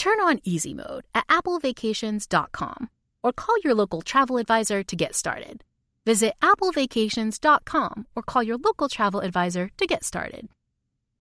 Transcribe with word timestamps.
Turn 0.00 0.18
on 0.20 0.40
easy 0.44 0.72
mode 0.72 1.02
at 1.14 1.28
applevacations.com 1.28 2.88
or 3.22 3.32
call 3.34 3.54
your 3.62 3.74
local 3.74 4.00
travel 4.00 4.38
advisor 4.38 4.82
to 4.82 4.96
get 4.96 5.14
started. 5.14 5.62
Visit 6.06 6.32
applevacations.com 6.40 8.06
or 8.16 8.22
call 8.22 8.42
your 8.42 8.56
local 8.56 8.88
travel 8.88 9.20
advisor 9.20 9.68
to 9.76 9.86
get 9.86 10.02
started. 10.02 10.48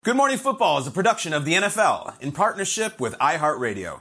Good 0.03 0.17
Morning 0.17 0.39
Football 0.39 0.79
is 0.79 0.89
a 0.89 0.91
production 0.91 1.33
of 1.33 1.45
the 1.45 1.53
NFL 1.53 2.21
in 2.21 2.33
partnership 2.33 2.99
with 2.99 3.15
iHeartRadio. 3.19 4.01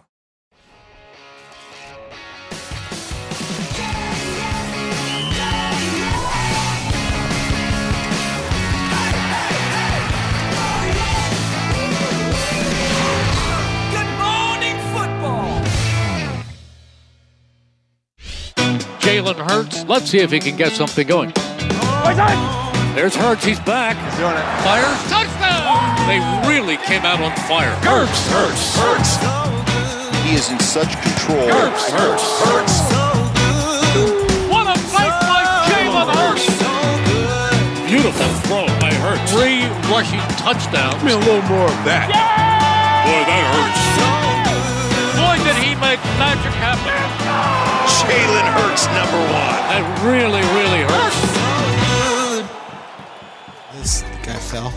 Jalen 19.14 19.38
Hurts. 19.38 19.86
Let's 19.86 20.10
see 20.10 20.18
if 20.20 20.32
he 20.32 20.40
can 20.40 20.58
get 20.58 20.72
something 20.72 21.06
going. 21.06 21.32
There's 22.98 23.14
Hurts. 23.14 23.46
He's 23.46 23.60
back. 23.60 23.94
Doing 24.18 24.34
it. 24.34 24.48
Fires. 24.66 24.98
Touchdown. 25.06 25.70
They 26.10 26.18
really 26.50 26.78
came 26.78 27.06
out 27.06 27.22
on 27.22 27.30
fire. 27.46 27.70
Hurts. 27.86 28.10
Hurts. 28.34 28.74
Hurts. 28.74 29.12
He 30.26 30.34
is 30.34 30.50
in 30.50 30.60
such 30.60 30.90
control. 31.06 31.46
Hurts. 31.46 31.92
Hurts. 31.92 32.26
Hurts. 32.42 32.76
What 34.50 34.66
a 34.66 34.80
fight 34.90 35.14
by 35.30 35.46
Jalen 35.70 36.10
Hurts. 36.18 36.50
Beautiful 37.86 38.26
throw 38.50 38.66
by 38.82 38.92
Hurts. 38.98 39.32
Three 39.32 39.62
rushing 39.94 40.26
touchdowns. 40.42 40.96
Give 40.96 41.04
me 41.06 41.12
a 41.14 41.18
little 41.18 41.46
more 41.54 41.70
of 41.70 41.86
that. 41.86 42.10
Boy, 43.06 43.22
that 43.30 43.46
hurts. 43.54 44.03
Boy, 45.74 45.80
did 45.80 45.90
he 45.90 45.96
make 45.96 46.04
magic 46.20 46.52
happen. 46.54 46.94
Jalen 48.06 48.48
Hurts, 48.54 48.86
number 48.88 49.18
one. 49.18 49.58
That 49.70 49.84
really, 50.04 50.42
really 50.54 50.84
hurts. 50.86 51.22
This 53.78 54.04
guy 54.24 54.36
fell. 54.36 54.70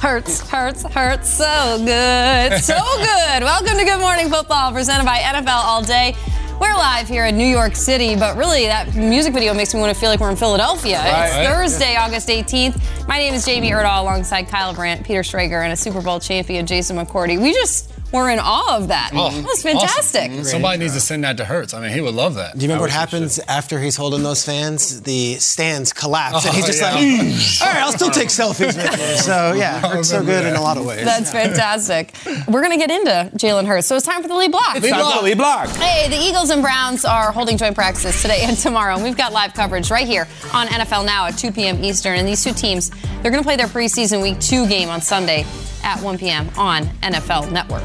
Hurts, 0.00 0.40
hurts, 0.48 0.84
hurts 0.84 1.28
so 1.28 1.78
good. 1.84 2.60
So 2.62 2.74
good. 2.96 3.42
Welcome 3.42 3.76
to 3.78 3.84
Good 3.84 4.00
Morning 4.00 4.30
Football, 4.30 4.72
presented 4.72 5.04
by 5.04 5.18
NFL 5.18 5.48
All 5.48 5.82
Day. 5.82 6.16
We're 6.60 6.74
live 6.74 7.08
here 7.08 7.26
in 7.26 7.36
New 7.36 7.46
York 7.46 7.74
City, 7.74 8.14
but 8.14 8.36
really 8.36 8.66
that 8.66 8.94
music 8.94 9.34
video 9.34 9.52
makes 9.52 9.74
me 9.74 9.80
want 9.80 9.92
to 9.92 10.00
feel 10.00 10.08
like 10.08 10.20
we're 10.20 10.30
in 10.30 10.36
Philadelphia. 10.36 11.00
it's 11.04 11.12
right. 11.12 11.46
Thursday, 11.46 11.96
August 11.96 12.28
18th. 12.28 13.06
My 13.08 13.18
name 13.18 13.34
is 13.34 13.44
Jamie 13.44 13.70
Erdahl 13.70 14.00
alongside 14.00 14.48
Kyle 14.48 14.72
Brandt, 14.72 15.04
Peter 15.04 15.20
Schrager, 15.22 15.62
and 15.62 15.72
a 15.72 15.76
Super 15.76 16.00
Bowl 16.00 16.20
champion, 16.20 16.64
Jason 16.66 16.96
McCourty. 16.96 17.40
We 17.40 17.52
just 17.52 17.92
were 18.12 18.28
in 18.30 18.38
awe 18.40 18.76
of 18.76 18.88
that. 18.88 19.10
Oh, 19.14 19.30
that 19.30 19.44
was 19.44 19.62
fantastic. 19.62 20.44
Somebody 20.44 20.78
needs 20.78 20.94
to 20.94 21.00
send 21.00 21.24
that 21.24 21.36
to 21.38 21.44
Hurts. 21.44 21.74
I 21.74 21.80
mean, 21.80 21.90
he 21.92 22.00
would 22.00 22.14
love 22.14 22.34
that. 22.34 22.54
Do 22.54 22.60
you 22.60 22.68
remember 22.68 22.82
what 22.84 22.90
happens 22.90 23.36
should. 23.36 23.44
after 23.48 23.78
he's 23.80 23.96
holding 23.96 24.22
those 24.22 24.44
fans? 24.44 25.02
The 25.02 25.34
stands 25.36 25.92
collapse, 25.92 26.44
and 26.44 26.54
he's 26.54 26.64
Oh, 26.64 26.66
just 26.66 26.80
yeah. 26.80 26.90
like, 26.92 27.62
"All 27.68 27.74
right, 27.74 27.82
I'll 27.84 27.92
still 27.92 28.10
take 28.10 28.28
selfies 28.28 28.76
with 28.76 29.00
you." 29.00 29.16
So 29.18 29.52
yeah, 29.56 29.80
hurts 29.80 30.10
so 30.10 30.18
remember 30.18 30.42
good 30.42 30.48
in 30.50 30.56
a 30.56 30.62
lot 30.62 30.76
of 30.76 30.84
ways. 30.86 31.04
That's 31.04 31.30
fantastic. 31.32 32.14
We're 32.48 32.62
going 32.62 32.78
to 32.78 32.86
get 32.86 32.90
into 32.90 33.36
Jalen 33.36 33.66
Hurts. 33.66 33.86
So 33.86 33.96
it's 33.96 34.06
time 34.06 34.22
for 34.22 34.28
the 34.28 34.34
lead 34.36 34.50
block. 34.52 34.76
It's 34.76 34.88
time 34.88 35.04
for 35.12 35.18
the 35.18 35.24
lead 35.24 35.38
block. 35.38 35.68
Hey, 35.76 36.08
the 36.08 36.16
Eagles 36.22 36.50
and 36.50 36.62
Browns 36.62 37.04
are 37.04 37.32
holding 37.32 37.56
joint 37.56 37.74
practices 37.74 38.20
today 38.20 38.40
and 38.42 38.56
tomorrow, 38.56 38.94
and 38.94 39.02
we've 39.04 39.16
got 39.16 39.32
live 39.32 39.54
coverage 39.54 39.90
right 39.90 40.06
here 40.06 40.28
on 40.52 40.66
NFL 40.68 41.04
Now 41.06 41.26
at 41.26 41.38
2 41.38 41.52
p.m. 41.52 41.82
Eastern. 41.82 42.18
And 42.18 42.28
these 42.28 42.44
two 42.44 42.52
teams, 42.52 42.90
they're 43.22 43.30
going 43.30 43.42
to 43.42 43.42
play 43.42 43.56
their 43.56 43.66
preseason 43.68 44.22
Week 44.22 44.38
2 44.40 44.66
game 44.68 44.88
on 44.88 45.00
Sunday 45.00 45.44
at 45.82 46.00
1 46.00 46.18
p.m. 46.18 46.48
on 46.56 46.84
NFL 47.02 47.50
Network. 47.52 47.84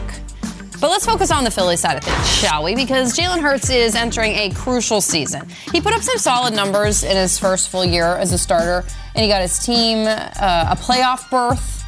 But 0.79 0.91
let's 0.91 1.05
focus 1.07 1.31
on 1.31 1.43
the 1.43 1.49
Philly 1.49 1.75
side 1.75 1.97
of 1.97 2.03
things, 2.03 2.29
shall 2.29 2.63
we? 2.63 2.75
Because 2.75 3.17
Jalen 3.17 3.41
Hurts 3.41 3.71
is 3.71 3.95
entering 3.95 4.33
a 4.33 4.51
crucial 4.51 5.01
season. 5.01 5.47
He 5.71 5.81
put 5.81 5.93
up 5.93 6.03
some 6.03 6.17
solid 6.17 6.53
numbers 6.53 7.03
in 7.03 7.15
his 7.15 7.39
first 7.39 7.69
full 7.69 7.83
year 7.83 8.05
as 8.05 8.31
a 8.31 8.37
starter, 8.37 8.85
and 9.15 9.23
he 9.23 9.27
got 9.27 9.41
his 9.41 9.57
team 9.57 10.05
uh, 10.05 10.21
a 10.69 10.75
playoff 10.75 11.29
berth. 11.31 11.83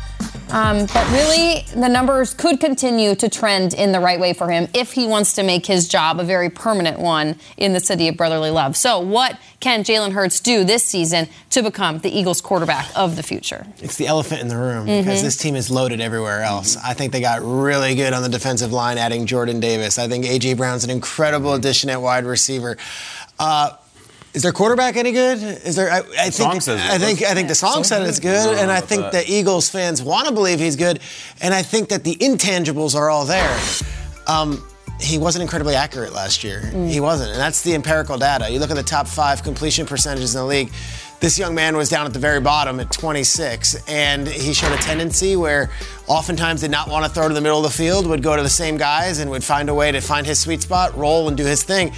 Um, 0.52 0.88
but 0.88 1.08
really, 1.12 1.64
the 1.80 1.88
numbers 1.88 2.34
could 2.34 2.60
continue 2.60 3.14
to 3.16 3.30
trend 3.30 3.74
in 3.76 3.92
the 3.92 4.00
right 4.00 4.20
way 4.20 4.34
for 4.34 4.50
him 4.50 4.68
if 4.74 4.94
he 4.94 5.06
wants 5.06 5.34
to 5.34 5.44
make 5.44 5.66
his 5.68 5.88
job 5.88 6.20
a 6.20 6.24
very 6.24 6.50
permanent 6.50 7.00
one 7.00 7.36
in 7.58 7.74
the 7.74 7.80
city 7.80 8.08
of 8.08 8.18
brotherly 8.18 8.50
love. 8.50 8.76
So, 8.76 9.00
what 9.00 9.38
can 9.60 9.84
Jalen 9.84 10.14
Hurts 10.14 10.40
do 10.40 10.64
this 10.64 10.84
season 10.84 11.28
to 11.52 11.62
become 11.62 12.00
the 12.00 12.10
Eagles 12.10 12.42
quarterback 12.42 12.90
of 12.96 13.16
the 13.16 13.22
future? 13.24 13.68
It's 13.80 13.98
the 13.98 14.08
elephant 14.08 14.42
in 14.42 14.48
the 14.48 14.58
room 14.58 14.88
Mm-hmm. 14.88 15.02
because 15.02 15.22
this 15.22 15.38
team 15.38 15.56
is 15.56 15.70
loaded 15.70 16.02
everywhere 16.02 16.42
else. 16.42 16.78
I 16.78 16.94
think 16.94 17.12
they 17.12 17.22
got 17.22 17.42
really 17.44 17.94
good 17.96 18.14
on 18.14 18.24
the 18.24 18.30
defensive 18.30 18.72
line, 18.72 18.98
adding 18.98 19.26
Jordan 19.28 19.60
Davis. 19.60 20.00
I 20.00 20.08
think 20.08 20.26
AJ 20.26 20.58
Brown's 20.58 20.84
an 20.84 20.90
incredible 20.90 21.54
addition 21.54 21.90
at 21.90 22.02
wide 22.02 22.26
receiver. 22.26 22.78
Uh, 23.38 23.72
is 24.34 24.44
their 24.44 24.52
quarterback 24.52 24.96
any 24.96 25.12
good? 25.12 25.38
Is 25.42 25.76
there? 25.76 25.92
I, 25.92 26.00
I 26.00 26.02
think. 26.02 26.34
song 26.34 26.60
says 26.62 26.80
it. 26.80 26.90
I 26.90 26.98
think. 26.98 27.24
I 27.24 27.34
think 27.34 27.48
the 27.48 27.56
song 27.56 27.84
said 27.84 28.08
it's 28.08 28.20
good, 28.20 28.58
and 28.58 28.72
I 28.72 28.80
think 28.80 29.12
the 29.12 29.24
Eagles 29.30 29.70
fans 29.70 30.02
want 30.04 30.28
to 30.28 30.34
believe 30.34 30.60
he's 30.60 30.76
good, 30.76 31.00
and 31.42 31.54
I 31.54 31.64
think 31.64 31.90
that 31.90 32.04
the 32.04 32.16
intangibles 32.16 32.96
are 32.96 33.10
all 33.10 33.26
there. 33.26 33.60
Um, 34.28 34.64
he 35.02 35.18
wasn't 35.18 35.44
incredibly 35.44 35.76
accurate 35.76 36.14
last 36.14 36.44
year. 36.44 36.60
He 36.62 37.00
wasn't, 37.00 37.32
and 37.32 37.40
that's 37.40 37.62
the 37.62 37.74
empirical 37.74 38.18
data. 38.18 38.52
You 38.52 38.60
look 38.60 38.70
at 38.70 38.76
the 38.76 38.84
top 38.84 39.08
five 39.08 39.44
completion 39.44 39.86
percentages 39.86 40.36
in 40.36 40.42
the 40.42 40.48
league. 40.48 40.72
This 41.22 41.38
young 41.38 41.54
man 41.54 41.76
was 41.76 41.90
down 41.90 42.06
at 42.06 42.14
the 42.14 42.20
very 42.20 42.40
bottom 42.40 42.80
at 42.80 42.92
26, 42.92 43.90
and 43.90 44.26
he 44.28 44.54
showed 44.54 44.72
a 44.72 44.78
tendency 44.78 45.36
where 45.36 45.70
oftentimes 46.08 46.62
did 46.62 46.72
not 46.72 46.90
want 46.90 47.06
to 47.06 47.12
throw 47.12 47.28
to 47.28 47.34
the 47.34 47.42
middle 47.42 47.58
of 47.58 47.64
the 47.64 47.78
field, 47.78 48.08
would 48.08 48.24
go 48.24 48.38
to 48.38 48.44
the 48.44 48.50
same 48.50 48.78
guys 48.78 49.20
and 49.20 49.30
would 49.30 49.44
find 49.44 49.68
a 49.68 49.74
way 49.74 49.92
to 49.92 50.00
find 50.00 50.26
his 50.26 50.40
sweet 50.40 50.62
spot, 50.62 50.96
roll, 50.98 51.28
and 51.28 51.36
do 51.36 51.46
his 51.46 51.62
thing. 51.64 51.92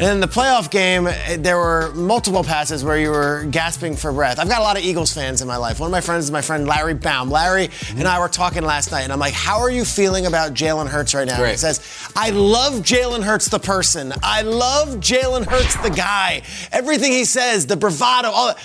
And 0.00 0.10
in 0.10 0.20
the 0.20 0.26
playoff 0.26 0.70
game, 0.70 1.04
there 1.42 1.58
were 1.58 1.92
multiple 1.94 2.42
passes 2.42 2.82
where 2.82 2.98
you 2.98 3.10
were 3.10 3.44
gasping 3.50 3.94
for 3.94 4.10
breath. 4.10 4.38
I've 4.38 4.48
got 4.48 4.58
a 4.60 4.62
lot 4.62 4.76
of 4.78 4.82
Eagles 4.82 5.12
fans 5.12 5.42
in 5.42 5.48
my 5.48 5.58
life. 5.58 5.78
One 5.80 5.88
of 5.88 5.92
my 5.92 6.00
friends 6.00 6.24
is 6.24 6.30
my 6.30 6.40
friend 6.40 6.66
Larry 6.66 6.94
Baum. 6.94 7.30
Larry 7.30 7.68
and 7.90 8.08
I 8.08 8.18
were 8.18 8.28
talking 8.28 8.62
last 8.62 8.90
night, 8.90 9.02
and 9.02 9.12
I'm 9.12 9.18
like, 9.18 9.34
How 9.34 9.60
are 9.60 9.70
you 9.70 9.84
feeling 9.84 10.24
about 10.26 10.54
Jalen 10.54 10.88
Hurts 10.88 11.14
right 11.14 11.28
now? 11.28 11.36
Great. 11.36 11.52
He 11.52 11.56
says, 11.58 12.10
I 12.16 12.30
love 12.30 12.74
Jalen 12.80 13.22
Hurts 13.22 13.48
the 13.48 13.58
person. 13.58 14.12
I 14.22 14.42
love 14.42 14.96
Jalen 14.96 15.44
Hurts 15.46 15.76
the 15.82 15.90
guy. 15.90 16.42
Everything 16.72 17.12
he 17.12 17.24
says, 17.24 17.66
the 17.66 17.76
bravado, 17.76 18.28
all 18.28 18.46
that. 18.48 18.58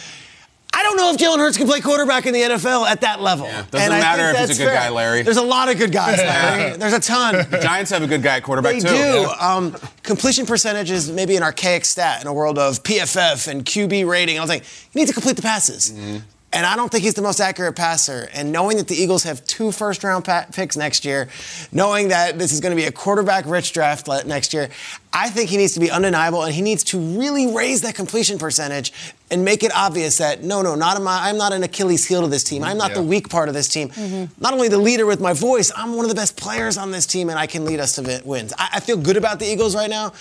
I 0.88 0.90
don't 0.92 0.98
know 0.98 1.12
if 1.12 1.18
Jalen 1.18 1.40
Hurts 1.40 1.58
can 1.58 1.68
play 1.68 1.82
quarterback 1.82 2.26
in 2.28 2.34
the 2.34 2.40
NFL 2.42 2.88
at 2.88 3.02
that 3.02 3.22
level. 3.22 3.46
Yeah, 3.46 3.66
doesn't 3.70 3.92
and 3.92 4.02
matter 4.02 4.30
if 4.30 4.48
he's 4.48 4.58
a 4.58 4.64
good 4.64 4.70
fair. 4.70 4.76
guy, 4.76 4.90
Larry. 4.90 5.22
There's 5.22 5.36
a 5.36 5.42
lot 5.42 5.70
of 5.70 5.78
good 5.78 5.92
guys, 5.92 6.18
Larry. 6.18 6.78
There's 6.78 6.94
a 6.94 7.00
ton. 7.02 7.36
The 7.50 7.60
Giants 7.62 7.92
have 7.92 8.04
a 8.04 8.08
good 8.08 8.24
guy 8.24 8.38
at 8.38 8.44
quarterback 8.44 8.76
they 8.76 8.80
too. 8.80 8.88
do. 8.88 8.96
Yeah. 8.96 9.36
Um, 9.42 9.76
completion 10.04 10.46
percentage 10.46 10.90
is 10.90 11.12
maybe 11.12 11.36
an 11.36 11.44
archaic 11.44 11.84
stat 11.84 12.22
in 12.22 12.28
a 12.28 12.34
world 12.34 12.58
of 12.58 12.84
PFF 12.84 13.50
and 13.50 13.66
QB 13.66 14.08
rating. 14.08 14.38
I 14.38 14.42
was 14.42 14.50
like, 14.50 14.64
you 14.94 15.02
need 15.02 15.08
to 15.08 15.14
complete 15.14 15.36
the 15.36 15.42
passes. 15.42 15.92
Mm-hmm. 15.92 16.18
And 16.54 16.66
I 16.66 16.78
don't 16.78 16.90
think 16.90 17.04
he's 17.04 17.14
the 17.14 17.22
most 17.22 17.42
accurate 17.42 17.76
passer. 17.76 18.30
And 18.34 18.54
knowing 18.54 18.78
that 18.78 18.88
the 18.88 18.96
Eagles 18.96 19.24
have 19.24 19.46
two 19.46 19.72
first 19.74 20.02
round 20.04 20.26
picks 20.54 20.78
next 20.78 21.04
year, 21.04 21.28
knowing 21.74 22.08
that 22.08 22.40
this 22.40 22.54
is 22.54 22.62
going 22.62 22.72
to 22.72 22.82
be 22.82 22.88
a 22.88 22.92
quarterback 22.92 23.46
rich 23.46 23.74
draft 23.74 24.08
next 24.26 24.54
year, 24.54 24.70
I 25.12 25.30
think 25.30 25.50
he 25.50 25.58
needs 25.58 25.74
to 25.74 25.82
be 25.82 25.92
undeniable 25.92 26.44
and 26.44 26.54
he 26.54 26.62
needs 26.62 26.86
to 26.86 27.00
really 27.00 27.54
raise 27.54 27.82
that 27.82 27.96
completion 27.96 28.38
percentage 28.38 28.94
and 29.30 29.44
make 29.44 29.62
it 29.62 29.72
obvious 29.76 30.20
that 30.20 30.42
no, 30.42 30.62
no, 30.62 30.76
not 30.76 31.02
my, 31.02 31.28
I'm 31.30 31.38
not 31.38 31.52
an 31.52 31.64
Achilles 31.64 32.08
heel 32.08 32.22
to 32.22 32.28
this 32.30 32.46
team. 32.46 32.64
I'm 32.64 32.78
not 32.78 32.92
Yeah. 32.92 32.96
the 32.98 33.04
weak 33.04 33.30
part 33.30 33.50
of 33.50 33.54
this 33.54 33.68
team. 33.68 33.90
Mm-hmm. 33.90 34.42
Not 34.42 34.54
only 34.54 34.70
the 34.70 34.78
leader 34.78 35.06
with 35.06 35.20
my 35.20 35.34
voice, 35.34 35.70
I'm 35.76 35.96
one 35.96 36.06
of 36.06 36.10
the 36.10 36.16
best 36.16 36.38
players 36.38 36.78
on 36.78 36.92
this 36.92 37.06
team 37.06 37.30
and 37.30 37.38
I 37.38 37.48
can 37.48 37.66
lead 37.66 37.82
us 37.82 37.96
to 37.96 38.22
wins. 38.24 38.54
I, 38.58 38.70
I 38.76 38.80
feel 38.80 38.98
good 38.98 39.18
about 39.18 39.40
the 39.40 39.46
Eagles 39.46 39.76
right 39.76 39.90
now. 39.90 40.14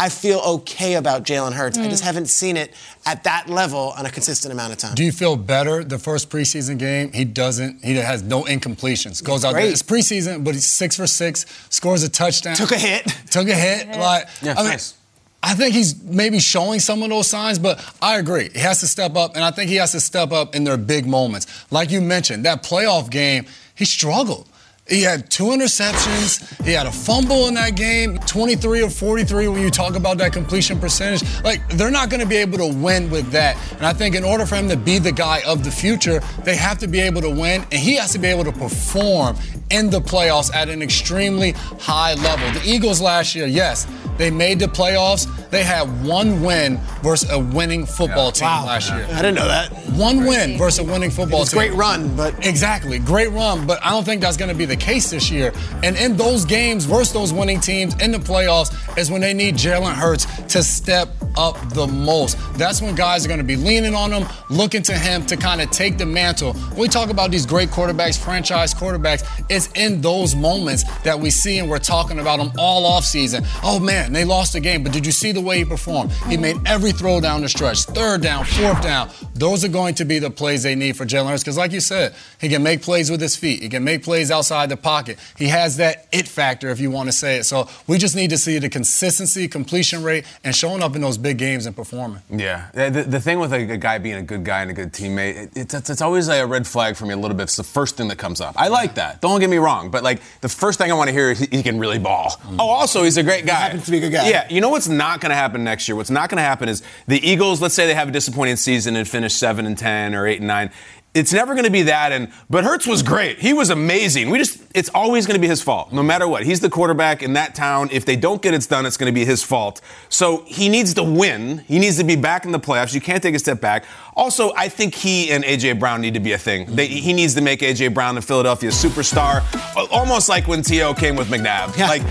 I 0.00 0.08
feel 0.08 0.38
okay 0.38 0.94
about 0.94 1.24
Jalen 1.24 1.52
Hurts. 1.52 1.76
I 1.76 1.86
just 1.86 2.02
mm. 2.02 2.06
haven't 2.06 2.26
seen 2.26 2.56
it 2.56 2.72
at 3.04 3.22
that 3.24 3.50
level 3.50 3.92
on 3.98 4.06
a 4.06 4.10
consistent 4.10 4.50
amount 4.50 4.72
of 4.72 4.78
time. 4.78 4.94
Do 4.94 5.04
you 5.04 5.12
feel 5.12 5.36
better 5.36 5.84
the 5.84 5.98
first 5.98 6.30
preseason 6.30 6.78
game? 6.78 7.12
He 7.12 7.26
doesn't. 7.26 7.84
He 7.84 7.96
has 7.96 8.22
no 8.22 8.44
incompletions. 8.44 9.22
Goes 9.22 9.44
out 9.44 9.52
there. 9.52 9.66
It's 9.66 9.82
preseason, 9.82 10.42
but 10.42 10.54
he's 10.54 10.66
six 10.66 10.96
for 10.96 11.06
six. 11.06 11.44
Scores 11.68 12.02
a 12.02 12.08
touchdown. 12.08 12.56
Took 12.56 12.72
a 12.72 12.78
hit. 12.78 13.06
Took 13.30 13.48
a 13.48 13.54
hit. 13.54 13.88
Like 13.88 14.26
Yeah, 14.40 14.54
I 14.54 14.62
mean, 14.62 14.70
nice. 14.70 14.94
I 15.42 15.52
think 15.52 15.74
he's 15.74 16.02
maybe 16.02 16.38
showing 16.38 16.80
some 16.80 17.02
of 17.02 17.10
those 17.10 17.26
signs, 17.26 17.58
but 17.58 17.84
I 18.00 18.18
agree. 18.18 18.48
He 18.54 18.58
has 18.60 18.80
to 18.80 18.86
step 18.86 19.16
up, 19.16 19.36
and 19.36 19.44
I 19.44 19.50
think 19.50 19.68
he 19.68 19.76
has 19.76 19.92
to 19.92 20.00
step 20.00 20.32
up 20.32 20.54
in 20.54 20.64
their 20.64 20.78
big 20.78 21.06
moments. 21.06 21.46
Like 21.70 21.90
you 21.90 22.00
mentioned, 22.00 22.46
that 22.46 22.62
playoff 22.62 23.10
game, 23.10 23.44
he 23.74 23.84
struggled. 23.84 24.48
He 24.90 25.02
had 25.02 25.30
two 25.30 25.44
interceptions. 25.44 26.62
He 26.64 26.72
had 26.72 26.86
a 26.86 26.92
fumble 26.92 27.46
in 27.46 27.54
that 27.54 27.76
game, 27.76 28.18
23 28.26 28.82
or 28.82 28.90
43 28.90 29.48
when 29.48 29.62
you 29.62 29.70
talk 29.70 29.94
about 29.94 30.18
that 30.18 30.32
completion 30.32 30.78
percentage. 30.80 31.22
Like, 31.44 31.66
they're 31.70 31.90
not 31.92 32.10
going 32.10 32.20
to 32.20 32.26
be 32.26 32.36
able 32.36 32.58
to 32.58 32.66
win 32.66 33.08
with 33.08 33.30
that. 33.30 33.56
And 33.76 33.86
I 33.86 33.92
think 33.92 34.14
in 34.16 34.24
order 34.24 34.44
for 34.46 34.56
him 34.56 34.68
to 34.68 34.76
be 34.76 34.98
the 34.98 35.12
guy 35.12 35.42
of 35.46 35.62
the 35.64 35.70
future, 35.70 36.20
they 36.44 36.56
have 36.56 36.78
to 36.78 36.88
be 36.88 37.00
able 37.00 37.20
to 37.22 37.30
win, 37.30 37.62
and 37.70 37.74
he 37.74 37.94
has 37.96 38.12
to 38.12 38.18
be 38.18 38.26
able 38.28 38.44
to 38.44 38.52
perform 38.52 39.36
in 39.70 39.88
the 39.90 40.00
playoffs 40.00 40.52
at 40.52 40.68
an 40.68 40.82
extremely 40.82 41.52
high 41.52 42.14
level. 42.14 42.50
The 42.60 42.68
Eagles 42.68 43.00
last 43.00 43.36
year, 43.36 43.46
yes, 43.46 43.86
they 44.18 44.28
made 44.30 44.58
the 44.58 44.66
playoffs. 44.66 45.28
They 45.50 45.62
had 45.62 46.04
one 46.04 46.42
win 46.42 46.78
versus 47.02 47.30
a 47.30 47.38
winning 47.38 47.86
football 47.86 48.32
team 48.32 48.46
Wow. 48.46 48.66
last 48.66 48.90
year. 48.90 49.04
I 49.12 49.16
didn't 49.16 49.36
know 49.36 49.46
that. 49.48 49.72
One 49.94 50.24
win 50.26 50.58
versus 50.58 50.80
a 50.80 50.84
winning 50.84 51.10
football 51.10 51.42
It's 51.42 51.52
a 51.52 51.56
team. 51.56 51.68
great 51.68 51.78
run, 51.78 52.14
but 52.16 52.44
Exactly, 52.44 52.98
great 52.98 53.30
run, 53.30 53.66
but 53.66 53.78
I 53.84 53.90
don't 53.90 54.04
think 54.04 54.20
that's 54.22 54.36
going 54.36 54.48
to 54.50 54.54
be 54.56 54.64
the 54.64 54.76
case 54.80 55.10
this 55.10 55.30
year. 55.30 55.52
And 55.82 55.96
in 55.96 56.16
those 56.16 56.44
games 56.44 56.84
versus 56.84 57.12
those 57.12 57.32
winning 57.32 57.60
teams 57.60 57.94
in 58.02 58.10
the 58.10 58.18
playoffs 58.18 58.70
is 58.98 59.10
when 59.10 59.20
they 59.20 59.34
need 59.34 59.54
Jalen 59.54 59.94
Hurts 59.94 60.26
to 60.54 60.62
step 60.62 61.08
up 61.36 61.56
the 61.70 61.86
most. 61.86 62.38
That's 62.54 62.82
when 62.82 62.94
guys 62.94 63.24
are 63.24 63.28
going 63.28 63.38
to 63.38 63.44
be 63.44 63.56
leaning 63.56 63.94
on 63.94 64.12
him, 64.12 64.28
looking 64.48 64.82
to 64.82 64.94
him 64.94 65.24
to 65.26 65.36
kind 65.36 65.60
of 65.60 65.70
take 65.70 65.98
the 65.98 66.06
mantle. 66.06 66.52
When 66.52 66.80
we 66.80 66.88
talk 66.88 67.10
about 67.10 67.30
these 67.30 67.46
great 67.46 67.70
quarterbacks, 67.70 68.18
franchise 68.18 68.74
quarterbacks, 68.74 69.24
it's 69.48 69.68
in 69.72 70.00
those 70.00 70.34
moments 70.34 70.84
that 71.02 71.18
we 71.18 71.30
see 71.30 71.58
and 71.58 71.68
we're 71.68 71.78
talking 71.78 72.18
about 72.18 72.38
them 72.38 72.52
all 72.58 72.86
off 72.86 73.04
season. 73.04 73.44
Oh 73.62 73.78
man, 73.80 74.12
they 74.12 74.24
lost 74.24 74.52
the 74.52 74.60
game, 74.60 74.82
but 74.82 74.92
did 74.92 75.06
you 75.06 75.12
see 75.12 75.32
the 75.32 75.40
way 75.40 75.58
he 75.58 75.64
performed? 75.64 76.12
He 76.28 76.36
made 76.36 76.56
every 76.66 76.92
throw 76.92 77.20
down 77.20 77.42
the 77.42 77.48
stretch, 77.48 77.84
third 77.84 78.22
down, 78.22 78.44
fourth 78.44 78.82
down. 78.82 79.10
Those 79.34 79.64
are 79.64 79.68
going 79.68 79.94
to 79.96 80.04
be 80.04 80.18
the 80.18 80.30
plays 80.30 80.62
they 80.62 80.74
need 80.74 80.96
for 80.96 81.06
Jalen 81.06 81.28
Hurts 81.28 81.42
because, 81.42 81.56
like 81.56 81.72
you 81.72 81.80
said, 81.80 82.14
he 82.40 82.48
can 82.48 82.62
make 82.62 82.82
plays 82.82 83.10
with 83.10 83.20
his 83.20 83.36
feet. 83.36 83.62
He 83.62 83.68
can 83.68 83.84
make 83.84 84.02
plays 84.02 84.30
outside 84.30 84.68
the 84.68 84.76
pocket. 84.76 85.18
He 85.36 85.48
has 85.48 85.76
that 85.78 86.06
it 86.12 86.28
factor, 86.28 86.68
if 86.68 86.80
you 86.80 86.90
want 86.90 87.08
to 87.08 87.12
say 87.12 87.38
it. 87.38 87.44
So 87.44 87.68
we 87.86 87.98
just 87.98 88.16
need 88.16 88.30
to 88.30 88.38
see 88.38 88.58
the 88.58 88.68
consistency, 88.68 89.48
completion 89.48 90.02
rate, 90.02 90.24
and 90.44 90.54
showing 90.54 90.82
up 90.82 90.94
in 90.94 91.02
those 91.02 91.18
big 91.20 91.38
games 91.38 91.66
and 91.66 91.74
performing. 91.74 92.22
Yeah, 92.30 92.70
the, 92.72 93.04
the 93.06 93.20
thing 93.20 93.38
with 93.38 93.52
a, 93.52 93.72
a 93.72 93.76
guy 93.76 93.98
being 93.98 94.16
a 94.16 94.22
good 94.22 94.44
guy 94.44 94.62
and 94.62 94.70
a 94.70 94.74
good 94.74 94.92
teammate, 94.92 95.36
it, 95.36 95.50
it's, 95.56 95.74
it's, 95.74 95.90
it's 95.90 96.02
always 96.02 96.28
like 96.28 96.40
a 96.40 96.46
red 96.46 96.66
flag 96.66 96.96
for 96.96 97.06
me 97.06 97.14
a 97.14 97.16
little 97.16 97.36
bit. 97.36 97.44
It's 97.44 97.56
the 97.56 97.64
first 97.64 97.96
thing 97.96 98.08
that 98.08 98.16
comes 98.16 98.40
up. 98.40 98.54
I 98.58 98.68
like 98.68 98.94
that. 98.94 99.20
Don't 99.20 99.40
get 99.40 99.50
me 99.50 99.58
wrong, 99.58 99.90
but 99.90 100.02
like 100.02 100.20
the 100.40 100.48
first 100.48 100.78
thing 100.78 100.90
I 100.90 100.94
want 100.94 101.08
to 101.08 101.12
hear 101.12 101.30
is 101.30 101.40
he, 101.40 101.56
he 101.56 101.62
can 101.62 101.78
really 101.78 101.98
ball. 101.98 102.30
Mm. 102.42 102.56
Oh, 102.58 102.68
also 102.68 103.04
he's 103.04 103.16
a 103.16 103.22
great 103.22 103.46
guy. 103.46 103.54
happens 103.54 103.84
to 103.84 103.90
be 103.90 103.98
a 103.98 104.00
good 104.00 104.12
guy. 104.12 104.28
Yeah, 104.28 104.46
you 104.50 104.60
know 104.60 104.70
what's 104.70 104.88
not 104.88 105.20
going 105.20 105.30
to 105.30 105.36
happen 105.36 105.64
next 105.64 105.88
year? 105.88 105.96
What's 105.96 106.10
not 106.10 106.30
going 106.30 106.38
to 106.38 106.42
happen 106.42 106.68
is 106.68 106.82
the 107.06 107.18
Eagles. 107.26 107.60
Let's 107.60 107.74
say 107.74 107.86
they 107.86 107.94
have 107.94 108.08
a 108.08 108.12
disappointing 108.12 108.56
season 108.56 108.96
and 108.96 109.06
finish 109.06 109.34
seven 109.34 109.66
and 109.66 109.76
ten 109.76 110.14
or 110.14 110.26
eight 110.26 110.38
and 110.38 110.48
nine. 110.48 110.70
It's 111.12 111.32
never 111.32 111.54
going 111.54 111.64
to 111.64 111.72
be 111.72 111.82
that. 111.82 112.12
And 112.12 112.30
but 112.48 112.62
Hurts 112.62 112.86
was 112.86 113.02
great. 113.02 113.40
He 113.40 113.52
was 113.52 113.70
amazing. 113.70 114.30
We 114.30 114.38
just 114.38 114.60
it's 114.74 114.88
always 114.90 115.26
going 115.26 115.34
to 115.34 115.40
be 115.40 115.48
his 115.48 115.60
fault, 115.60 115.92
no 115.92 116.04
matter 116.04 116.28
what. 116.28 116.44
He's 116.44 116.60
the 116.60 116.70
quarterback 116.70 117.22
in 117.22 117.32
that 117.32 117.56
town. 117.56 117.88
If 117.90 118.04
they 118.04 118.14
don't 118.14 118.40
get 118.40 118.54
it 118.54 118.68
done, 118.68 118.86
it's 118.86 118.96
going 118.96 119.12
to 119.12 119.18
be 119.18 119.24
his 119.24 119.42
fault. 119.42 119.80
So 120.08 120.44
he 120.46 120.68
needs 120.68 120.94
to 120.94 121.02
win. 121.02 121.58
He 121.66 121.80
needs 121.80 121.98
to 121.98 122.04
be 122.04 122.14
back 122.14 122.44
in 122.44 122.52
the 122.52 122.60
playoffs. 122.60 122.94
You 122.94 123.00
can't 123.00 123.20
take 123.22 123.34
a 123.34 123.40
step 123.40 123.60
back. 123.60 123.84
Also, 124.14 124.52
I 124.54 124.68
think 124.68 124.94
he 124.94 125.30
and 125.32 125.42
AJ 125.42 125.80
Brown 125.80 126.00
need 126.00 126.14
to 126.14 126.20
be 126.20 126.32
a 126.32 126.38
thing. 126.38 126.66
They, 126.66 126.86
he 126.86 127.12
needs 127.12 127.34
to 127.34 127.40
make 127.40 127.60
AJ 127.60 127.92
Brown 127.94 128.14
the 128.14 128.22
Philadelphia 128.22 128.70
superstar, 128.70 129.42
almost 129.90 130.28
like 130.28 130.46
when 130.46 130.62
T.O. 130.62 130.94
came 130.94 131.16
with 131.16 131.28
McNabb. 131.28 131.76
Yeah. 131.76 131.88
Like 131.88 132.02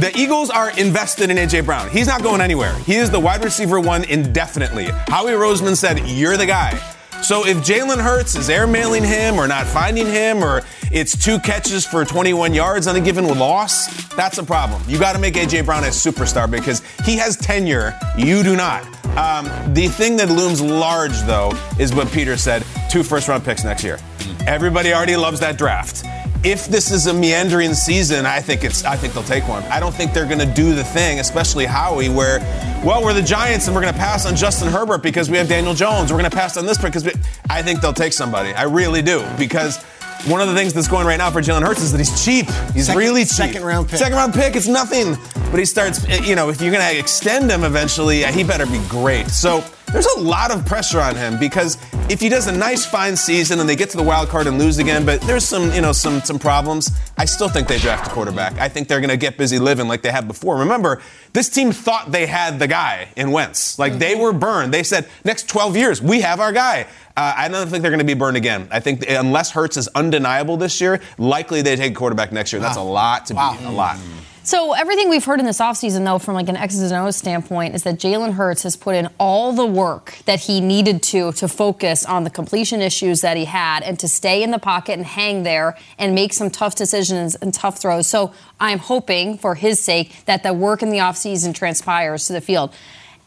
the 0.00 0.10
Eagles 0.16 0.50
are 0.50 0.76
invested 0.78 1.30
in 1.30 1.36
AJ 1.36 1.64
Brown. 1.64 1.90
He's 1.90 2.06
not 2.08 2.22
going 2.22 2.40
anywhere. 2.40 2.74
He 2.80 2.96
is 2.96 3.10
the 3.10 3.20
wide 3.20 3.44
receiver 3.44 3.78
one 3.78 4.04
indefinitely. 4.04 4.86
Howie 5.06 5.32
Roseman 5.32 5.76
said, 5.76 6.00
"You're 6.08 6.36
the 6.36 6.46
guy." 6.46 6.80
So 7.22 7.46
if 7.46 7.58
Jalen 7.58 8.02
Hurts 8.02 8.34
is 8.34 8.48
airmailing 8.48 9.04
him 9.04 9.36
or 9.36 9.46
not 9.46 9.66
finding 9.66 10.06
him 10.06 10.42
or 10.42 10.62
it's 10.90 11.16
two 11.16 11.38
catches 11.38 11.86
for 11.86 12.04
21 12.04 12.52
yards 12.52 12.86
on 12.86 12.96
a 12.96 13.00
given 13.00 13.26
loss, 13.26 13.86
that's 14.14 14.38
a 14.38 14.42
problem. 14.42 14.82
You 14.88 14.98
got 14.98 15.12
to 15.12 15.18
make 15.18 15.34
AJ 15.34 15.64
Brown 15.64 15.84
a 15.84 15.88
superstar 15.88 16.50
because 16.50 16.82
he 17.04 17.16
has 17.16 17.36
tenure. 17.36 17.98
You 18.16 18.42
do 18.42 18.56
not. 18.56 18.84
Um, 19.16 19.44
the 19.74 19.88
thing 19.88 20.16
that 20.16 20.30
looms 20.30 20.60
large, 20.60 21.18
though, 21.22 21.52
is 21.78 21.94
what 21.94 22.10
Peter 22.12 22.36
said: 22.36 22.64
two 22.90 23.02
first-round 23.02 23.44
picks 23.44 23.62
next 23.62 23.84
year. 23.84 23.98
Everybody 24.46 24.92
already 24.92 25.16
loves 25.16 25.38
that 25.40 25.58
draft. 25.58 26.04
If 26.44 26.66
this 26.66 26.90
is 26.90 27.06
a 27.06 27.14
meandering 27.14 27.72
season, 27.72 28.26
I 28.26 28.40
think 28.40 28.64
it's. 28.64 28.84
I 28.84 28.96
think 28.96 29.14
they'll 29.14 29.22
take 29.22 29.46
one. 29.48 29.62
I 29.64 29.78
don't 29.78 29.94
think 29.94 30.12
they're 30.12 30.26
going 30.26 30.40
to 30.40 30.52
do 30.54 30.74
the 30.74 30.82
thing, 30.82 31.20
especially 31.20 31.66
Howie, 31.66 32.08
where, 32.08 32.40
well, 32.84 33.02
we're 33.04 33.14
the 33.14 33.22
Giants 33.22 33.66
and 33.68 33.76
we're 33.76 33.82
going 33.82 33.94
to 33.94 33.98
pass 34.00 34.26
on 34.26 34.34
Justin 34.34 34.66
Herbert 34.72 35.02
because 35.04 35.30
we 35.30 35.36
have 35.36 35.48
Daniel 35.48 35.72
Jones. 35.72 36.10
We're 36.10 36.18
going 36.18 36.30
to 36.30 36.36
pass 36.36 36.56
on 36.56 36.66
this 36.66 36.78
pick 36.78 36.86
because 36.86 37.04
we, 37.04 37.12
I 37.48 37.62
think 37.62 37.80
they'll 37.80 37.92
take 37.92 38.12
somebody. 38.12 38.52
I 38.54 38.64
really 38.64 39.02
do 39.02 39.24
because. 39.38 39.84
One 40.26 40.40
of 40.40 40.46
the 40.46 40.54
things 40.54 40.72
that's 40.72 40.86
going 40.86 41.04
right 41.04 41.16
now 41.16 41.32
for 41.32 41.40
Jalen 41.42 41.66
Hurts 41.66 41.82
is 41.82 41.90
that 41.90 41.98
he's 41.98 42.24
cheap. 42.24 42.46
He's 42.74 42.86
Second- 42.86 42.98
really 43.00 43.22
cheap. 43.22 43.32
second 43.32 43.64
round 43.64 43.88
pick. 43.88 43.98
Second 43.98 44.14
round 44.16 44.32
pick. 44.32 44.54
It's 44.54 44.68
nothing. 44.68 45.16
But 45.50 45.58
he 45.58 45.64
starts. 45.64 46.06
You 46.24 46.36
know, 46.36 46.48
if 46.48 46.60
you're 46.60 46.70
going 46.70 46.88
to 46.94 46.96
extend 46.96 47.50
him 47.50 47.64
eventually, 47.64 48.22
he 48.26 48.44
better 48.44 48.64
be 48.66 48.80
great. 48.88 49.26
So 49.30 49.64
there's 49.92 50.06
a 50.06 50.20
lot 50.20 50.52
of 50.52 50.64
pressure 50.64 51.00
on 51.00 51.16
him 51.16 51.40
because 51.40 51.76
if 52.12 52.20
he 52.20 52.28
does 52.28 52.46
a 52.46 52.52
nice 52.52 52.84
fine 52.84 53.16
season 53.16 53.58
and 53.58 53.66
they 53.66 53.74
get 53.74 53.88
to 53.88 53.96
the 53.96 54.02
wild 54.02 54.28
card 54.28 54.46
and 54.46 54.58
lose 54.58 54.76
again, 54.76 55.06
but 55.06 55.18
there's 55.22 55.44
some 55.44 55.72
you 55.72 55.80
know 55.80 55.92
some 55.92 56.20
some 56.20 56.38
problems, 56.38 56.90
I 57.16 57.24
still 57.24 57.48
think 57.48 57.68
they 57.68 57.78
draft 57.78 58.06
a 58.06 58.10
quarterback. 58.10 58.58
I 58.58 58.68
think 58.68 58.86
they're 58.88 59.00
going 59.00 59.08
to 59.10 59.16
get 59.16 59.38
busy 59.38 59.58
living 59.58 59.88
like 59.88 60.02
they 60.02 60.10
have 60.12 60.28
before. 60.28 60.58
Remember, 60.58 61.00
this 61.32 61.48
team 61.48 61.72
thought 61.72 62.12
they 62.12 62.26
had 62.26 62.58
the 62.58 62.68
guy 62.68 63.08
in 63.16 63.30
Wentz. 63.32 63.78
Like 63.78 63.94
they 63.98 64.14
were 64.14 64.34
burned. 64.34 64.74
They 64.74 64.82
said 64.82 65.08
next 65.24 65.48
12 65.48 65.74
years 65.76 66.02
we 66.02 66.20
have 66.20 66.38
our 66.38 66.52
guy. 66.52 66.86
Uh, 67.16 67.32
I 67.36 67.48
don't 67.48 67.66
think 67.68 67.80
they're 67.82 67.90
going 67.90 67.98
to 67.98 68.04
be 68.04 68.14
burned 68.14 68.36
again. 68.36 68.68
I 68.70 68.80
think 68.80 69.04
unless 69.08 69.50
Hurts 69.50 69.78
is 69.78 69.88
undeniable 69.88 70.56
this 70.58 70.80
year, 70.82 71.00
likely 71.16 71.62
they 71.62 71.76
take 71.76 71.92
a 71.92 71.94
quarterback 71.94 72.30
next 72.30 72.52
year. 72.52 72.60
That's 72.60 72.76
a 72.76 72.82
lot 72.82 73.26
to 73.26 73.34
Wow. 73.34 73.56
be 73.58 73.64
a 73.64 73.70
lot. 73.70 73.96
So 74.44 74.72
everything 74.72 75.08
we've 75.08 75.24
heard 75.24 75.38
in 75.38 75.46
this 75.46 75.60
offseason, 75.60 76.04
though, 76.04 76.18
from 76.18 76.34
like 76.34 76.48
an 76.48 76.56
X's 76.56 76.90
and 76.90 77.06
O's 77.06 77.16
standpoint, 77.16 77.76
is 77.76 77.84
that 77.84 77.94
Jalen 78.00 78.32
Hurts 78.32 78.64
has 78.64 78.74
put 78.74 78.96
in 78.96 79.08
all 79.18 79.52
the 79.52 79.64
work 79.66 80.18
that 80.24 80.40
he 80.40 80.60
needed 80.60 81.00
to 81.04 81.30
to 81.34 81.46
focus 81.46 82.04
on 82.04 82.24
the 82.24 82.30
completion 82.30 82.80
issues 82.80 83.20
that 83.20 83.36
he 83.36 83.44
had 83.44 83.84
and 83.84 83.98
to 84.00 84.08
stay 84.08 84.42
in 84.42 84.50
the 84.50 84.58
pocket 84.58 84.94
and 84.94 85.06
hang 85.06 85.44
there 85.44 85.76
and 85.96 86.12
make 86.14 86.32
some 86.32 86.50
tough 86.50 86.74
decisions 86.74 87.36
and 87.36 87.54
tough 87.54 87.78
throws. 87.78 88.08
So 88.08 88.32
I'm 88.58 88.78
hoping, 88.80 89.38
for 89.38 89.54
his 89.54 89.78
sake, 89.78 90.24
that 90.26 90.42
the 90.42 90.52
work 90.52 90.82
in 90.82 90.90
the 90.90 90.98
offseason 90.98 91.54
transpires 91.54 92.26
to 92.26 92.32
the 92.32 92.40
field. 92.40 92.74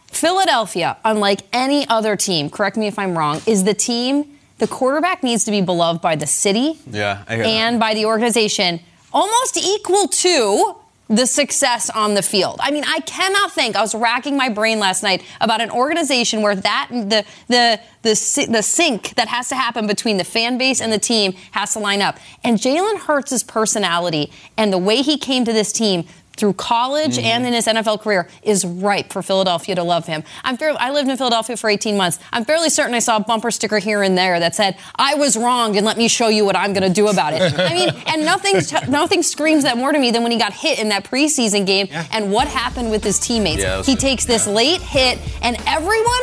Philadelphia, 0.08 0.98
unlike 1.06 1.42
any 1.54 1.88
other 1.88 2.18
team, 2.18 2.50
correct 2.50 2.76
me 2.76 2.88
if 2.88 3.00
I'm 3.00 3.18
wrong, 3.18 3.42
is 3.48 3.64
the 3.64 3.74
team. 3.74 4.38
The 4.58 4.68
quarterback 4.68 5.24
needs 5.24 5.44
to 5.46 5.52
be 5.52 5.62
beloved 5.62 6.02
by 6.02 6.16
the 6.18 6.28
city 6.28 6.80
Yeah, 6.90 7.24
I 7.28 7.36
hear 7.36 7.44
that. 7.44 7.50
and 7.50 7.80
by 7.80 7.94
the 7.94 8.06
organization, 8.06 8.80
almost 9.14 9.58
equal 9.58 10.08
to 10.08 10.76
the 11.08 11.28
success 11.28 11.90
on 11.92 12.16
the 12.16 12.22
field. 12.22 12.60
I 12.60 12.72
mean, 12.72 12.84
I 12.86 13.00
cannot 13.02 13.52
think. 13.52 13.76
I 13.76 13.82
was 13.82 13.94
racking 13.94 14.36
my 14.36 14.50
brain 14.50 14.80
last 14.80 15.04
night 15.04 15.24
about 15.40 15.62
an 15.62 15.70
organization 15.70 16.42
where 16.42 16.56
that 16.56 16.88
the 16.90 17.24
the 17.48 17.80
the 18.02 18.48
the 18.50 18.64
sync 18.64 19.14
that 19.16 19.28
has 19.28 19.50
to 19.50 19.56
happen 19.56 19.86
between 19.86 20.18
the 20.18 20.24
fan 20.24 20.58
base 20.58 20.82
and 20.82 20.92
the 20.92 21.00
team 21.00 21.34
has 21.52 21.74
to 21.74 21.80
line 21.80 22.02
up. 22.02 22.18
And 22.44 22.58
Jalen 22.58 23.00
Hurts' 23.02 23.44
personality 23.44 24.32
and 24.58 24.74
the 24.74 24.80
way 24.80 25.02
he 25.02 25.18
came 25.18 25.46
to 25.46 25.54
this 25.54 25.72
team 25.72 26.08
through 26.36 26.54
college 26.54 27.18
and 27.18 27.46
in 27.46 27.54
his 27.54 27.68
NFL 27.68 28.02
career 28.02 28.28
is 28.44 28.66
ripe 28.66 29.12
for 29.12 29.22
Philadelphia 29.22 29.76
to 29.76 29.84
love 29.84 30.06
him. 30.06 30.24
I'm 30.44 30.58
fair, 30.58 30.76
I 30.80 30.92
lived 30.92 31.10
in 31.10 31.18
Philadelphia 31.18 31.58
for 31.58 31.70
18 31.70 31.98
months. 31.98 32.20
I'm 32.32 32.46
fairly 32.46 32.70
certain 32.70 32.94
I 32.94 33.00
saw 33.00 33.18
a 33.18 33.20
bumper 33.20 33.52
sticker 33.52 33.80
here 33.80 34.04
and 34.04 34.18
there 34.18 34.40
that 34.40 34.56
said, 34.56 34.78
"I 34.96 35.16
was 35.16 35.36
wrong 35.36 35.78
and 35.78 35.86
let 35.86 35.98
me 35.98 36.08
show 36.08 36.28
you 36.28 36.46
what 36.46 36.56
I'm 36.56 36.74
going 36.74 36.88
to 36.88 36.94
do 36.94 37.08
about 37.08 37.34
it." 37.34 37.42
I 37.58 37.74
mean, 37.74 37.90
and 38.08 38.26
nothing 38.26 38.62
nothing 38.90 39.24
screams 39.24 39.64
that 39.64 39.78
more 39.78 39.92
to 39.92 40.00
me 40.00 40.12
than 40.12 40.24
when 40.24 40.32
he 40.32 40.38
got 40.38 40.54
hit 40.54 40.80
in 40.80 40.90
that 40.90 41.04
preseason 41.06 41.66
game 41.66 41.88
and 42.12 42.32
what 42.32 42.48
happened 42.48 42.92
with 42.92 43.04
his 43.04 43.20
teammates. 43.20 43.62
Yeah, 43.62 43.84
he 43.84 43.94
good. 43.94 44.02
takes 44.02 44.26
this 44.26 44.48
late 44.48 44.82
hit 44.82 45.20
and 45.42 45.58
everyone 45.68 46.22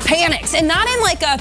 panics 0.00 0.54
and 0.54 0.66
not 0.66 0.88
in 0.88 1.00
like 1.02 1.22
a 1.22 1.38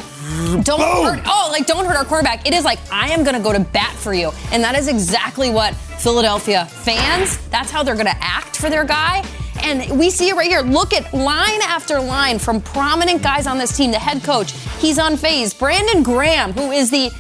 don't 0.64 0.80
hurt 0.80 1.22
oh 1.26 1.50
like 1.52 1.66
don't 1.66 1.86
hurt 1.86 1.96
our 1.96 2.06
quarterback. 2.06 2.48
It 2.48 2.54
is 2.54 2.64
like 2.64 2.80
i 2.92 3.10
am 3.10 3.24
going 3.24 3.36
to 3.36 3.42
go 3.42 3.54
to 3.54 3.60
bat 3.60 3.96
for 3.96 4.14
you. 4.14 4.32
And 4.52 4.64
that 4.64 4.76
is 4.76 4.88
exactly 4.88 5.50
what 5.50 5.76
philadelphia 5.76 6.66
fans 6.66 7.38
that's 7.50 7.72
how 7.72 7.84
they're 7.84 7.96
going 7.96 8.06
to 8.06 8.18
act 8.22 8.58
for 8.58 8.70
their 8.70 8.86
guy. 8.86 9.26
And 9.62 10.00
we 10.00 10.10
see 10.10 10.30
it 10.30 10.36
right 10.36 10.50
here. 10.50 10.62
Look 10.62 10.94
at 10.94 11.14
line 11.14 11.62
after 11.64 12.00
line 12.00 12.40
from 12.40 12.62
prominent 12.62 13.22
guys 13.22 13.46
on 13.46 13.58
this 13.58 13.76
team. 13.76 13.92
The 13.92 14.00
head 14.00 14.24
coach 14.24 14.52
he's 14.80 14.98
unfazed. 14.98 15.58
Brandon 15.60 16.04
graham 16.04 16.54
who 16.54 16.72
is 16.72 16.90
the 16.92 17.12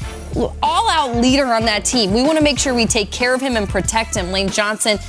all 0.61 0.89
out 0.89 1.15
leader 1.15 1.47
on 1.47 1.65
that 1.65 1.85
team. 1.85 2.13
We 2.13 2.21
want 2.21 2.37
to 2.37 2.43
make 2.43 2.59
sure 2.59 2.73
we 2.73 2.85
take 2.85 3.11
care 3.11 3.33
of 3.33 3.41
him 3.41 3.57
and 3.57 3.67
protect 3.67 4.15
him. 4.15 4.31
Lane 4.31 4.49
johnson 4.49 4.99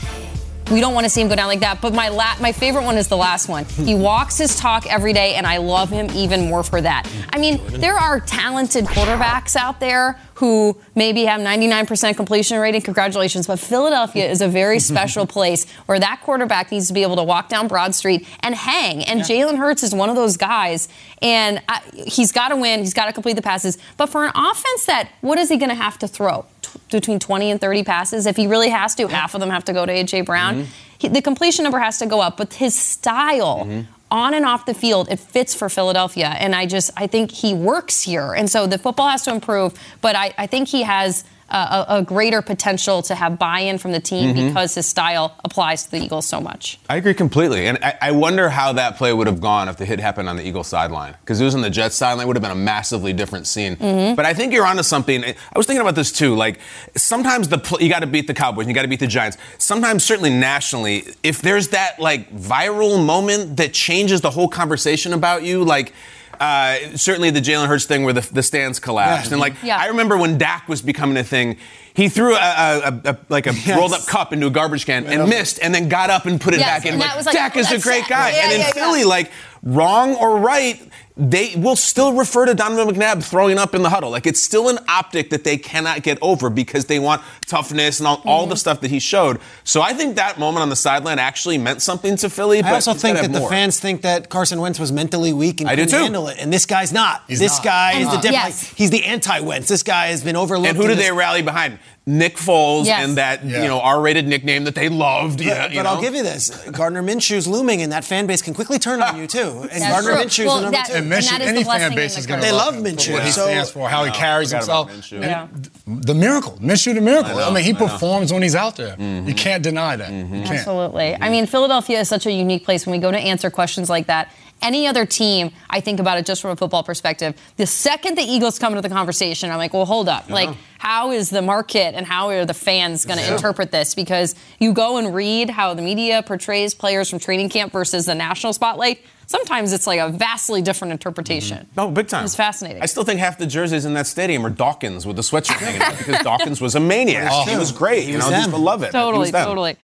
we 0.71 0.81
don't 0.81 0.95
want 0.95 1.05
to 1.05 1.11
see 1.11 1.21
him 1.21 1.29
go 1.29 1.37
down 1.37 1.49
like 1.49 1.61
that. 1.61 1.81
But 1.81 1.93
my 1.95 2.09
la- 2.09 2.37
my 2.41 2.53
favorite 2.53 2.85
one 2.85 2.97
is 2.97 3.09
the 3.09 3.17
last 3.17 3.49
one. 3.49 3.65
He 3.91 3.95
walks 3.97 4.39
his 4.39 4.55
talk 4.57 4.87
every 4.87 5.13
day, 5.13 5.35
and 5.35 5.47
I 5.47 5.57
love 5.57 5.91
him 5.91 6.09
even 6.15 6.49
more 6.49 6.63
for 6.63 6.81
that. 6.81 7.11
I 7.33 7.39
mean, 7.39 7.61
there 7.67 7.97
are 7.97 8.21
talented 8.21 8.85
quarterbacks 8.85 9.57
out 9.57 9.81
there 9.81 10.21
who 10.41 10.75
maybe 10.95 11.27
have 11.27 11.39
99% 11.39 12.17
completion 12.17 12.59
rating. 12.59 12.81
Congratulations. 12.81 13.47
But 13.47 13.61
Philadelphia 13.61 14.27
is 14.27 14.41
a 14.41 14.49
very 14.49 14.79
special 14.91 15.27
place 15.27 15.71
where 15.85 16.01
that 16.01 16.23
quarterback 16.23 16.73
needs 16.73 16.89
to 16.89 16.95
be 16.95 17.03
able 17.03 17.17
to 17.17 17.23
walk 17.23 17.51
down 17.51 17.69
Broad 17.69 17.95
Street 17.95 18.27
and 18.41 18.55
hang. 18.55 19.05
And 19.05 19.21
Jalen 19.21 19.59
Hurts 19.59 19.83
is 19.83 19.95
one 19.95 20.09
of 20.09 20.17
those 20.17 20.39
guys. 20.39 20.89
And 21.21 21.61
I, 21.69 21.83
he's 21.93 22.33
got 22.33 22.49
to 22.49 22.57
win. 22.57 22.81
He's 22.81 22.95
got 22.95 23.05
to 23.05 23.13
complete 23.13 23.35
the 23.37 23.43
passes. 23.43 23.77
But 23.99 24.07
for 24.07 24.25
an 24.25 24.33
offense 24.35 24.87
that, 24.87 25.11
what 25.21 25.39
is 25.39 25.51
he 25.51 25.59
going 25.59 25.69
to 25.69 25.75
have 25.75 25.99
to 25.99 26.09
throw? 26.09 26.47
T- 26.63 26.81
between 26.91 27.19
20 27.19 27.51
and 27.51 27.61
30 27.61 27.85
passes. 27.85 28.25
If 28.25 28.37
he 28.37 28.47
really 28.47 28.71
has 28.71 28.95
to, 28.95 29.09
half 29.09 29.35
of 29.35 29.41
them 29.41 29.51
have 29.51 29.65
to 29.67 29.75
go 29.75 29.85
to 29.85 29.93
A.J. 29.93 30.23
Brown. 30.23 30.55
Mm-hmm. 30.55 30.71
He, 30.97 31.09
the 31.09 31.21
completion 31.21 31.65
number 31.65 31.79
has 31.81 31.99
to 31.99 32.07
go 32.07 32.21
up. 32.21 32.39
But 32.39 32.55
his 32.55 32.75
style 32.75 33.67
mm-hmm. 33.67 33.93
On 34.11 34.35
and 34.35 34.45
off 34.45 34.67
the 34.67 34.75
field, 34.75 35.09
it 35.11 35.19
fits 35.19 35.55
for 35.55 35.69
Philadelphia. 35.69 36.29
And 36.39 36.55
I 36.55 36.67
just, 36.67 36.91
I 36.97 37.07
think 37.07 37.31
he 37.31 37.55
works 37.55 38.03
here. 38.03 38.35
And 38.35 38.51
so 38.51 38.67
the 38.67 38.79
football 38.79 39.09
has 39.09 39.23
to 39.25 39.33
improve, 39.33 39.75
but 40.01 40.17
I, 40.17 40.35
I 40.37 40.47
think 40.47 40.69
he 40.69 40.83
has 40.83 41.25
a, 41.51 41.87
a, 41.99 42.03
greater 42.03 42.43
potential 42.43 43.03
to 43.03 43.15
have 43.15 43.39
buy 43.39 43.61
in 43.61 43.79
from 43.79 43.93
the 43.93 44.01
team 44.01 44.35
Mhm. 44.35 44.49
because 44.49 44.75
his 44.75 44.87
style 44.87 45.35
applies 45.45 45.85
to 45.85 45.91
the 45.91 45.99
Eagles 45.99 46.27
so 46.27 46.41
much. 46.41 46.79
I 46.89 46.97
agree 46.97 47.15
completely. 47.15 47.67
And 47.67 47.79
I, 47.83 47.95
I 48.01 48.11
wonder 48.13 48.49
how 48.49 48.73
that 48.75 48.97
play 48.97 49.13
would 49.13 49.27
have 49.27 49.41
gone 49.41 49.69
if 49.69 49.77
the 49.77 49.85
hit 49.85 49.99
happened 50.01 50.29
on 50.29 50.37
the 50.37 50.47
Eagles 50.47 50.69
sideline. 50.69 51.15
Because 51.21 51.41
it 51.41 51.45
was 51.45 51.55
on 51.55 51.61
the 51.63 51.71
Jets 51.71 51.97
sideline, 51.97 52.25
it 52.25 52.29
would 52.29 52.37
have 52.37 52.43
been 52.43 52.51
a 52.53 52.55
massively 52.55 53.13
different 53.13 53.47
scene. 53.47 53.77
Mhm. 53.77 54.17
But 54.17 54.27
I 54.27 54.35
think 54.35 54.53
you're 54.53 54.67
onto 54.67 54.83
something. 54.83 55.25
I 55.25 55.35
was 55.57 55.67
thinking 55.67 55.81
about 55.83 55.95
this 55.97 56.13
too. 56.13 56.35
Like, 56.37 56.61
sometimes 56.97 57.49
the 57.49 57.59
pl- 57.59 57.81
you 57.83 57.89
got 57.89 58.01
to 58.01 58.07
beat 58.07 58.27
the 58.27 58.35
Cowboys, 58.35 58.67
you 58.67 58.75
got 58.75 58.83
to 58.83 58.89
beat 58.89 59.01
the 59.01 59.07
Giants. 59.07 59.37
Sometimes, 59.59 60.05
certainly 60.05 60.31
nationally, 60.31 61.05
if 61.23 61.43
there's 61.43 61.69
that 61.69 61.99
like 62.01 62.33
viral 62.37 63.05
moment 63.05 63.57
that 63.57 63.73
changes 63.73 64.21
the 64.21 64.31
whole 64.31 64.49
conversation 64.49 65.13
about 65.13 65.43
you, 65.43 65.65
like, 65.65 65.93
uh, 66.41 66.97
certainly 66.97 67.31
the 67.31 67.41
Jalen 67.41 67.67
Hurts 67.69 67.85
thing 67.85 68.03
where 68.05 68.15
the, 68.15 68.27
the 68.33 68.43
stands 68.43 68.81
collapsed. 68.81 69.27
Yeah. 69.31 69.35
And 69.35 69.41
like, 69.41 69.55
Yeah. 69.63 69.77
I 69.77 69.87
remember 69.89 70.17
when 70.17 70.39
Dak 70.39 70.69
was 70.69 70.81
becoming 70.83 71.17
a 71.19 71.25
thing, 71.25 71.59
he 71.95 72.09
threw 72.09 72.35
a, 72.35 72.39
a, 72.39 73.01
a, 73.05 73.11
a 73.13 73.19
like 73.29 73.47
a 73.47 73.53
Yes. 73.55 73.77
rolled 73.79 73.93
up 73.93 74.07
cup 74.07 74.33
into 74.33 74.47
a 74.47 74.51
garbage 74.51 74.87
can 74.87 75.07
and 75.07 75.29
missed, 75.29 75.59
and 75.63 75.75
then 75.75 75.89
got 75.89 76.09
up 76.11 76.25
and 76.27 76.41
put 76.41 76.55
it 76.55 76.61
Yes, 76.61 76.69
back 76.69 76.87
in. 76.87 76.93
and 76.95 77.01
Like, 77.01 77.11
that 77.11 77.17
was 77.17 77.27
like, 77.27 77.35
Dak 77.35 77.57
is 77.57 77.71
a 77.71 77.79
great 77.79 78.09
guy. 78.09 78.31
Yeah, 78.31 78.45
and 78.45 78.53
in 78.55 78.61
yeah, 78.61 78.67
yeah. 78.69 78.73
Philly, 78.73 79.05
like 79.05 79.31
wrong 79.63 80.15
or 80.17 80.39
right, 80.39 80.81
they 81.21 81.55
will 81.55 81.77
still 81.77 82.15
refer 82.15 82.47
to 82.47 82.55
Donovan 82.55 82.95
McNabb 82.95 83.23
throwing 83.23 83.59
up 83.59 83.75
in 83.75 83.83
the 83.83 83.91
huddle. 83.91 84.11
Like 84.11 84.27
it's 84.27 84.43
still 84.43 84.71
an 84.71 84.79
optic 84.89 85.29
that 85.31 85.45
they 85.45 85.59
cannot 85.59 86.03
get 86.03 86.19
over 86.23 86.49
because 86.49 86.87
they 86.87 86.99
want 86.99 87.21
toughness 87.47 88.01
and 88.01 88.07
all, 88.07 88.23
all 88.25 88.47
the 88.47 88.55
mm-hmm. 88.55 88.59
stuff 88.59 88.81
that 88.81 88.91
he 88.91 88.99
showed. 88.99 89.39
So 89.63 89.83
I 89.83 89.93
think 89.93 90.17
that 90.17 90.39
moment 90.39 90.63
on 90.63 90.71
the 90.71 90.77
sideline 90.77 91.19
actually 91.19 91.59
meant 91.59 91.83
something 91.83 92.17
to 92.17 92.31
Philly. 92.31 92.61
I 92.61 92.63
but 92.63 92.73
also 92.73 92.95
think 92.95 93.17
that 93.17 93.25
have 93.25 93.33
the 93.35 93.41
more. 93.41 93.51
fans 93.51 93.79
think 93.79 94.01
that 94.03 94.31
Carson 94.31 94.61
Wentz 94.63 94.81
was 94.81 94.93
mentally 94.93 95.35
weak 95.35 95.61
and 95.61 95.69
I 95.69 95.77
do 95.77 95.83
couldn't 95.83 95.99
too. 95.99 96.03
handle 96.05 96.29
it, 96.29 96.39
and 96.41 96.51
this 96.51 96.65
guy's 96.65 96.93
not. 96.93 97.23
He's 97.29 97.39
this 97.39 97.59
not. 97.59 97.65
guy 97.65 97.93
And- 97.93 98.03
is 98.05 98.09
the 98.09 98.17
different. 98.17 98.33
Yes. 98.33 98.71
like, 98.71 98.79
he's 98.79 98.91
the 98.91 99.05
anti-Wentz. 99.05 99.69
This 99.69 99.83
guy 99.83 100.07
has 100.07 100.25
been 100.25 100.37
overlooked. 100.37 100.69
And 100.69 100.77
who 100.79 100.85
in 100.85 100.89
did 100.89 100.99
this- 100.99 101.07
they 101.07 101.13
rally 101.13 101.43
behind? 101.43 101.79
Nick 102.11 102.37
Foles 102.37 102.87
Yes. 102.87 103.05
and 103.05 103.17
that 103.17 103.45
Yeah. 103.45 103.63
you 103.63 103.69
know 103.69 103.81
R-rated 103.81 104.27
nickname 104.27 104.65
that 104.65 104.75
they 104.75 104.89
loved. 104.89 105.39
But, 105.39 105.47
yeah, 105.47 105.63
but 105.69 105.73
you 105.75 105.81
I'll 105.81 106.01
give 106.01 106.15
you 106.15 106.23
this: 106.23 106.51
Gardner 106.73 107.03
Minshew's 107.03 107.47
looming, 107.47 107.83
and 107.83 107.93
that 107.93 108.05
fan 108.05 108.27
base 108.27 108.43
can 108.43 108.53
quickly 108.55 108.79
turn 108.79 109.01
on 109.03 109.17
you 109.17 109.27
too. 109.27 109.69
And 109.71 109.83
That's 109.83 109.93
Gardner 109.93 110.13
true. 110.15 110.25
Minshew's 110.25 110.47
Well, 110.47 110.61
number 110.63 110.77
that- 110.77 110.87
two. 110.87 110.93
And 110.95 111.13
And 111.13 111.23
Minshew, 111.23 111.31
that 111.31 111.41
is 111.43 111.49
any 111.49 111.63
the 111.63 111.71
fan 111.71 111.95
base 111.95 112.19
is 112.19 112.27
going 112.27 112.41
curse. 112.41 112.49
to 112.49 112.53
They 112.53 112.57
love 112.59 112.75
Minshew, 112.75 113.13
What 113.13 113.23
he 113.25 113.31
so- 113.31 113.45
stands 113.47 113.71
for, 113.71 113.89
how 113.89 114.05
he 114.05 114.11
carries 114.11 114.51
himself. 114.51 114.91
Yeah. 115.13 115.47
The 115.87 116.15
miracle, 116.15 116.59
Minshew 116.61 116.95
the 116.95 117.01
miracle. 117.01 117.39
I, 117.39 117.47
know, 117.47 117.51
mean, 117.53 117.65
he 117.65 117.71
I 117.71 117.75
performs 117.75 118.33
when 118.33 118.43
he's 118.43 118.55
out 118.55 118.77
there. 118.77 118.97
Mm-hmm. 118.97 119.29
You 119.29 119.35
can't 119.35 119.63
deny 119.63 119.97
that. 119.97 120.11
You 120.11 120.25
can't. 120.43 120.51
Absolutely. 120.51 121.17
I 121.21 121.29
mean, 121.31 121.47
Philadelphia 121.47 122.01
is 122.01 122.09
such 122.09 122.27
a 122.27 122.33
unique 122.33 122.65
place 122.65 122.87
when 122.87 122.93
we 122.93 122.99
go 122.99 123.11
to 123.11 123.19
answer 123.19 123.51
questions 123.51 123.89
like 123.89 124.07
that. 124.09 124.29
Any 124.63 124.87
other 124.87 125.07
team, 125.07 125.53
I 125.71 125.81
think 125.81 126.01
about 126.01 126.19
it 126.19 126.27
just 126.27 126.43
from 126.43 126.51
a 126.51 126.57
football 126.57 126.83
perspective. 126.83 127.35
The 127.57 127.67
second 127.67 128.17
the 128.19 128.23
Eagles 128.23 128.59
come 128.59 128.73
into 128.75 128.87
the 128.87 128.95
conversation, 128.95 129.51
I'm 129.51 129.59
like, 129.59 129.73
well, 129.73 129.87
hold 129.87 130.09
up. 130.09 130.29
Like, 130.29 130.51
how 130.79 131.11
is 131.13 131.31
the 131.31 131.43
market 131.43 131.95
and 131.95 132.07
how 132.07 132.29
are 132.29 132.45
the 132.45 132.55
fans 132.55 133.05
going 133.05 133.19
to 133.19 133.33
interpret 133.33 133.71
this? 133.71 133.95
Because 133.95 134.35
you 134.59 134.73
go 134.73 134.97
and 134.99 135.15
read 135.15 135.51
how 135.51 135.75
the 135.75 135.83
media 135.83 136.23
portrays 136.23 136.75
players 136.75 137.09
from 137.11 137.19
training 137.19 137.49
camp 137.49 137.73
versus 137.73 138.07
the 138.07 138.15
national 138.15 138.53
spotlight. 138.53 139.01
Sometimes 139.27 139.73
it's 139.73 139.87
like 139.87 140.01
a 140.01 140.09
vastly 140.09 140.61
different 140.61 140.91
interpretation. 140.93 141.59
Mm-hmm. 141.59 141.75
No, 141.77 141.91
big 141.91 142.09
time. 142.09 142.25
It's 142.25 142.35
fascinating. 142.35 142.83
I 142.83 142.87
still 142.87 143.05
think 143.05 143.21
half 143.21 143.39
the 143.39 143.47
jerseys 143.47 143.85
in 143.85 143.95
that 143.95 144.09
stadium 144.09 144.45
are 144.45 144.51
Dawkins 144.51 145.07
with 145.07 145.17
the 145.17 145.23
sweatshirt 145.23 145.59
hanging 145.59 145.81
out 145.83 145.97
because 145.97 146.19
Dawkins 146.25 146.61
was 146.61 146.75
a 146.75 146.81
maniac. 146.81 147.31
Oh. 147.33 147.45
he 147.49 147.57
was 147.57 147.71
great. 147.71 148.05
He 148.05 148.11
you 148.11 148.17
was 148.17 148.29
know, 148.29 148.37
just 148.37 148.51
love 148.53 148.83
it. 148.83 148.87
He 148.87 148.93
Totally, 148.93 149.21
was 149.21 149.31
them. 149.31 149.47
totally. 149.47 149.77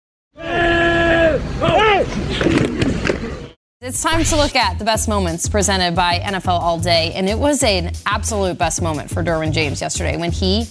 It's 3.96 4.02
time 4.02 4.22
to 4.22 4.36
look 4.36 4.54
at 4.54 4.78
the 4.78 4.84
best 4.84 5.08
moments 5.08 5.48
presented 5.48 5.96
by 5.96 6.18
NFL 6.18 6.60
All 6.60 6.78
Day, 6.78 7.14
and 7.14 7.30
it 7.30 7.38
was 7.38 7.62
an 7.62 7.92
absolute 8.04 8.58
best 8.58 8.82
moment 8.82 9.08
for 9.08 9.24
Derwin 9.24 9.52
James 9.52 9.80
yesterday 9.80 10.18
when 10.18 10.30
he 10.30 10.66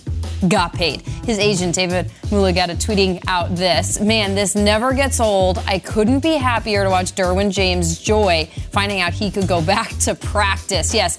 got 0.47 0.73
paid. 0.73 1.01
His 1.25 1.39
agent, 1.39 1.73
David 1.73 2.11
Mulugeta, 2.25 2.75
tweeting 2.75 3.23
out 3.27 3.55
this 3.55 3.99
Man, 3.99 4.35
this 4.35 4.53
never 4.53 4.93
gets 4.93 5.19
old. 5.19 5.57
I 5.65 5.79
couldn't 5.79 6.19
be 6.19 6.33
happier 6.33 6.83
to 6.83 6.89
watch 6.91 7.15
Derwin 7.15 7.51
James' 7.51 7.97
joy 7.97 8.47
finding 8.71 9.01
out 9.01 9.11
he 9.11 9.31
could 9.31 9.47
go 9.47 9.59
back 9.59 9.89
to 10.01 10.13
practice. 10.13 10.93
Yes, 10.93 11.17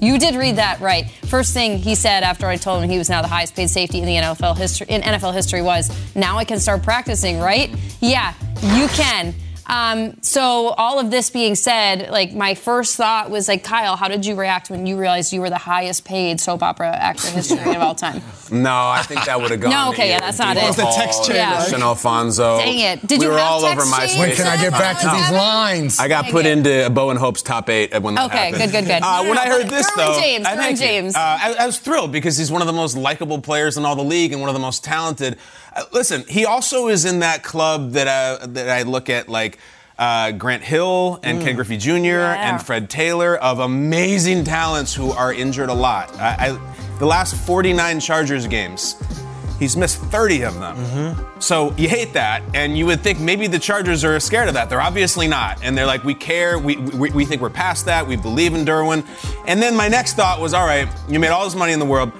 you 0.00 0.16
did 0.16 0.36
read 0.36 0.54
that 0.54 0.78
right. 0.80 1.10
First 1.26 1.54
thing 1.54 1.76
he 1.76 1.96
said 1.96 2.22
after 2.22 2.46
I 2.46 2.54
told 2.54 2.84
him 2.84 2.88
he 2.88 2.98
was 2.98 3.10
now 3.10 3.20
the 3.20 3.26
highest 3.26 3.56
paid 3.56 3.68
safety 3.68 3.98
in 3.98 4.06
the 4.06 4.14
NFL 4.14 4.56
history 4.56 4.86
in 4.88 5.02
NFL 5.02 5.34
history 5.34 5.62
was, 5.62 5.90
"Now 6.14 6.38
I 6.38 6.44
can 6.44 6.60
start 6.60 6.84
practicing, 6.84 7.40
right?" 7.40 7.74
Yeah, 8.00 8.32
you 8.62 8.86
can. 8.90 9.34
Um, 9.68 10.16
so 10.22 10.68
all 10.78 10.98
of 10.98 11.10
this 11.10 11.28
being 11.28 11.54
said, 11.54 12.10
like 12.10 12.32
my 12.32 12.54
first 12.54 12.96
thought 12.96 13.28
was 13.30 13.48
like, 13.48 13.62
Kyle, 13.62 13.96
how 13.96 14.08
did 14.08 14.24
you 14.24 14.34
react 14.34 14.70
when 14.70 14.86
you 14.86 14.96
realized 14.98 15.32
you 15.32 15.40
were 15.42 15.50
the 15.50 15.58
highest 15.58 16.06
paid 16.06 16.40
soap 16.40 16.62
opera 16.62 16.88
actor 16.88 17.28
in 17.28 17.34
history 17.34 17.58
of 17.74 17.82
all 17.82 17.94
time? 17.94 18.22
No, 18.50 18.70
I 18.88 19.02
think 19.02 19.26
that 19.26 19.38
would 19.40 19.50
have 19.50 19.60
gone. 19.60 19.70
No, 19.70 19.90
okay, 19.90 20.08
yeah, 20.08 20.20
that's 20.20 20.38
not 20.38 20.56
it. 20.56 20.62
It 20.62 20.66
was 20.68 20.76
the 20.76 20.90
text 20.96 21.26
chain, 21.26 21.36
Yeah. 21.36 21.56
Kristian 21.60 21.80
Alfonso. 21.82 22.58
Dang 22.58 22.78
it. 22.78 23.06
Did 23.06 23.18
we 23.20 23.26
you 23.26 23.32
were 23.32 23.38
have 23.38 23.46
all 23.52 23.64
over 23.66 23.74
text 23.82 23.90
my 23.90 24.06
chains? 24.06 24.18
When 24.18 24.34
can 24.36 24.46
I 24.46 24.56
get 24.56 24.72
back 24.72 25.00
to 25.00 25.08
these 25.08 25.30
lines? 25.30 25.98
I 25.98 26.08
got 26.08 26.22
Dang 26.24 26.32
put 26.32 26.46
it. 26.46 26.56
into 26.56 26.88
Bowen 26.88 27.18
Hope's 27.18 27.42
top 27.42 27.68
eight 27.68 27.90
when 28.00 28.14
that 28.14 28.24
Okay, 28.30 28.36
happened. 28.38 28.54
Okay, 28.62 28.66
good, 28.72 28.72
good, 28.72 28.86
good. 28.86 29.02
Uh, 29.02 29.22
No, 29.22 29.28
when 29.28 29.34
no, 29.34 29.42
I 29.42 29.46
heard 29.48 29.68
this, 29.68 29.86
Derwin 29.90 29.96
though, 29.96 30.20
James, 30.20 30.46
I, 30.46 30.56
thank. 30.56 30.78
James. 30.78 31.14
Uh, 31.14 31.18
I, 31.20 31.56
I 31.60 31.66
was 31.66 31.78
thrilled 31.78 32.10
because 32.10 32.38
he's 32.38 32.50
one 32.50 32.62
of 32.62 32.66
the 32.66 32.72
most 32.72 32.96
likable 32.96 33.38
players 33.40 33.76
in 33.76 33.84
all 33.84 33.96
the 33.96 34.02
league 34.04 34.32
and 34.32 34.40
one 34.40 34.48
of 34.48 34.54
the 34.54 34.60
most 34.60 34.82
talented. 34.82 35.36
Uh, 35.74 35.84
listen, 35.92 36.24
he 36.28 36.44
also 36.44 36.88
is 36.88 37.04
in 37.04 37.20
that 37.20 37.42
club 37.42 37.92
that 37.92 38.06
uh, 38.08 38.46
that 38.46 38.68
I 38.68 38.82
look 38.82 39.10
at 39.10 39.28
like. 39.28 39.58
Uh, 40.00 40.30
Grant 40.30 40.62
Hill 40.62 41.18
and 41.24 41.42
Ken 41.42 41.56
Griffey 41.56 41.76
Jr. 41.76 42.20
and 42.20 42.62
Fred 42.62 42.88
Taylor 42.88 43.34
of 43.34 43.58
amazing 43.58 44.44
talents 44.44 44.94
who 44.94 45.10
are 45.10 45.32
injured 45.32 45.70
a 45.70 45.74
lot. 45.74 46.14
I, 46.14 46.50
I, 46.56 46.98
the 47.00 47.04
last 47.04 47.34
49 47.34 47.98
Chargers 47.98 48.46
games, 48.46 48.94
He's 49.58 49.76
missed 49.76 49.98
30 49.98 50.42
of 50.42 50.54
them. 50.60 51.16
So 51.40 51.74
you 51.76 51.88
hate 51.88 52.12
that, 52.12 52.42
and 52.54 52.78
you 52.78 52.86
would 52.86 53.00
think 53.00 53.18
maybe 53.18 53.48
the 53.48 53.58
Chargers 53.58 54.04
are 54.04 54.20
scared 54.20 54.46
of 54.46 54.54
that. 54.54 54.70
They're 54.70 54.80
obviously 54.80 55.26
not. 55.26 55.58
And 55.64 55.76
they're 55.76 55.86
like, 55.86 56.04
we 56.04 56.14
care, 56.14 56.60
we, 56.60 56.76
we, 56.76 57.10
we 57.10 57.24
think 57.24 57.42
we're 57.42 57.50
past 57.50 57.84
that, 57.86 58.06
we 58.06 58.14
believe 58.14 58.54
in 58.54 58.64
Derwin. 58.64 59.04
And 59.48 59.60
then 59.60 59.74
my 59.74 59.88
next 59.88 60.14
thought 60.14 60.40
was, 60.40 60.54
all 60.54 60.64
right, 60.64 60.88
you 61.08 61.18
made 61.18 61.30
all 61.30 61.44
this 61.44 61.56
money 61.56 61.72
in 61.72 61.80
the 61.80 61.84
world. 61.84 62.12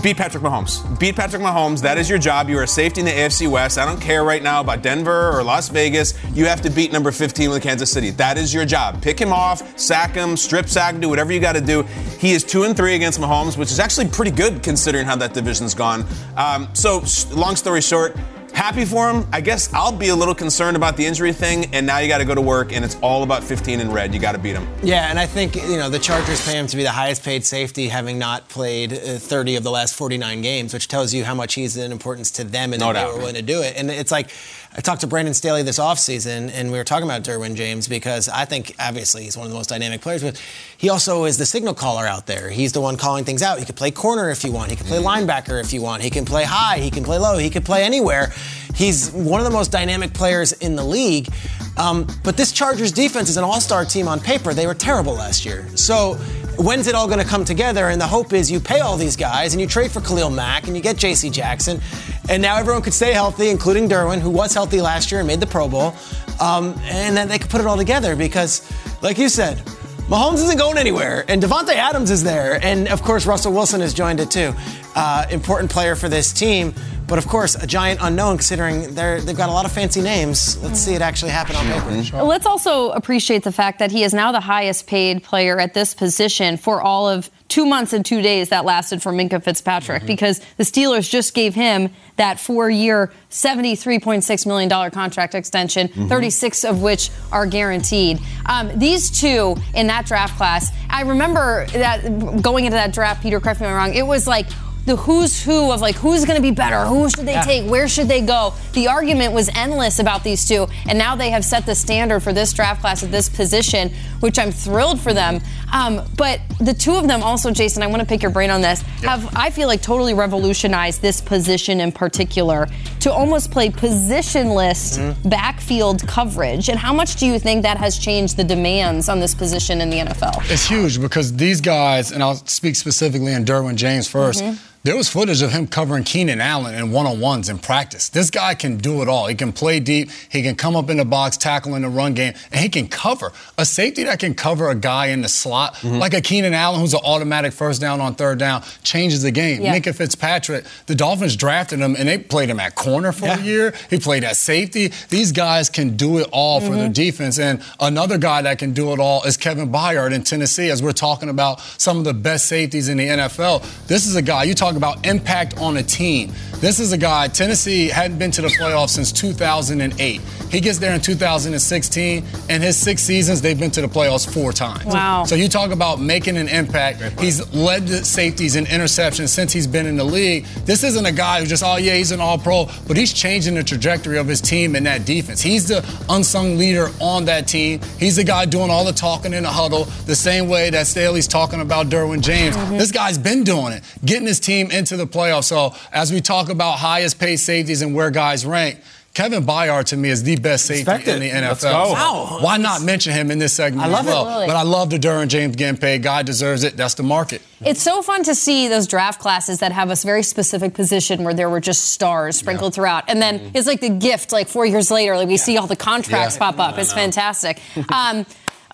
Beat 0.00 0.16
Patrick 0.16 0.42
Mahomes. 0.42 0.98
Beat 0.98 1.16
Patrick 1.16 1.42
Mahomes. 1.42 1.82
That 1.82 1.98
is 1.98 2.08
your 2.08 2.18
job. 2.18 2.48
You 2.48 2.58
are 2.58 2.62
a 2.62 2.66
safety 2.66 3.00
in 3.00 3.04
the 3.04 3.12
AFC 3.12 3.48
West. 3.48 3.76
I 3.76 3.84
don't 3.84 4.00
care 4.00 4.24
right 4.24 4.42
now 4.42 4.60
about 4.60 4.82
Denver 4.82 5.30
or 5.30 5.44
Las 5.44 5.68
Vegas. 5.68 6.14
You 6.32 6.46
have 6.46 6.62
to 6.62 6.70
beat 6.70 6.92
number 6.92 7.12
15 7.12 7.50
with 7.50 7.62
Kansas 7.62 7.92
City. 7.92 8.10
That 8.10 8.38
is 8.38 8.54
your 8.54 8.64
job. 8.64 9.02
Pick 9.02 9.20
him 9.20 9.32
off, 9.32 9.78
sack 9.78 10.12
him, 10.12 10.36
strip 10.36 10.66
sack, 10.66 10.98
do 10.98 11.10
whatever 11.10 11.30
you 11.30 11.40
got 11.40 11.52
to 11.52 11.60
do. 11.60 11.82
He 12.18 12.32
is 12.32 12.42
two 12.42 12.62
and 12.64 12.74
three 12.74 12.94
against 12.94 13.20
Mahomes, 13.20 13.58
which 13.58 13.70
is 13.70 13.78
actually 13.78 14.08
pretty 14.08 14.30
good 14.30 14.62
considering 14.62 15.04
how 15.04 15.14
that 15.16 15.34
division's 15.34 15.74
gone. 15.74 16.06
Um, 16.38 16.68
so, 16.72 17.04
long 17.30 17.54
story 17.54 17.82
short, 17.82 18.16
happy 18.62 18.84
for 18.84 19.10
him. 19.10 19.26
I 19.32 19.40
guess 19.40 19.72
I'll 19.74 19.90
be 19.90 20.10
a 20.10 20.14
little 20.14 20.36
concerned 20.36 20.76
about 20.76 20.96
the 20.96 21.04
injury 21.04 21.32
thing, 21.32 21.66
and 21.74 21.84
now 21.84 21.98
you 21.98 22.06
got 22.06 22.18
to 22.18 22.24
go 22.24 22.34
to 22.34 22.40
work, 22.40 22.72
and 22.72 22.84
it's 22.84 22.96
all 23.02 23.24
about 23.24 23.42
15 23.42 23.80
in 23.80 23.90
red. 23.90 24.14
You 24.14 24.20
got 24.20 24.32
to 24.32 24.38
beat 24.38 24.54
him. 24.54 24.68
Yeah, 24.84 25.10
and 25.10 25.18
I 25.18 25.26
think 25.26 25.56
you 25.56 25.76
know 25.78 25.90
the 25.90 25.98
Chargers 25.98 26.44
pay 26.46 26.52
him 26.58 26.68
to 26.68 26.76
be 26.76 26.84
the 26.84 26.90
highest 26.92 27.24
paid 27.24 27.44
safety, 27.44 27.88
having 27.88 28.20
not 28.20 28.48
played 28.48 28.92
uh, 28.92 29.18
30 29.18 29.56
of 29.56 29.64
the 29.64 29.70
last 29.72 29.94
49 29.96 30.42
games, 30.42 30.72
which 30.72 30.86
tells 30.86 31.12
you 31.12 31.24
how 31.24 31.34
much 31.34 31.54
he's 31.54 31.76
an 31.76 31.90
importance 31.90 32.30
to 32.32 32.44
them 32.44 32.72
and 32.72 32.78
No 32.78 32.88
they 32.88 32.92
doubt. 33.00 33.14
were 33.14 33.18
willing 33.18 33.34
to 33.34 33.42
do 33.42 33.62
it. 33.62 33.74
And 33.76 33.90
it's 33.90 34.12
like 34.12 34.30
I 34.74 34.80
talked 34.80 35.02
to 35.02 35.06
Brandon 35.06 35.34
Staley 35.34 35.62
this 35.62 35.78
offseason, 35.78 36.50
and 36.50 36.72
we 36.72 36.78
were 36.78 36.84
talking 36.84 37.04
about 37.04 37.22
Derwin 37.22 37.56
James 37.56 37.88
because 37.88 38.30
I 38.30 38.46
think 38.46 38.74
obviously 38.80 39.24
he's 39.24 39.36
one 39.36 39.44
of 39.44 39.50
the 39.50 39.56
most 39.56 39.68
dynamic 39.68 40.00
players, 40.00 40.22
but 40.22 40.42
he 40.78 40.88
also 40.88 41.24
is 41.24 41.36
the 41.36 41.44
signal 41.44 41.74
caller 41.74 42.06
out 42.06 42.26
there. 42.26 42.48
He's 42.48 42.72
the 42.72 42.80
one 42.80 42.96
calling 42.96 43.24
things 43.24 43.42
out. 43.42 43.58
He 43.58 43.66
could 43.66 43.76
play 43.76 43.90
corner 43.90 44.30
if 44.30 44.44
you 44.44 44.50
want. 44.50 44.70
He 44.70 44.76
can 44.76 44.86
play 44.86 44.96
linebacker 44.96 45.60
if 45.60 45.74
you 45.74 45.82
want. 45.82 46.02
He 46.02 46.08
can 46.08 46.24
play 46.24 46.44
high. 46.44 46.78
He 46.78 46.90
can 46.90 47.04
play 47.04 47.18
low. 47.18 47.36
He 47.36 47.50
could 47.50 47.66
play 47.66 47.84
anywhere. 47.84 48.32
He's 48.74 49.10
one 49.10 49.40
of 49.40 49.44
the 49.44 49.52
most 49.52 49.70
dynamic 49.70 50.14
players 50.14 50.52
in 50.52 50.76
the 50.76 50.84
league. 50.84 51.28
Um, 51.76 52.06
but 52.22 52.36
this 52.36 52.52
Chargers 52.52 52.92
defense 52.92 53.28
is 53.30 53.36
an 53.36 53.44
all-star 53.44 53.84
team 53.84 54.08
on 54.08 54.20
paper. 54.20 54.52
They 54.52 54.66
were 54.66 54.74
terrible 54.74 55.14
last 55.14 55.44
year. 55.44 55.66
So 55.76 56.14
when's 56.58 56.86
it 56.86 56.94
all 56.94 57.06
going 57.06 57.18
to 57.18 57.24
come 57.24 57.44
together? 57.44 57.88
And 57.88 58.00
the 58.00 58.06
hope 58.06 58.32
is 58.32 58.50
you 58.50 58.60
pay 58.60 58.80
all 58.80 58.96
these 58.96 59.16
guys 59.16 59.54
and 59.54 59.60
you 59.60 59.66
trade 59.66 59.90
for 59.90 60.00
Khalil 60.00 60.30
Mack 60.30 60.66
and 60.66 60.76
you 60.76 60.82
get 60.82 60.96
J.C. 60.96 61.30
Jackson, 61.30 61.80
and 62.28 62.42
now 62.42 62.56
everyone 62.56 62.82
could 62.82 62.94
stay 62.94 63.12
healthy, 63.12 63.48
including 63.48 63.88
Derwin, 63.88 64.20
who 64.20 64.30
was 64.30 64.54
healthy 64.54 64.80
last 64.80 65.10
year 65.10 65.20
and 65.20 65.26
made 65.26 65.40
the 65.40 65.46
Pro 65.46 65.68
Bowl, 65.68 65.94
um, 66.40 66.74
and 66.84 67.16
then 67.16 67.28
they 67.28 67.38
could 67.38 67.50
put 67.50 67.60
it 67.60 67.66
all 67.66 67.76
together 67.76 68.16
because, 68.16 68.70
like 69.02 69.18
you 69.18 69.28
said. 69.28 69.62
Mahomes 70.08 70.42
isn't 70.42 70.58
going 70.58 70.76
anywhere, 70.76 71.24
and 71.28 71.42
Davante 71.42 71.74
Adams 71.74 72.10
is 72.10 72.22
there, 72.22 72.58
and 72.62 72.88
of 72.88 73.02
course 73.02 73.24
Russell 73.24 73.52
Wilson 73.52 73.80
has 73.80 73.94
joined 73.94 74.20
it 74.20 74.30
too. 74.30 74.52
Uh, 74.94 75.26
important 75.30 75.70
player 75.70 75.96
for 75.96 76.08
this 76.08 76.32
team, 76.32 76.74
but 77.06 77.18
of 77.18 77.26
course 77.26 77.54
a 77.54 77.66
giant 77.66 77.98
unknown 78.02 78.36
considering 78.36 78.94
they're, 78.94 79.20
they've 79.20 79.36
got 79.36 79.48
a 79.48 79.52
lot 79.52 79.64
of 79.64 79.72
fancy 79.72 80.02
names. 80.02 80.62
Let's 80.62 80.80
see 80.80 80.94
it 80.94 81.02
actually 81.02 81.30
happen 81.30 81.56
on 81.56 81.66
paper. 81.66 82.22
Let's 82.22 82.46
also 82.46 82.90
appreciate 82.90 83.42
the 83.42 83.52
fact 83.52 83.78
that 83.78 83.90
he 83.90 84.02
is 84.02 84.12
now 84.12 84.32
the 84.32 84.40
highest 84.40 84.86
paid 84.86 85.22
player 85.22 85.58
at 85.58 85.72
this 85.72 85.94
position 85.94 86.56
for 86.58 86.82
all 86.82 87.08
of 87.08 87.30
two 87.48 87.66
months 87.66 87.92
and 87.92 88.04
two 88.04 88.22
days 88.22 88.48
that 88.48 88.64
lasted 88.64 89.02
for 89.02 89.12
Minkah 89.12 89.42
Fitzpatrick 89.42 90.06
because 90.06 90.40
the 90.56 90.64
Steelers 90.64 91.08
just 91.10 91.34
gave 91.34 91.54
him 91.54 91.90
that 92.16 92.40
four 92.40 92.70
year, 92.70 93.12
$73.6 93.30 94.46
million 94.46 94.90
contract 94.90 95.34
extension, 95.34 95.88
36 95.88 96.64
of 96.64 96.82
which 96.82 97.10
are 97.30 97.46
guaranteed. 97.46 98.20
Um, 98.46 98.78
these 98.78 99.10
two 99.10 99.56
in 99.74 99.86
that 99.88 100.06
draft 100.06 100.36
class, 100.38 100.70
I 100.88 101.02
remember 101.02 101.66
that 101.68 102.42
going 102.42 102.64
into 102.64 102.76
that 102.76 102.92
draft, 102.94 103.22
Peter, 103.22 103.38
correct 103.40 103.60
me 103.60 103.66
if 103.66 103.70
I'm 103.70 103.76
wrong, 103.76 103.94
it 103.94 104.06
was 104.06 104.26
like, 104.26 104.46
the 104.84 104.96
who's 104.96 105.42
who 105.42 105.70
of 105.70 105.80
like 105.80 105.94
who's 105.96 106.24
going 106.24 106.36
to 106.36 106.42
be 106.42 106.50
better, 106.50 106.84
who 106.84 107.08
should 107.08 107.26
they 107.26 107.40
take, 107.42 107.70
where 107.70 107.88
should 107.88 108.08
they 108.08 108.20
go. 108.20 108.54
The 108.72 108.88
argument 108.88 109.32
was 109.32 109.48
endless 109.54 109.98
about 109.98 110.24
these 110.24 110.46
two, 110.46 110.66
and 110.88 110.98
now 110.98 111.14
they 111.14 111.30
have 111.30 111.44
set 111.44 111.66
the 111.66 111.74
standard 111.74 112.20
for 112.20 112.32
this 112.32 112.52
draft 112.52 112.80
class 112.80 113.02
at 113.02 113.10
this 113.10 113.28
position, 113.28 113.90
which 114.20 114.38
I'm 114.38 114.50
thrilled 114.50 115.00
for 115.00 115.14
them. 115.14 115.40
Um, 115.72 116.02
but 116.16 116.40
the 116.60 116.74
two 116.74 116.94
of 116.96 117.08
them 117.08 117.22
also, 117.22 117.50
Jason, 117.50 117.82
I 117.82 117.86
want 117.86 118.00
to 118.00 118.06
pick 118.06 118.22
your 118.22 118.30
brain 118.30 118.50
on 118.50 118.60
this. 118.60 118.82
Have 119.02 119.34
I 119.36 119.50
feel 119.50 119.68
like 119.68 119.82
totally 119.82 120.14
revolutionized 120.14 121.00
this 121.00 121.20
position 121.20 121.80
in 121.80 121.92
particular 121.92 122.68
to 123.00 123.12
almost 123.12 123.50
play 123.50 123.70
positionless 123.70 124.98
backfield 125.28 126.06
coverage. 126.06 126.68
And 126.68 126.78
how 126.78 126.92
much 126.92 127.16
do 127.16 127.26
you 127.26 127.38
think 127.38 127.62
that 127.62 127.78
has 127.78 127.98
changed 127.98 128.36
the 128.36 128.44
demands 128.44 129.08
on 129.08 129.20
this 129.20 129.34
position 129.34 129.80
in 129.80 129.90
the 129.90 129.98
NFL? 129.98 130.50
It's 130.50 130.66
huge 130.66 131.00
because 131.00 131.34
these 131.34 131.60
guys, 131.60 132.12
and 132.12 132.22
I'll 132.22 132.34
speak 132.34 132.76
specifically 132.76 133.32
in 133.32 133.44
Derwin 133.44 133.76
James 133.76 134.08
1st 134.08 134.71
There 134.84 134.96
was 134.96 135.08
footage 135.08 135.42
of 135.42 135.52
him 135.52 135.68
covering 135.68 136.02
Keenan 136.02 136.40
Allen 136.40 136.74
in 136.74 136.90
one-on-ones 136.90 137.48
in 137.48 137.60
practice. 137.60 138.08
This 138.08 138.30
guy 138.30 138.54
can 138.56 138.78
do 138.78 139.00
it 139.00 139.08
all. 139.08 139.28
He 139.28 139.36
can 139.36 139.52
play 139.52 139.78
deep. 139.78 140.10
He 140.28 140.42
can 140.42 140.56
come 140.56 140.74
up 140.74 140.90
in 140.90 140.96
the 140.96 141.04
box, 141.04 141.36
tackle 141.36 141.76
in 141.76 141.82
the 141.82 141.88
run 141.88 142.14
game, 142.14 142.34
and 142.50 142.60
he 142.60 142.68
can 142.68 142.88
cover. 142.88 143.30
A 143.56 143.64
safety 143.64 144.02
that 144.02 144.18
can 144.18 144.34
cover 144.34 144.70
a 144.70 144.74
guy 144.74 145.06
in 145.06 145.22
the 145.22 145.28
slot, 145.28 145.74
mm-hmm. 145.74 145.98
like 145.98 146.14
a 146.14 146.20
Keenan 146.20 146.52
Allen, 146.52 146.80
who's 146.80 146.94
an 146.94 147.00
automatic 147.04 147.52
first 147.52 147.80
down 147.80 148.00
on 148.00 148.16
third 148.16 148.40
down, 148.40 148.64
changes 148.82 149.22
the 149.22 149.30
game. 149.30 149.62
Yeah. 149.62 149.78
Minkah 149.78 149.94
Fitzpatrick, 149.94 150.64
the 150.86 150.96
Dolphins 150.96 151.36
drafted 151.36 151.78
him, 151.78 151.94
and 151.96 152.08
they 152.08 152.18
played 152.18 152.50
him 152.50 152.58
at 152.58 152.74
corner 152.74 153.12
for 153.12 153.26
a 153.26 153.40
year. 153.40 153.72
He 153.88 154.00
played 154.00 154.24
at 154.24 154.34
safety. 154.34 154.90
These 155.10 155.30
guys 155.30 155.70
can 155.70 155.96
do 155.96 156.18
it 156.18 156.28
all 156.32 156.60
for 156.60 156.74
their 156.74 156.86
mm-hmm. 156.86 156.92
defense. 156.92 157.38
And 157.38 157.62
another 157.78 158.18
guy 158.18 158.42
that 158.42 158.58
can 158.58 158.72
do 158.72 158.92
it 158.92 158.98
all 158.98 159.22
is 159.22 159.36
Kevin 159.36 159.70
Byard 159.70 160.12
in 160.12 160.24
Tennessee, 160.24 160.70
as 160.70 160.82
we're 160.82 160.90
talking 160.90 161.28
about 161.28 161.60
some 161.78 161.98
of 161.98 162.04
the 162.04 162.14
best 162.14 162.46
safeties 162.46 162.88
in 162.88 162.96
the 162.96 163.06
NFL. 163.06 163.86
This 163.86 164.06
is 164.08 164.16
a 164.16 164.22
guy, 164.22 164.42
you 164.42 164.54
talk 164.54 164.71
about 164.76 165.06
impact 165.06 165.58
on 165.58 165.76
a 165.76 165.82
team. 165.82 166.32
This 166.62 166.78
is 166.78 166.92
a 166.92 166.98
guy, 166.98 167.26
Tennessee 167.26 167.88
hadn't 167.88 168.18
been 168.18 168.30
to 168.32 168.42
the 168.42 168.48
playoffs 168.48 168.90
since 168.90 169.10
2008. 169.10 170.20
He 170.52 170.60
gets 170.60 170.78
there 170.78 170.94
in 170.94 171.00
2016, 171.00 172.24
and 172.48 172.62
his 172.62 172.76
six 172.76 173.02
seasons, 173.02 173.40
they've 173.40 173.58
been 173.58 173.70
to 173.72 173.80
the 173.80 173.88
playoffs 173.88 174.32
four 174.32 174.52
times. 174.52 174.84
Wow. 174.84 175.24
So 175.24 175.34
you 175.34 175.48
talk 175.48 175.72
about 175.72 176.00
making 176.00 176.36
an 176.36 176.46
impact. 176.46 177.00
He's 177.18 177.52
led 177.54 177.88
the 177.88 178.04
safeties 178.04 178.54
in 178.54 178.66
interceptions 178.66 179.30
since 179.30 179.52
he's 179.52 179.66
been 179.66 179.86
in 179.86 179.96
the 179.96 180.04
league. 180.04 180.44
This 180.66 180.84
isn't 180.84 181.06
a 181.06 181.10
guy 181.10 181.40
who 181.40 181.46
just, 181.46 181.64
oh 181.64 181.78
yeah, 181.78 181.94
he's 181.94 182.12
an 182.12 182.20
all 182.20 182.38
pro, 182.38 182.68
but 182.86 182.96
he's 182.96 183.12
changing 183.12 183.54
the 183.54 183.64
trajectory 183.64 184.18
of 184.18 184.28
his 184.28 184.40
team 184.40 184.76
and 184.76 184.86
that 184.86 185.04
defense. 185.06 185.40
He's 185.40 185.66
the 185.66 185.84
unsung 186.10 186.58
leader 186.58 186.90
on 187.00 187.24
that 187.24 187.48
team. 187.48 187.80
He's 187.98 188.16
the 188.16 188.24
guy 188.24 188.44
doing 188.44 188.70
all 188.70 188.84
the 188.84 188.92
talking 188.92 189.32
in 189.32 189.42
the 189.44 189.48
huddle, 189.48 189.84
the 190.06 190.14
same 190.14 190.48
way 190.48 190.70
that 190.70 190.86
Staley's 190.86 191.26
talking 191.26 191.60
about 191.60 191.88
Derwin 191.88 192.20
James. 192.20 192.56
Mm-hmm. 192.56 192.76
This 192.76 192.92
guy's 192.92 193.18
been 193.18 193.42
doing 193.42 193.72
it, 193.72 193.82
getting 194.04 194.26
his 194.26 194.38
team 194.38 194.61
into 194.70 194.96
the 194.96 195.06
playoffs. 195.06 195.44
So 195.44 195.74
as 195.92 196.12
we 196.12 196.20
talk 196.20 196.48
about 196.48 196.78
highest 196.78 197.18
paid 197.18 197.36
safeties 197.36 197.82
and 197.82 197.94
where 197.94 198.10
guys 198.10 198.46
rank, 198.46 198.78
Kevin 199.14 199.44
Byard 199.44 199.84
to 199.86 199.96
me 199.98 200.08
is 200.08 200.22
the 200.22 200.36
best 200.36 200.64
safety 200.64 200.90
Respect 200.90 201.06
in 201.06 201.20
the 201.20 201.28
NFL. 201.28 201.42
Let's 201.48 201.62
go. 201.64 201.92
Wow. 201.92 202.38
Why 202.40 202.56
not 202.56 202.80
mention 202.80 203.12
him 203.12 203.30
in 203.30 203.38
this 203.38 203.52
segment 203.52 203.84
I 203.86 203.90
love 203.90 204.06
as 204.06 204.06
it. 204.06 204.08
well? 204.08 204.20
Absolutely. 204.26 204.46
But 204.46 204.56
I 204.56 204.62
love 204.62 204.88
the 204.88 204.96
Derwin 204.98 205.28
James 205.28 205.54
getting 205.54 205.78
paid. 205.78 206.02
Guy 206.02 206.22
deserves 206.22 206.64
it. 206.64 206.78
That's 206.78 206.94
the 206.94 207.02
market. 207.02 207.42
It's 207.60 207.82
so 207.82 208.00
fun 208.00 208.22
to 208.24 208.34
see 208.34 208.68
those 208.68 208.86
draft 208.86 209.20
classes 209.20 209.58
that 209.58 209.70
have 209.72 209.90
a 209.90 209.96
very 209.96 210.22
specific 210.22 210.72
position 210.72 211.24
where 211.24 211.34
there 211.34 211.50
were 211.50 211.60
just 211.60 211.92
stars 211.92 212.38
sprinkled 212.38 212.72
throughout. 212.74 213.04
And 213.08 213.20
then 213.20 213.50
it's 213.54 213.66
like 213.66 213.82
the 213.82 213.90
gift, 213.90 214.32
like 214.32 214.48
four 214.48 214.64
years 214.64 214.90
later, 214.90 215.14
like 215.18 215.28
we 215.28 215.36
see 215.36 215.58
all 215.58 215.66
the 215.66 215.76
contracts 215.76 216.36
Yeah. 216.36 216.50
pop 216.50 216.58
up. 216.58 216.78
It's 216.78 216.94
fantastic. 216.94 217.60
Um, 217.92 218.24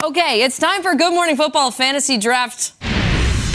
okay, 0.05 0.43
it's 0.43 0.57
time 0.61 0.85
for 0.85 0.95
Good 0.95 1.13
Morning 1.13 1.35
Football 1.37 1.73
Fantasy 1.73 2.17
Draft 2.17 2.75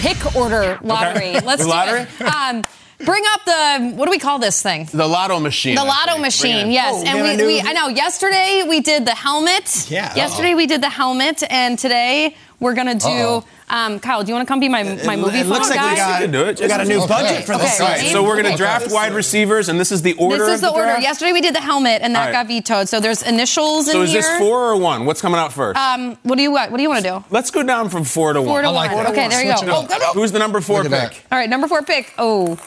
Pick 0.03 0.35
Order 0.35 0.77
Lottery. 0.81 1.31
Let's 1.39 1.63
The 1.65 1.69
do 1.69 2.25
it. 2.25 2.29
Um, 2.35 2.65
bring 3.05 3.23
up 3.31 3.45
the, 3.45 3.93
what 3.95 4.03
do 4.03 4.11
we 4.11 4.19
call 4.19 4.37
this 4.37 4.61
thing? 4.61 4.83
The 4.91 5.07
lotto 5.07 5.39
machine. 5.39 5.75
The 5.75 5.81
I 5.81 5.85
lotto 5.85 6.17
machine, 6.17 6.71
yes. 6.71 6.93
Oh, 6.93 6.99
and 6.99 7.07
have 7.07 7.25
a 7.25 7.29
we, 7.29 7.35
new- 7.37 7.45
we, 7.47 7.61
I 7.61 7.71
know, 7.71 7.87
yesterday 7.87 8.65
we 8.67 8.81
did 8.81 9.05
the 9.05 9.15
helmet. 9.15 9.89
Yeah. 9.89 10.13
Yesterday 10.13 10.55
we 10.55 10.67
did 10.67 10.81
the 10.83 10.89
helmet, 10.89 11.41
and 11.49 11.79
today 11.79 12.35
we're 12.59 12.73
going 12.73 12.87
to 12.99 13.05
do. 13.05 13.07
Uh-oh. 13.13 13.45
Um, 13.73 13.99
Kyle, 13.99 14.21
do 14.23 14.27
you 14.29 14.35
want 14.35 14.47
to 14.47 14.51
come 14.51 14.59
be 14.59 14.69
my, 14.69 14.83
my 15.03 15.15
movie 15.15 15.39
it 15.39 15.47
looks 15.47 15.67
phone 15.67 15.77
like 15.77 15.79
guy? 15.79 15.91
we 15.93 15.97
got, 15.97 16.21
can 16.21 16.31
do 16.31 16.43
it. 16.45 16.59
we 16.61 16.67
got 16.67 16.79
a 16.81 16.85
new 16.85 16.99
Okay. 16.99 17.07
budget 17.07 17.43
for 17.45 17.57
this 17.57 17.81
Okay. 17.81 18.03
Right, 18.03 18.11
so 18.11 18.21
we're 18.23 18.33
going 18.33 18.43
to 18.43 18.49
Okay. 18.49 18.57
draft 18.57 18.91
wide 18.91 19.13
receivers, 19.13 19.67
and 19.67 19.79
this 19.79 19.91
is 19.91 20.03
the 20.03 20.13
order 20.13 20.45
This 20.45 20.55
is 20.55 20.61
the, 20.61 20.69
order. 20.69 20.83
draft? 20.83 21.01
Yesterday 21.01 21.33
we 21.33 21.41
did 21.41 21.55
the 21.55 21.59
helmet, 21.61 22.03
and 22.03 22.13
that 22.13 22.19
All 22.19 22.25
right. 22.27 22.33
got 22.33 22.47
vetoed. 22.47 22.87
So 22.87 22.99
there's 22.99 23.23
initials 23.23 23.87
So 23.91 23.97
in 24.01 24.03
is 24.05 24.11
here. 24.11 24.21
this 24.21 24.37
four 24.37 24.59
or 24.69 24.77
one? 24.77 25.05
What's 25.05 25.21
coming 25.21 25.39
out 25.39 25.51
first? 25.53 25.79
Um, 25.79 26.17
what 26.21 26.35
do 26.35 26.43
you 26.43 26.51
want? 26.51 26.69
What 26.69 26.77
do 26.77 26.83
you 26.83 26.89
want 26.89 27.03
to 27.03 27.09
do? 27.09 27.25
Let's 27.31 27.49
go 27.49 27.63
down 27.63 27.89
from 27.89 28.03
four 28.03 28.33
to 28.33 28.39
Four 28.43 28.47
one. 28.53 28.63
to 28.63 28.69
I 28.69 28.71
like 28.71 28.91
one. 28.93 29.05
that. 29.05 29.11
Okay, 29.13 29.27
there 29.27 29.41
you 29.43 29.55
go. 29.55 29.61
it 29.63 29.69
up. 29.69 29.87
Oh, 29.89 30.11
Who's 30.13 30.31
the 30.31 30.37
number 30.39 30.61
four 30.61 30.83
Look 30.83 30.91
pick? 30.91 31.25
all 31.31 31.37
right, 31.39 31.49
number 31.49 31.67
four 31.67 31.81
pick. 31.81 32.13
Oh, 32.19 32.59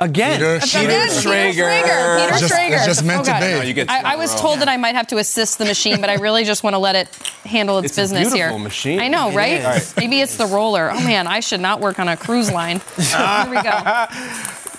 Again. 0.00 0.38
Peter 0.38 0.54
Again, 0.56 1.08
Schrager. 1.08 1.52
Peter 1.52 1.62
Schrager. 1.62 2.18
Peter 2.18 2.30
It's 2.32 2.40
just- 2.40 2.52
Schrager. 2.54 2.70
it's 2.76 2.84
just 2.86 3.02
oh, 3.02 3.06
meant 3.06 3.20
Oh, 3.20 3.24
to 3.32 3.40
be. 3.40 3.52
No, 3.52 3.60
you 3.62 3.74
get 3.74 3.88
two 3.88 3.94
I, 3.94 3.98
in 4.00 4.06
I 4.06 4.14
a 4.14 4.18
was 4.18 4.34
oh. 4.34 4.38
told 4.38 4.58
that 4.60 4.68
I 4.68 4.76
might 4.76 4.94
have 4.96 5.06
to 5.08 5.18
assist 5.18 5.58
the 5.58 5.64
machine, 5.64 6.00
but 6.00 6.10
I 6.10 6.14
really 6.14 6.44
just 6.44 6.64
want 6.64 6.74
to 6.74 6.78
let 6.78 6.96
it 6.96 7.08
handle 7.44 7.78
its, 7.78 7.86
It's 7.86 7.98
a 7.98 8.00
business 8.02 8.32
here. 8.32 8.46
beautiful 8.46 8.58
machine. 8.58 8.98
I 9.00 9.06
know, 9.08 9.30
It 9.30 9.36
right? 9.36 9.76
is. 9.76 9.94
Maybe 9.96 10.20
it's 10.20 10.36
the 10.36 10.46
roller. 10.46 10.90
Oh 10.92 11.00
man, 11.00 11.26
I 11.28 11.38
should 11.40 11.60
not 11.60 11.80
work 11.80 11.98
on 12.00 12.08
a 12.08 12.16
cruise 12.16 12.50
line. 12.50 12.80
here 12.96 13.46
we 13.50 13.62
go. 13.62 14.06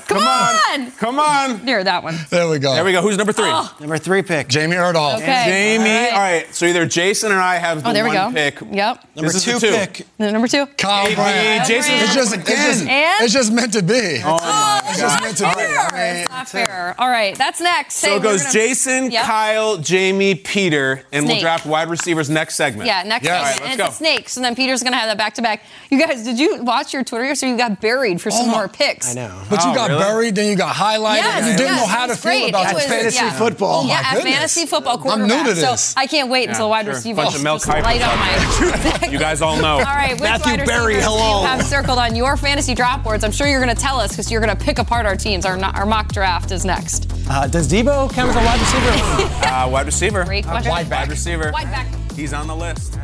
Come, 0.08 0.24
on. 0.28 0.92
Come 0.92 1.20
on. 1.20 1.66
Near 1.66 1.84
that 1.84 2.04
one. 2.04 2.16
There 2.30 2.48
we 2.48 2.60
go. 2.60 2.74
There 2.74 2.84
we 2.86 2.92
go. 2.92 3.02
Who's 3.02 3.18
number 3.18 3.34
three? 3.34 3.48
Oh. 3.50 3.76
Number 3.80 3.98
three 3.98 4.22
pick. 4.22 4.48
Jamie 4.48 4.76
Erdahl. 4.76 5.16
Okay. 5.18 5.44
Jamie. 5.46 5.90
All 5.90 5.96
right. 5.96 6.12
All 6.14 6.20
right. 6.20 6.56
So 6.56 6.66
either 6.66 6.86
Jason 6.86 7.32
or 7.32 7.40
I 7.40 7.56
have 7.56 7.80
oh, 7.80 7.82
the 7.82 7.90
Oh, 7.90 7.94
there 7.94 8.04
we 8.04 8.10
one 8.16 8.30
go. 8.30 8.34
pick. 8.34 8.60
Yep. 8.62 9.08
Number 9.16 9.32
This 9.32 9.36
is 9.36 9.44
two, 9.46 9.60
two. 9.60 9.72
pick. 9.74 10.06
Number 10.20 10.48
two. 10.48 10.66
Kyle 10.68 11.08
Hey, 11.08 11.16
Brandt. 11.16 11.68
Jason's 11.68 12.04
It's 12.04 12.14
just, 12.14 12.34
it's, 12.36 12.46
just, 12.50 12.88
And? 12.88 13.24
it's 13.24 13.34
just 13.34 13.52
meant 13.52 13.74
to 13.74 13.82
be. 13.84 14.22
Oh, 14.24 14.38
oh 14.42 14.80
it's 14.86 15.00
just 15.00 15.22
meant 15.22 15.38
to 15.38 15.44
be. 15.46 15.54
fair. 15.54 15.80
I 15.80 15.92
mean, 16.14 16.22
it's 16.22 16.30
not 16.32 16.50
fair. 16.50 16.96
All 17.00 17.10
right, 17.10 17.36
that's 17.38 17.60
next. 17.62 17.96
So 17.96 18.08
Say 18.08 18.16
it 18.18 18.22
goes 18.24 18.42
gonna- 18.44 18.54
Jason, 18.54 19.12
Yep. 19.12 19.26
Kyle, 19.26 19.78
Jamie, 19.78 20.36
Peter, 20.36 21.04
and 21.12 21.26
we'll 21.28 21.40
draft 21.40 21.66
wide 21.66 21.90
receivers 21.90 22.30
next 22.30 22.56
segment. 22.56 22.88
Yeah, 22.88 23.04
next 23.04 23.26
Yes. 23.26 23.36
segment. 23.36 23.46
All 23.46 23.46
right, 23.46 23.62
let's 23.62 23.72
and 23.72 23.78
go. 23.80 23.86
it's 23.86 23.94
a 23.96 23.98
snake. 23.98 24.30
So 24.30 24.42
then 24.42 24.56
Peter's 24.56 24.82
going 24.84 24.94
to 24.94 24.98
have 25.00 25.10
that 25.10 25.18
back 25.18 25.34
to 25.36 25.42
back. 25.42 25.64
You 25.90 26.00
guys, 26.00 26.24
did 26.24 26.38
you 26.40 26.64
watch 26.64 26.94
your 26.94 27.04
Twitter 27.04 27.26
yesterday? 27.26 27.52
You 27.52 27.58
got 27.58 27.82
buried 27.82 28.22
for 28.22 28.30
some 28.32 28.50
Oh 28.50 28.52
more 28.52 28.68
picks. 28.68 29.12
I 29.12 29.14
know. 29.14 29.42
But 29.50 29.64
you 29.64 29.72
Oh, 29.72 29.76
got 29.76 29.92
really? 29.96 30.06
buried, 30.06 30.36
then 30.36 30.50
you 30.50 30.56
got 30.56 30.76
highlighted, 30.76 31.18
Yes, 31.18 31.38
and 31.38 31.46
you 31.52 31.58
didn't 31.58 31.76
yes, 31.76 31.82
know 31.82 31.88
how 31.88 32.06
to 32.06 32.12
was 32.12 32.20
feel 32.20 32.50
about 32.50 32.72
It 32.72 32.76
was- 32.76 32.86
fantasy 32.86 33.16
yeah. 33.18 33.32
football. 33.38 33.84
Oh, 33.84 33.88
yeah, 33.88 34.02
my 34.02 34.18
at 34.18 34.24
fantasy 34.24 34.66
football 34.66 35.02
I'm 35.10 35.28
new 35.28 35.44
to 35.44 35.54
this. 35.54 35.82
So 35.84 35.94
I 36.00 36.08
can't 36.08 36.30
wait 36.30 36.50
until 36.50 36.66
the 36.66 36.70
wide 36.70 36.86
sure. 36.86 36.94
receiver 36.94 37.22
Bunch 37.24 37.36
of 37.36 37.44
Mel 37.44 37.56
just 37.58 37.68
light 37.68 38.02
up 38.02 38.18
my. 38.20 39.08
You 39.16 39.20
guys 39.20 39.42
all 39.42 39.58
know. 39.58 39.78
All 39.78 39.84
right, 39.84 40.12
which 40.14 40.22
Matthew 40.22 40.58
wide 40.58 40.66
Berry, 40.66 40.96
hello. 40.96 41.42
you 41.42 41.48
have 41.48 41.64
circled 41.64 42.00
on 42.00 42.16
your 42.16 42.38
fantasy 42.38 42.74
draft 42.76 43.04
boards? 43.04 43.24
I'm 43.24 43.32
sure 43.32 43.48
you're 43.48 43.62
going 43.64 43.76
to 43.76 43.82
tell 43.82 44.00
us 44.00 44.12
because 44.12 44.32
you're 44.32 44.42
going 44.42 44.56
to 44.56 44.62
pick 44.64 44.80
apart 44.80 45.06
our 45.06 45.16
teams. 45.16 45.46
Our, 45.46 45.58
our 45.64 45.86
mock 45.86 46.12
draft 46.12 46.52
is 46.52 46.66
next. 46.66 47.12
Uh, 47.30 47.48
does 47.48 47.72
Deebo 47.72 48.12
count 48.12 48.30
as 48.30 48.36
a 48.36 48.40
wide 48.40 48.60
receiver? 48.60 49.42
Uh, 49.56 49.70
wide 49.70 49.86
receiver. 49.86 50.26
Great 50.26 50.46
question. 50.46 50.70
Wide, 50.70 50.90
wide 50.90 51.10
receiver. 51.10 51.52
Wide 51.54 51.72
back. 51.72 51.88
He's 52.14 52.34
on 52.34 52.48
the 52.48 52.56
list. 52.56 52.98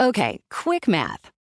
Okay, 0.00 0.40
quick 0.50 0.88
math. 0.88 1.30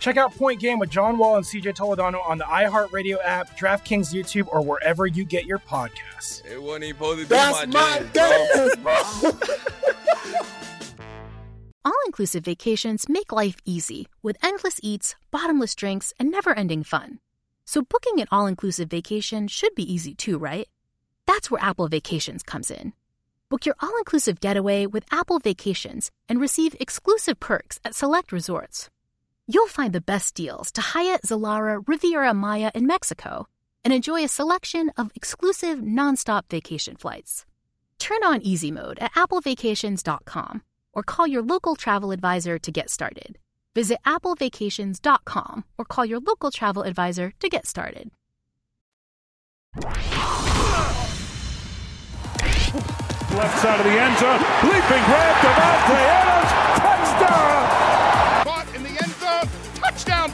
Check 0.00 0.16
out 0.16 0.34
Point 0.34 0.58
Game 0.60 0.78
with 0.78 0.88
John 0.88 1.18
Wall 1.18 1.36
and 1.36 1.44
CJ 1.44 1.76
Toledano 1.76 2.26
on 2.26 2.38
the 2.38 2.44
iHeartRadio 2.44 3.18
app, 3.22 3.56
DraftKings 3.58 4.14
YouTube, 4.14 4.48
or 4.50 4.62
wherever 4.62 5.06
you 5.06 5.24
get 5.24 5.44
your 5.44 5.58
podcasts. 5.58 6.44
It 6.50 6.60
wasn't 6.60 6.84
even 6.84 6.96
supposed 6.96 7.18
to 7.20 7.24
be 7.26 7.28
That's 7.28 7.66
my, 7.66 8.00
my 8.00 8.02
day. 8.12 8.48
day. 8.64 9.30
All 11.84 11.92
inclusive 12.06 12.44
vacations 12.44 13.08
make 13.08 13.30
life 13.30 13.56
easy 13.66 14.06
with 14.22 14.38
endless 14.42 14.80
eats, 14.82 15.16
bottomless 15.30 15.74
drinks, 15.74 16.14
and 16.18 16.30
never 16.30 16.58
ending 16.58 16.82
fun. 16.82 17.20
So, 17.66 17.82
booking 17.82 18.20
an 18.20 18.26
all 18.30 18.46
inclusive 18.46 18.90
vacation 18.90 19.48
should 19.48 19.74
be 19.74 19.90
easy 19.90 20.14
too, 20.14 20.38
right? 20.38 20.68
That's 21.26 21.50
where 21.50 21.62
Apple 21.62 21.88
Vacations 21.88 22.42
comes 22.42 22.70
in. 22.70 22.92
Book 23.48 23.64
your 23.64 23.76
all 23.80 23.96
inclusive 23.98 24.40
getaway 24.40 24.86
with 24.86 25.04
Apple 25.10 25.38
Vacations 25.38 26.10
and 26.28 26.40
receive 26.40 26.74
exclusive 26.80 27.38
perks 27.38 27.78
at 27.84 27.94
select 27.94 28.32
resorts. 28.32 28.90
You'll 29.52 29.66
find 29.66 29.92
the 29.92 30.00
best 30.00 30.36
deals 30.36 30.70
to 30.72 30.80
Hyatt, 30.80 31.22
Zilara, 31.22 31.82
Riviera 31.84 32.32
Maya 32.32 32.70
in 32.72 32.86
Mexico 32.86 33.48
and 33.82 33.92
enjoy 33.92 34.22
a 34.22 34.28
selection 34.28 34.92
of 34.96 35.10
exclusive 35.16 35.80
nonstop 35.80 36.42
vacation 36.48 36.94
flights. 36.94 37.46
Turn 37.98 38.22
on 38.22 38.42
easy 38.42 38.70
mode 38.70 39.00
at 39.00 39.12
applevacations.com 39.14 40.62
or 40.92 41.02
call 41.02 41.26
your 41.26 41.42
local 41.42 41.74
travel 41.74 42.12
advisor 42.12 42.60
to 42.60 42.70
get 42.70 42.90
started. 42.90 43.38
Visit 43.74 43.98
applevacations.com 44.06 45.64
or 45.76 45.84
call 45.84 46.06
your 46.06 46.20
local 46.20 46.52
travel 46.52 46.84
advisor 46.84 47.32
to 47.40 47.48
get 47.48 47.66
started. 47.66 48.12
Left 53.34 53.58
side 53.58 53.80
of 53.80 53.86
the 53.86 53.98
end 53.98 54.16
zone. 54.16 54.38
Leaping 54.62 55.04
grab, 55.10 55.36
Davante 55.42 55.98
Adams. 56.06 57.18
Touchdown. 57.18 57.89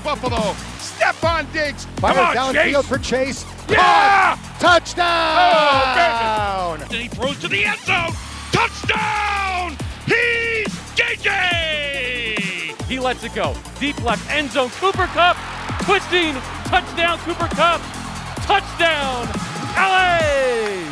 Buffalo. 0.06 0.54
Stefon 0.78 1.52
Diggs. 1.52 1.84
Come 1.84 2.14
Fires 2.14 2.36
on, 2.38 2.54
downfield 2.54 2.74
Chase. 2.74 2.86
for 2.86 2.98
Chase. 2.98 3.44
Yeah! 3.68 4.36
Caught. 4.60 4.60
Oh, 4.60 4.62
touchdown. 6.78 6.78
Then 6.88 7.00
he 7.00 7.08
throws 7.08 7.36
to 7.40 7.48
the 7.48 7.64
end 7.64 7.80
zone. 7.80 8.12
Touchdown! 8.52 9.76
He's 10.06 10.68
JJ! 10.94 12.80
He 12.86 13.00
lets 13.00 13.24
it 13.24 13.34
go. 13.34 13.56
Deep 13.80 14.00
left 14.04 14.30
end 14.30 14.52
zone. 14.52 14.70
Cooper 14.78 15.08
Kupp 15.08 15.36
twisting. 15.82 16.34
Touchdown, 16.66 17.18
Cooper 17.18 17.48
Kupp. 17.48 17.80
Touchdown, 18.46 19.26
LA! 19.74 20.85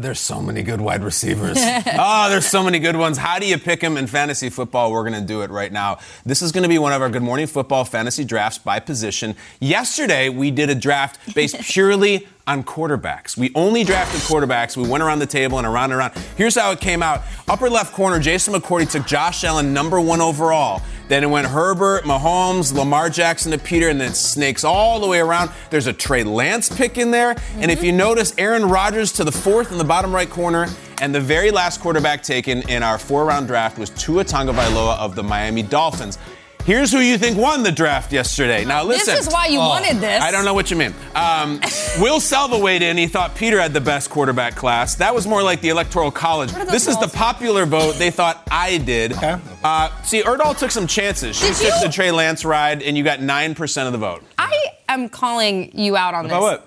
There's 0.00 0.20
so 0.20 0.40
many 0.40 0.62
good 0.62 0.80
wide 0.80 1.04
receivers. 1.04 1.58
oh, 1.58 2.28
there's 2.30 2.46
so 2.46 2.62
many 2.62 2.78
good 2.78 2.96
ones. 2.96 3.18
How 3.18 3.38
do 3.38 3.46
you 3.46 3.58
pick 3.58 3.80
them 3.80 3.96
in 3.96 4.06
fantasy 4.06 4.48
football? 4.48 4.90
We're 4.90 5.08
going 5.08 5.20
to 5.20 5.26
do 5.26 5.42
it 5.42 5.50
right 5.50 5.70
now. 5.70 5.98
This 6.24 6.40
is 6.40 6.52
going 6.52 6.62
to 6.62 6.68
be 6.68 6.78
one 6.78 6.92
of 6.92 7.02
our 7.02 7.10
Good 7.10 7.22
Morning 7.22 7.46
Football 7.46 7.84
fantasy 7.84 8.24
drafts 8.24 8.58
by 8.58 8.80
position. 8.80 9.36
Yesterday, 9.60 10.30
we 10.30 10.50
did 10.50 10.70
a 10.70 10.74
draft 10.74 11.34
based 11.34 11.60
purely 11.60 12.26
on 12.50 12.64
quarterbacks. 12.64 13.36
We 13.36 13.52
only 13.54 13.84
drafted 13.84 14.20
quarterbacks. 14.22 14.76
We 14.76 14.88
went 14.88 15.04
around 15.04 15.20
the 15.20 15.26
table 15.26 15.58
and 15.58 15.66
around 15.66 15.92
and 15.92 16.00
around. 16.00 16.14
Here's 16.36 16.56
how 16.56 16.72
it 16.72 16.80
came 16.80 17.00
out. 17.00 17.22
Upper 17.48 17.70
left 17.70 17.94
corner, 17.94 18.18
Jason 18.18 18.54
McCourty 18.54 18.90
took 18.90 19.06
Josh 19.06 19.44
Allen 19.44 19.72
number 19.72 20.00
one 20.00 20.20
overall. 20.20 20.82
Then 21.06 21.22
it 21.22 21.28
went 21.28 21.46
Herbert, 21.46 22.02
Mahomes, 22.02 22.74
Lamar 22.74 23.08
Jackson 23.08 23.52
to 23.52 23.58
Peter, 23.58 23.88
and 23.88 24.00
then 24.00 24.14
snakes 24.14 24.64
all 24.64 24.98
the 24.98 25.06
way 25.06 25.20
around. 25.20 25.50
There's 25.70 25.86
a 25.86 25.92
Trey 25.92 26.24
Lance 26.24 26.68
pick 26.68 26.98
in 26.98 27.12
there. 27.12 27.36
And 27.54 27.70
if 27.70 27.84
you 27.84 27.92
notice, 27.92 28.34
Aaron 28.36 28.64
Rodgers 28.68 29.12
to 29.12 29.24
the 29.24 29.32
fourth 29.32 29.70
in 29.70 29.78
the 29.78 29.84
bottom 29.84 30.12
right 30.12 30.28
corner. 30.28 30.66
And 31.00 31.14
the 31.14 31.20
very 31.20 31.52
last 31.52 31.80
quarterback 31.80 32.22
taken 32.22 32.68
in 32.68 32.82
our 32.82 32.98
four 32.98 33.24
round 33.24 33.46
draft 33.46 33.78
was 33.78 33.90
Tua 33.90 34.24
Tagovailoa 34.24 34.98
of 34.98 35.14
the 35.14 35.22
Miami 35.22 35.62
Dolphins. 35.62 36.18
Here's 36.64 36.92
who 36.92 36.98
you 36.98 37.18
think 37.18 37.36
won 37.38 37.62
the 37.62 37.72
draft 37.72 38.12
yesterday. 38.12 38.64
Now 38.64 38.84
listen. 38.84 39.14
This 39.14 39.26
is 39.26 39.32
why 39.32 39.46
you 39.46 39.58
wanted 39.58 39.96
this. 39.98 40.22
I 40.22 40.30
don't 40.30 40.44
know 40.44 40.54
what 40.54 40.70
you 40.70 40.76
mean. 40.76 40.94
Um, 41.14 41.60
Will 42.00 42.20
Selva 42.20 42.58
weighed 42.58 42.82
in. 42.82 42.96
He 42.96 43.06
thought 43.06 43.34
Peter 43.34 43.60
had 43.60 43.72
the 43.72 43.80
best 43.80 44.10
quarterback 44.10 44.54
class. 44.56 44.94
That 44.96 45.14
was 45.14 45.26
more 45.26 45.42
like 45.42 45.60
the 45.62 45.70
electoral 45.70 46.10
college. 46.10 46.52
What 46.52 46.62
are 46.62 46.64
those 46.66 46.72
This 46.72 46.88
is 46.88 46.98
the 46.98 47.08
popular 47.08 47.66
vote. 47.66 47.94
They 47.96 48.10
thought 48.10 48.46
I 48.50 48.78
did. 48.78 49.12
Uh, 49.14 50.02
see, 50.02 50.22
Erdahl 50.22 50.56
took 50.56 50.70
some 50.70 50.86
chances. 50.86 51.36
She 51.36 51.46
Did 51.48 51.56
took 51.56 51.74
you? 51.80 51.86
the 51.86 51.92
Trey 51.92 52.10
Lance 52.10 52.44
ride, 52.44 52.82
and 52.82 52.96
you 52.96 53.04
got 53.04 53.18
9% 53.20 53.86
of 53.86 53.92
the 53.92 53.98
vote. 53.98 54.22
I 54.38 54.52
am 54.88 55.08
calling 55.08 55.70
you 55.76 55.96
out 55.96 56.14
on 56.14 56.26
About 56.26 56.34
this. 56.40 56.42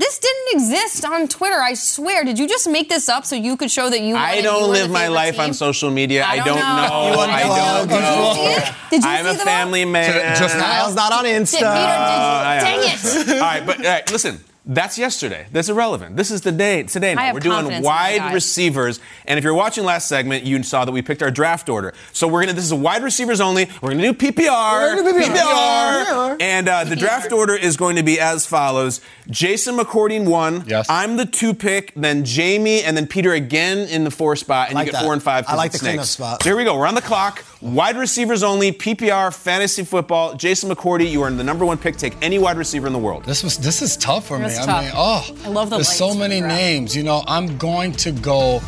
This 0.00 0.18
didn't 0.18 0.48
exist 0.54 1.04
on 1.04 1.28
Twitter. 1.28 1.60
I 1.60 1.74
swear. 1.74 2.24
Did 2.24 2.38
you 2.38 2.48
just 2.48 2.66
make 2.68 2.88
this 2.88 3.08
up 3.10 3.26
so 3.26 3.36
you 3.36 3.56
could 3.58 3.70
show 3.70 3.90
that 3.90 4.00
you? 4.00 4.16
I 4.16 4.40
don't 4.40 4.62
you 4.62 4.66
live 4.68 4.90
my 4.90 5.08
life 5.08 5.34
team? 5.34 5.42
on 5.42 5.52
social 5.54 5.90
media. 5.90 6.24
I, 6.24 6.30
I 6.32 6.36
don't 6.36 6.46
don't 6.46 6.56
know. 6.56 7.14
know. 7.14 7.20
I 7.20 7.42
don't 7.42 7.88
Did 7.88 8.00
you 8.00 8.34
see 8.34 8.50
it? 8.70 8.74
Did 8.90 9.02
you 9.04 9.10
I'm 9.10 9.24
see 9.26 9.30
a 9.30 9.34
the 9.34 9.38
family 9.44 9.84
man. 9.84 10.36
Just 10.36 10.56
now? 10.56 10.62
Kyle's 10.64 10.94
not 10.94 11.12
on 11.12 11.24
Insta. 11.26 11.50
Did 11.52 11.58
Peter, 11.58 11.60
did 11.60 11.68
you- 11.68 11.76
uh, 11.76 12.42
I 12.46 12.58
dang 12.60 12.80
it. 12.82 13.28
all 13.28 13.40
right, 13.40 13.66
but 13.66 13.76
all 13.78 13.84
right, 13.92 14.10
listen. 14.10 14.40
That's 14.70 14.96
yesterday. 14.96 15.46
That's 15.50 15.68
irrelevant. 15.68 16.16
This 16.16 16.30
is 16.30 16.42
the 16.42 16.52
day 16.52 16.84
today. 16.84 17.16
Now 17.16 17.32
we're 17.34 17.40
doing 17.40 17.82
wide 17.82 18.32
receivers, 18.32 19.00
and 19.26 19.36
if 19.36 19.42
you're 19.42 19.52
watching 19.52 19.82
last 19.82 20.06
segment, 20.06 20.44
you 20.44 20.62
saw 20.62 20.84
that 20.84 20.92
we 20.92 21.02
picked 21.02 21.24
our 21.24 21.30
draft 21.32 21.68
order. 21.68 21.92
So 22.12 22.28
we're 22.28 22.42
gonna. 22.42 22.52
This 22.52 22.66
is 22.66 22.72
wide 22.72 23.02
receivers 23.02 23.40
only. 23.40 23.68
We're 23.82 23.90
gonna 23.90 24.12
do 24.12 24.14
PPR. 24.14 24.94
We're 24.94 25.02
gonna 25.02 25.12
do 25.12 25.26
PPR. 25.26 26.36
And 26.40 26.68
uh, 26.68 26.84
the 26.84 26.94
draft 26.94 27.32
order 27.32 27.56
is 27.56 27.76
going 27.76 27.96
to 27.96 28.04
be 28.04 28.20
as 28.20 28.46
follows: 28.46 29.00
Jason 29.28 29.76
McCourty 29.76 30.24
one. 30.24 30.62
Yes. 30.68 30.86
I'm 30.88 31.16
the 31.16 31.26
two 31.26 31.52
pick. 31.52 31.92
Then 31.96 32.24
Jamie, 32.24 32.84
and 32.84 32.96
then 32.96 33.08
Peter 33.08 33.32
again 33.32 33.88
in 33.88 34.04
the 34.04 34.10
four 34.12 34.36
spot, 34.36 34.68
and 34.68 34.76
like 34.76 34.86
you 34.86 34.92
get 34.92 34.98
that. 35.00 35.04
four 35.04 35.14
and 35.14 35.22
five. 35.22 35.46
I 35.48 35.56
like 35.56 35.70
it's 35.70 35.80
the 35.80 35.86
cleanup 35.86 36.04
snakes. 36.04 36.10
spot. 36.10 36.42
So 36.44 36.48
here 36.48 36.56
we 36.56 36.62
go. 36.62 36.78
We're 36.78 36.86
on 36.86 36.94
the 36.94 37.02
clock. 37.02 37.44
Wide 37.62 37.96
receivers 37.98 38.42
only, 38.42 38.72
PPR, 38.72 39.34
fantasy 39.34 39.84
football. 39.84 40.34
Jason 40.34 40.70
McCourty, 40.70 41.10
you 41.10 41.20
are 41.22 41.28
in 41.28 41.36
the 41.36 41.44
number 41.44 41.66
one 41.66 41.76
pick. 41.76 41.96
Take 41.96 42.14
any 42.22 42.38
wide 42.38 42.56
receiver 42.56 42.86
in 42.86 42.94
the 42.94 42.98
world. 42.98 43.24
This 43.24 43.42
was 43.42 43.58
this 43.58 43.82
is 43.82 43.98
tough 43.98 44.26
for 44.28 44.42
It's 44.42 44.56
me. 44.56 44.62
I 44.62 44.66
tough. 44.66 44.82
mean, 44.84 44.92
oh, 44.94 45.36
I 45.44 45.48
love 45.48 45.68
the 45.68 45.76
There's 45.76 45.92
so 45.92 46.14
many 46.14 46.40
for 46.40 46.46
names. 46.46 46.96
You 46.96 47.02
know, 47.02 47.22
I'm 47.26 47.58
going 47.58 47.92
to 47.92 48.12
go 48.12 48.62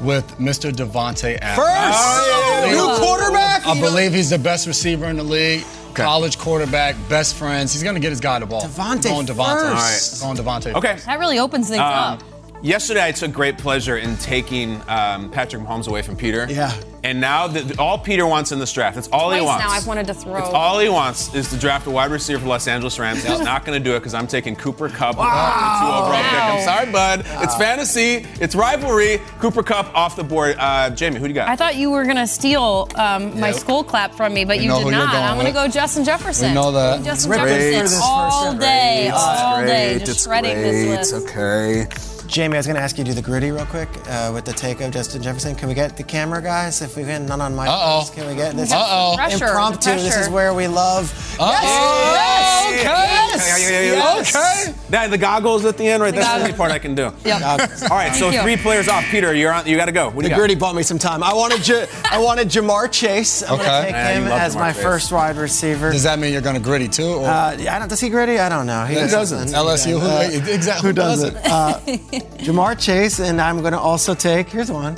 with 0.00 0.26
Mr. 0.38 0.72
Davante 0.72 1.36
Adams. 1.42 1.58
First, 1.58 1.68
I 1.68 2.60
believe- 2.62 2.76
new 2.78 2.96
quarterback. 3.06 3.66
I 3.66 3.78
believe 3.78 4.14
he's 4.14 4.30
the 4.30 4.38
best 4.38 4.66
receiver 4.66 5.04
in 5.06 5.16
the 5.18 5.24
league. 5.24 5.64
College 5.92 6.38
quarterback, 6.38 6.94
best 7.10 7.34
friends. 7.34 7.72
He's 7.74 7.82
going 7.82 7.96
to 7.96 8.00
get 8.00 8.10
his 8.10 8.20
guy 8.20 8.38
the 8.38 8.46
ball. 8.46 8.62
Davante 8.62 9.02
Going 9.10 9.26
Davante. 9.26 9.72
first. 9.76 10.22
Going 10.22 10.36
Davante. 10.36 10.72
Okay. 10.74 10.96
That 11.04 11.18
really 11.18 11.38
opens 11.40 11.68
things 11.68 11.80
Um, 11.80 11.84
up. 12.14 12.22
yesterday, 12.62 13.04
I 13.04 13.12
took 13.12 13.32
great 13.32 13.58
pleasure 13.58 13.96
in 13.98 14.16
taking 14.18 14.80
um, 14.88 15.28
Patrick 15.30 15.60
Mahomes 15.62 15.88
away 15.88 16.00
from 16.02 16.16
Peter. 16.16 16.46
Yeah. 16.48 16.72
And 17.08 17.22
now, 17.22 17.46
the, 17.46 17.74
all 17.78 17.96
Peter 17.98 18.26
wants 18.26 18.52
in 18.52 18.58
this 18.58 18.70
draft, 18.72 18.94
that's 18.96 19.08
all 19.08 19.30
he 19.30 19.40
wants. 19.40 19.64
now 19.64 19.70
I've 19.70 19.86
wanted 19.86 20.06
to 20.08 20.14
throw. 20.14 20.36
It's 20.36 20.48
all 20.48 20.78
he 20.78 20.90
wants 20.90 21.34
is 21.34 21.48
to 21.50 21.56
draft 21.56 21.86
a 21.86 21.90
wide 21.90 22.10
receiver 22.10 22.38
for 22.40 22.46
Los 22.48 22.68
Angeles 22.68 22.98
Rams. 22.98 23.24
He's 23.24 23.40
not 23.52 23.64
going 23.64 23.82
to 23.82 23.82
do 23.82 23.96
it 23.96 24.00
because 24.00 24.12
I'm 24.12 24.26
taking 24.26 24.54
Cooper 24.54 24.90
Kupp 24.90 25.16
with 25.16 25.24
the 25.24 25.32
two 25.80 25.86
overall 25.86 26.22
pick. 26.22 26.32
I'm 26.34 26.58
Wow. 26.58 26.64
sorry, 26.64 26.92
bud. 26.92 27.24
It's 27.42 27.56
fantasy. 27.56 28.26
It's 28.40 28.54
rivalry. 28.54 29.20
Cooper 29.38 29.62
Kupp 29.62 29.94
off 29.94 30.16
the 30.16 30.24
board. 30.24 30.56
Uh, 30.58 30.90
Jamie, 30.90 31.16
who 31.16 31.22
do 31.22 31.28
you 31.28 31.34
got? 31.34 31.48
I 31.48 31.56
thought 31.56 31.76
you 31.76 31.90
were 31.90 32.04
gonna 32.04 32.26
steal 32.26 32.88
um, 32.96 33.38
my 33.40 33.48
Yep. 33.48 33.56
skull 33.56 33.84
clap 33.84 34.12
from 34.14 34.34
me, 34.34 34.44
but 34.44 34.58
We 34.58 34.64
you 34.64 34.70
did 34.72 34.90
not. 34.90 35.10
going 35.12 35.24
I'm 35.24 35.36
gonna 35.38 35.52
go 35.52 35.66
Justin 35.68 36.04
Jefferson. 36.04 36.50
We 36.50 36.54
know 36.54 36.72
that. 36.72 37.02
Justin 37.04 37.30
Great. 37.30 37.40
Jefferson 37.40 37.82
This 37.84 38.00
all 38.02 38.54
day, 38.54 39.08
all 39.14 39.62
day, 39.62 39.98
just 40.04 40.24
shredding 40.24 40.56
this 40.60 41.10
list. 41.12 41.26
Okay. 41.26 41.86
Jamie, 42.28 42.56
I 42.56 42.58
was 42.58 42.66
going 42.66 42.76
to 42.76 42.82
ask 42.82 42.98
you 42.98 43.04
to 43.04 43.10
do 43.10 43.14
the 43.14 43.22
griddy 43.22 43.50
real 43.50 43.64
quick 43.64 43.88
uh, 44.06 44.30
with 44.34 44.44
the 44.44 44.52
take 44.52 44.82
of 44.82 44.90
Justin 44.92 45.22
Jefferson. 45.22 45.54
Can 45.54 45.66
we 45.66 45.74
get 45.74 45.96
the 45.96 46.02
camera 46.02 46.42
guys? 46.42 46.82
If 46.82 46.94
we 46.94 47.04
can, 47.04 47.24
none 47.24 47.40
on 47.40 47.54
my. 47.56 47.66
Uh-oh. 47.66 48.10
Can 48.14 48.26
we 48.28 48.34
get 48.34 48.54
this? 48.54 48.70
Uh-oh. 48.70 49.16
Impromptu. 49.32 49.92
This 49.94 50.14
is 50.14 50.28
where 50.28 50.52
we 50.52 50.68
love. 50.68 51.10
Oh, 51.40 52.68
okay. 52.70 52.82
Yes. 52.84 54.36
Okay. 54.36 54.74
That, 54.90 55.10
the 55.10 55.16
goggles 55.18 55.64
at 55.64 55.78
the 55.78 55.86
end, 55.88 56.02
right? 56.02 56.10
The 56.14 56.20
That's 56.20 56.34
the 56.34 56.44
only 56.44 56.52
part 56.56 56.70
I 56.70 56.78
can 56.78 56.94
do. 56.94 57.10
Yep. 57.24 57.42
All 57.42 57.96
right, 57.96 58.14
so 58.14 58.26
Thank 58.30 58.34
you. 58.34 58.42
three 58.42 58.56
players 58.56 58.88
off. 58.88 59.04
Peter, 59.04 59.34
you're 59.34 59.52
on. 59.52 59.66
You 59.66 59.76
got 59.76 59.86
to 59.86 59.92
go. 59.92 60.06
What 60.10 60.16
The 60.16 60.22
you 60.24 60.28
got? 60.30 60.36
griddy 60.38 60.54
bought 60.54 60.74
me 60.74 60.82
some 60.82 60.98
time. 60.98 61.22
I 61.22 61.32
wanted 61.34 61.66
Ja- 61.66 61.86
I 62.10 62.18
wanted 62.18 62.48
Ja'Marr 62.48 62.90
Chase. 62.90 63.42
I'm 63.42 63.54
Okay. 63.54 63.64
gonna 63.64 63.82
take 63.84 63.90
Yeah, 63.92 64.08
him 64.12 64.26
as 64.28 64.54
Ja'Marr 64.54 64.60
my 64.60 64.72
Chase. 64.72 64.82
first 64.82 65.12
wide 65.12 65.36
receiver. 65.36 65.92
Does 65.92 66.02
that 66.04 66.18
mean 66.18 66.32
you're 66.32 66.40
going 66.42 66.54
to 66.56 66.60
griddy 66.60 66.88
too? 66.88 67.04
Or 67.14 67.26
Uh, 67.28 67.56
yeah, 67.58 67.76
I 67.76 67.78
don't, 67.78 67.88
does 67.88 68.00
he 68.00 68.08
griddy? 68.08 68.38
I 68.38 68.48
don't 68.48 68.66
know. 68.66 68.84
He 68.84 68.94
doesn't? 68.94 69.48
LSU. 69.54 69.98
Who, 70.00 70.06
Uh, 70.06 70.52
exactly. 70.52 70.88
who 70.88 70.92
doesn't? 70.94 71.36
Uh, 71.36 71.80
Ja'Marr 72.38 72.78
Chase, 72.78 73.20
and 73.20 73.40
I'm 73.40 73.60
going 73.60 73.72
to 73.72 73.78
also 73.78 74.14
take. 74.14 74.48
Here's 74.48 74.70
one. 74.70 74.96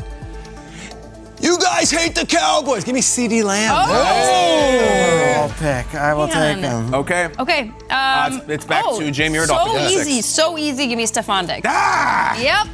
You 1.40 1.59
guys 1.59 1.90
hate 1.90 2.14
the 2.14 2.26
Cowboys. 2.26 2.85
Give 2.85 2.94
me 2.94 3.00
CeeDee 3.00 3.42
Lamb. 3.42 3.72
Oh. 3.74 5.40
Overall 5.40 5.48
pick. 5.59 5.94
I 5.94 6.12
will 6.12 6.26
Man. 6.26 6.56
take 6.56 6.64
him. 6.64 6.94
Okay. 6.94 7.28
Okay. 7.38 7.61
Um, 7.62 7.72
Uh, 7.90 8.26
it's- 8.33 8.48
it's 8.50 8.64
back 8.66 8.85
oh, 8.87 9.00
to 9.00 9.11
Jamie 9.11 9.38
Erdahl 9.38 9.46
So 9.46 9.72
for 9.72 9.88
six. 9.88 10.06
easy, 10.09 10.22
so 10.22 10.59
easy. 10.59 10.87
Give 10.87 10.98
me 10.98 11.06
Stefon 11.06 11.46
Diggs. 11.46 11.62
Ah! 11.66 12.37
Yep. 12.38 12.66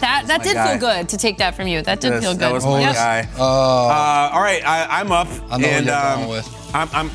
That 0.00 0.26
that 0.28 0.42
did 0.42 0.54
guy. 0.54 0.68
feel 0.68 0.78
good 0.78 1.08
to 1.08 1.16
take 1.16 1.38
that 1.38 1.54
from 1.56 1.66
you. 1.68 1.82
That 1.82 2.00
did 2.00 2.12
Yes, 2.12 2.22
feel 2.22 2.32
good. 2.34 2.40
That 2.42 2.52
was 2.52 2.64
my 2.64 2.80
Yep. 2.80 2.94
guy. 2.94 3.28
Uh, 3.36 3.42
Uh, 3.42 4.30
all 4.34 4.42
right, 4.42 4.62
I, 4.64 5.00
I'm 5.00 5.10
up. 5.10 5.26
I 5.50 5.56
know 5.56 5.66
who 5.68 5.74
and, 5.74 5.86
you're 5.86 5.94
um, 5.94 6.16
going 6.18 6.28
with. 6.28 6.70
I'm, 6.74 6.88
I'm, 6.92 7.10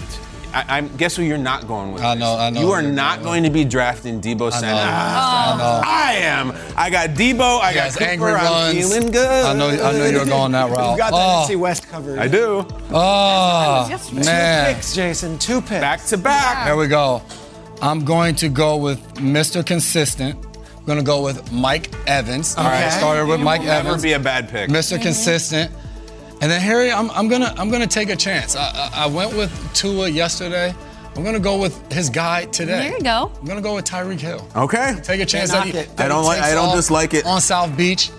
I, 0.54 0.78
I'm. 0.78 0.96
Guess 0.98 1.16
who 1.16 1.24
you're 1.24 1.38
not 1.38 1.68
going 1.68 1.94
with? 1.94 2.04
I 2.04 2.14
know, 2.16 2.38
I 2.38 2.50
know 2.50 2.60
You 2.62 2.72
are 2.72 2.82
not 2.82 3.20
going 3.20 3.32
going 3.32 3.44
to 3.44 3.50
be 3.50 3.64
drafting 3.64 4.20
Deebo 4.20 4.52
I 4.52 4.60
Samuel. 4.60 4.76
know. 4.76 4.92
I 4.92 5.56
know. 5.58 5.82
I 5.86 6.14
am. 6.24 6.54
I 6.78 6.90
got 6.90 7.12
Deebo. 7.12 7.60
I 7.62 7.70
He 7.70 7.76
got 7.76 7.84
has 7.86 7.96
Cooper. 7.96 8.10
angry 8.12 8.32
I'm 8.34 8.44
runs. 8.44 8.78
feeling 8.78 9.12
good. 9.12 9.46
I 9.46 9.54
know. 9.54 9.70
I 9.70 9.92
know 9.94 10.06
you're 10.10 10.26
going 10.26 10.52
that 10.52 10.70
route. 10.72 10.92
You 10.92 10.98
got 10.98 11.12
the 11.12 11.16
oh, 11.18 11.46
NFC 11.56 11.60
West 11.60 11.88
covered. 11.88 12.20
I 12.20 12.28
do. 12.28 12.66
oh 12.92 14.00
Two 14.10 14.16
man. 14.16 14.68
Two 14.68 14.74
picks, 14.76 14.94
Jason. 14.94 15.38
Two 15.40 15.62
picks. 15.62 15.82
Back 15.82 16.04
to 16.06 16.18
back. 16.18 16.66
There 16.66 16.76
we 16.76 16.88
go. 16.88 17.22
I'm 17.82 18.04
going 18.06 18.36
to 18.36 18.50
go 18.50 18.78
with 18.78 19.00
Mr. 19.16 19.66
Consistent. 19.66 20.38
I'm 20.78 20.86
going 20.86 21.00
to 21.00 21.06
go 21.06 21.24
with 21.24 21.52
Mike 21.52 21.90
Evans. 22.08 22.56
All 22.58 22.66
right. 22.66 22.90
Started 22.92 23.26
with 23.28 23.40
Mike 23.40 23.62
Evans. 23.62 23.68
Never 23.78 23.88
Evans. 23.90 24.04
be 24.04 24.14
a 24.14 24.20
bad 24.20 24.50
pick. 24.50 24.70
Mr. 24.70 25.02
Consistent. 25.02 25.72
And 26.42 26.50
then 26.52 26.60
Harry, 26.60 26.92
I'm, 26.92 27.12
I'm 27.12 27.28
gonna 27.28 27.54
I'm 27.58 27.70
gonna 27.70 27.86
take 27.88 28.10
a 28.10 28.16
chance. 28.16 28.56
I, 28.56 28.72
I, 28.94 29.04
I 29.04 29.08
went 29.08 29.36
with 29.36 29.52
Tua 29.74 30.10
yesterday. 30.10 30.74
I'm 31.16 31.24
gonna 31.24 31.40
go 31.40 31.60
with 31.60 31.92
his 31.92 32.10
guy 32.10 32.46
today. 32.46 32.90
There 32.90 32.98
you 32.98 33.04
go. 33.04 33.32
I'm 33.40 33.46
gonna 33.46 33.62
go 33.62 33.76
with 33.76 33.86
Tyreek 33.86 34.20
Hill. 34.20 34.48
Okay. 34.56 34.96
Take 35.04 35.22
a 35.22 35.26
chance 35.26 35.52
that 35.52 35.66
he, 35.66 35.72
that 35.72 36.00
I 36.00 36.08
don't 36.08 36.26
like- 36.26 36.38
takes 36.40 36.52
I 36.52 36.56
don't 36.56 36.70
off 36.70 36.76
dislike 36.76 37.14
it. 37.14 37.26
on 37.26 37.42
South 37.42 37.76
Beach. 37.78 38.10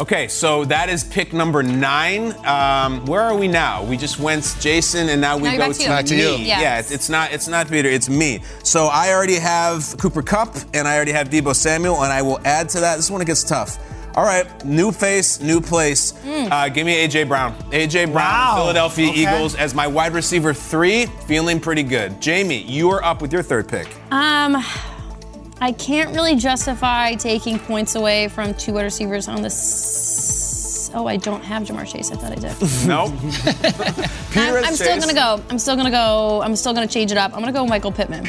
Okay, 0.00 0.28
so 0.28 0.64
that 0.66 0.88
is 0.88 1.02
pick 1.02 1.32
number 1.32 1.60
nine. 1.60 2.32
Um, 2.46 3.04
where 3.06 3.20
are 3.20 3.36
we 3.36 3.48
now? 3.48 3.82
We 3.82 3.96
just 3.96 4.20
went 4.20 4.56
Jason, 4.60 5.08
and 5.08 5.20
now 5.20 5.36
we 5.36 5.42
Now 5.42 5.52
go 5.56 5.58
back 5.58 5.72
to 5.72 5.78
to, 5.78 5.82
you. 5.82 5.88
Back 5.88 6.04
to 6.04 6.14
me. 6.14 6.20
you. 6.22 6.44
Yes. 6.46 6.60
Yeah, 6.60 6.78
it's, 6.78 6.90
it's 6.92 7.08
not 7.08 7.32
it's 7.32 7.48
not 7.48 7.68
Peter, 7.68 7.88
it's 7.88 8.08
me. 8.08 8.38
So 8.62 8.86
I 8.86 9.12
already 9.12 9.34
have 9.40 9.96
Cooper 9.98 10.22
Kupp, 10.22 10.54
and 10.72 10.86
I 10.86 10.94
already 10.94 11.10
have 11.10 11.30
Deebo 11.30 11.52
Samuel, 11.52 12.04
and 12.04 12.12
I 12.12 12.22
will 12.22 12.38
add 12.44 12.68
to 12.70 12.80
that. 12.80 12.94
This 12.94 13.10
one 13.10 13.24
gets 13.24 13.42
tough. 13.42 13.78
All 14.14 14.24
right, 14.24 14.46
new 14.64 14.90
face, 14.90 15.40
new 15.40 15.60
place. 15.60 16.12
Uh, 16.26 16.68
give 16.68 16.84
me 16.86 17.06
AJ 17.06 17.28
Brown. 17.28 17.54
AJ 17.70 18.06
Brown, 18.12 18.14
Wow. 18.14 18.54
Philadelphia 18.56 19.10
Okay. 19.10 19.20
Eagles 19.22 19.54
as 19.54 19.74
my 19.74 19.86
wide 19.86 20.12
receiver 20.12 20.52
three. 20.52 21.06
Feeling 21.26 21.60
pretty 21.60 21.82
good. 21.84 22.20
Jamie, 22.20 22.62
you 22.62 22.90
are 22.90 23.04
up 23.04 23.22
with 23.22 23.32
your 23.32 23.42
third 23.42 23.68
pick. 23.68 23.86
Um, 24.10 24.56
I 25.60 25.72
can't 25.72 26.10
really 26.14 26.34
justify 26.36 27.14
taking 27.14 27.58
points 27.60 27.94
away 27.94 28.28
from 28.28 28.54
two 28.54 28.72
wide 28.74 28.84
receivers 28.84 29.28
on 29.28 29.42
this. 30.88 30.96
Oh, 30.96 31.06
I 31.06 31.16
don't 31.16 31.42
have 31.42 31.62
Ja'Marr 31.64 31.86
Chase. 31.86 32.10
I 32.10 32.16
thought 32.16 32.32
I 32.32 32.36
did. 32.36 32.54
No. 32.88 33.10
Peter 34.30 34.58
I'm, 34.58 34.64
I'm 34.64 34.74
still 34.74 34.98
gonna 34.98 35.14
go. 35.14 35.42
I'm 35.50 35.58
still 35.58 35.76
gonna 35.76 35.90
go. 35.90 36.42
I'm 36.42 36.56
still 36.56 36.72
gonna 36.72 36.86
change 36.86 37.10
it 37.12 37.18
up. 37.18 37.32
I'm 37.34 37.40
gonna 37.40 37.52
go 37.52 37.66
Michael 37.66 37.92
Pittman. 37.92 38.26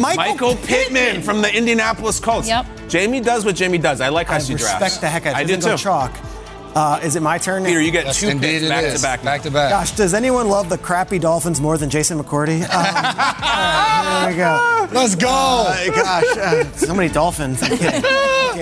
Michael 0.00 0.56
Pittman 0.56 1.22
from 1.22 1.42
the 1.42 1.54
Indianapolis 1.54 2.20
Colts. 2.20 2.48
Yep. 2.48 2.66
Jamie 2.88 3.20
does 3.20 3.44
what 3.44 3.54
Jamie 3.56 3.78
does. 3.78 4.00
I 4.00 4.08
like 4.08 4.26
how 4.28 4.36
I 4.36 4.38
she 4.40 4.54
respect 4.54 5.00
the 5.00 5.08
heck 5.08 5.26
out 5.26 5.32
of 5.32 5.38
I 5.38 5.42
it. 5.42 5.46
do 5.46 5.54
Doesn't 5.56 5.70
go 5.70 5.76
too. 5.76 5.82
Chalk. 5.82 6.12
Uh, 6.74 6.98
is 7.02 7.16
it 7.16 7.22
my 7.22 7.36
turn? 7.36 7.64
Peter, 7.64 7.82
you 7.82 7.90
get 7.90 8.06
Yes, 8.06 8.20
two 8.20 8.28
indeed 8.28 8.60
picks 8.60 8.64
it 8.64 8.68
back 8.70 8.84
is. 8.84 8.94
to 8.94 9.02
back. 9.02 9.22
Back 9.22 9.42
to 9.42 9.50
back. 9.50 9.70
Gosh, 9.70 9.90
does 9.92 10.14
anyone 10.14 10.48
love 10.48 10.70
the 10.70 10.78
crappy 10.78 11.18
Dolphins 11.18 11.60
more 11.60 11.76
than 11.76 11.90
Jason 11.90 12.18
McCourty? 12.18 12.62
Um, 12.62 12.70
all 12.72 12.80
right, 12.80 14.20
here 14.22 14.30
we 14.30 14.36
go. 14.36 14.88
Let's 14.98 15.14
go. 15.14 15.28
Uh, 15.28 15.86
gosh, 15.90 16.36
uh, 16.38 16.64
so 16.72 16.94
many 16.94 17.10
Dolphins. 17.12 17.62
I'm 17.62 17.76
kidding. 17.76 18.02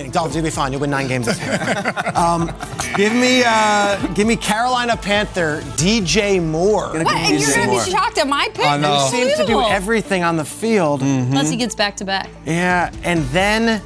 I'm 0.00 0.06
kidding. 0.06 0.10
Dolphins, 0.12 0.36
you'll 0.36 0.44
be 0.44 0.50
fine. 0.50 0.72
You'll 0.72 0.80
win 0.80 0.90
nine 0.90 1.08
games 1.08 1.26
this 1.26 1.40
year. 1.40 1.94
Um, 2.20 2.52
give 2.96 3.14
me, 3.14 3.42
uh, 3.46 3.96
give 4.14 4.26
me 4.26 4.36
Carolina 4.36 4.96
Panther 4.96 5.60
DJ 5.76 6.42
Moore. 6.42 6.88
What? 6.88 7.06
And 7.06 7.40
you're 7.40 7.54
gonna 7.54 7.70
be 7.84 7.90
shocked 7.90 8.18
at 8.18 8.26
my 8.26 8.48
pick? 8.52 8.66
I 8.66 8.76
know. 8.76 9.08
He 9.10 9.10
seems 9.10 9.34
to 9.38 9.46
do 9.46 9.60
everything 9.62 10.22
on 10.22 10.36
the 10.36 10.44
field. 10.44 11.02
Unless 11.02 11.50
he 11.50 11.56
gets 11.56 11.74
back 11.74 11.96
to 11.98 12.04
back. 12.04 12.28
Yeah, 12.44 12.92
and 13.04 13.24
then, 13.26 13.80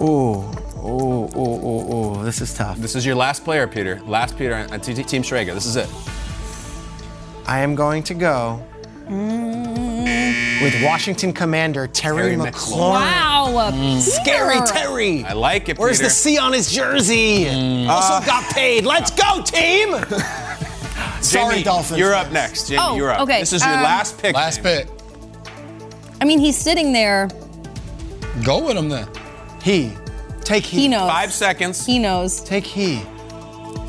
ooh, 0.00 0.42
ooh, 0.84 1.28
ooh, 1.34 1.36
ooh, 1.36 1.94
ooh, 2.20 2.24
this 2.24 2.40
is 2.40 2.52
tough. 2.52 2.76
This 2.78 2.94
is 2.94 3.06
your 3.06 3.14
last 3.14 3.44
player, 3.44 3.66
Peter. 3.66 4.00
Last 4.06 4.36
Peter 4.36 4.54
on 4.54 4.80
T- 4.80 4.92
T- 4.94 5.04
Team 5.04 5.22
Schrager. 5.22 5.54
This 5.54 5.66
is 5.66 5.76
it. 5.76 5.88
I 7.46 7.60
am 7.60 7.74
going 7.74 8.02
to 8.04 8.14
go 8.14 8.62
with 9.08 10.82
Washington 10.84 11.32
Commander 11.32 11.86
Terry, 11.86 12.36
Terry 12.36 12.36
McLaurin. 12.36 12.78
Wow. 13.00 13.70
Mm. 13.72 14.00
Scary 14.00 14.60
Terry. 14.66 15.24
I 15.24 15.32
like 15.32 15.68
it, 15.68 15.78
Where's 15.78 15.98
Peter. 15.98 16.04
the 16.08 16.10
C 16.10 16.38
on 16.38 16.52
his 16.52 16.70
jersey? 16.72 17.48
Also 17.88 18.24
got 18.26 18.44
paid. 18.54 18.84
Let's 18.84 19.10
go, 19.10 19.42
team! 19.42 19.94
Sorry, 21.20 21.52
Jamie, 21.54 21.62
Dolphins. 21.64 21.98
You're 21.98 22.14
up 22.14 22.32
next. 22.32 22.68
Jamie, 22.68 22.80
Oh, 22.82 22.96
you're 22.96 23.10
up. 23.10 23.20
okay, 23.20 23.40
This 23.40 23.52
is 23.52 23.64
your 23.64 23.74
um, 23.74 23.82
last 23.82 24.18
pick. 24.20 24.34
Last 24.34 24.62
Jamie. 24.62 24.84
pick. 24.84 24.88
I 26.20 26.24
mean, 26.24 26.38
he's 26.38 26.56
sitting 26.56 26.92
there. 26.92 27.28
Go 28.44 28.64
with 28.64 28.76
him 28.76 28.88
then. 28.88 29.08
He. 29.62 29.92
Take 30.42 30.64
he. 30.64 30.82
He 30.82 30.88
knows. 30.88 31.08
Five 31.10 31.32
seconds. 31.32 31.86
He 31.86 31.98
knows. 31.98 32.40
Take 32.42 32.64
he. 32.66 33.02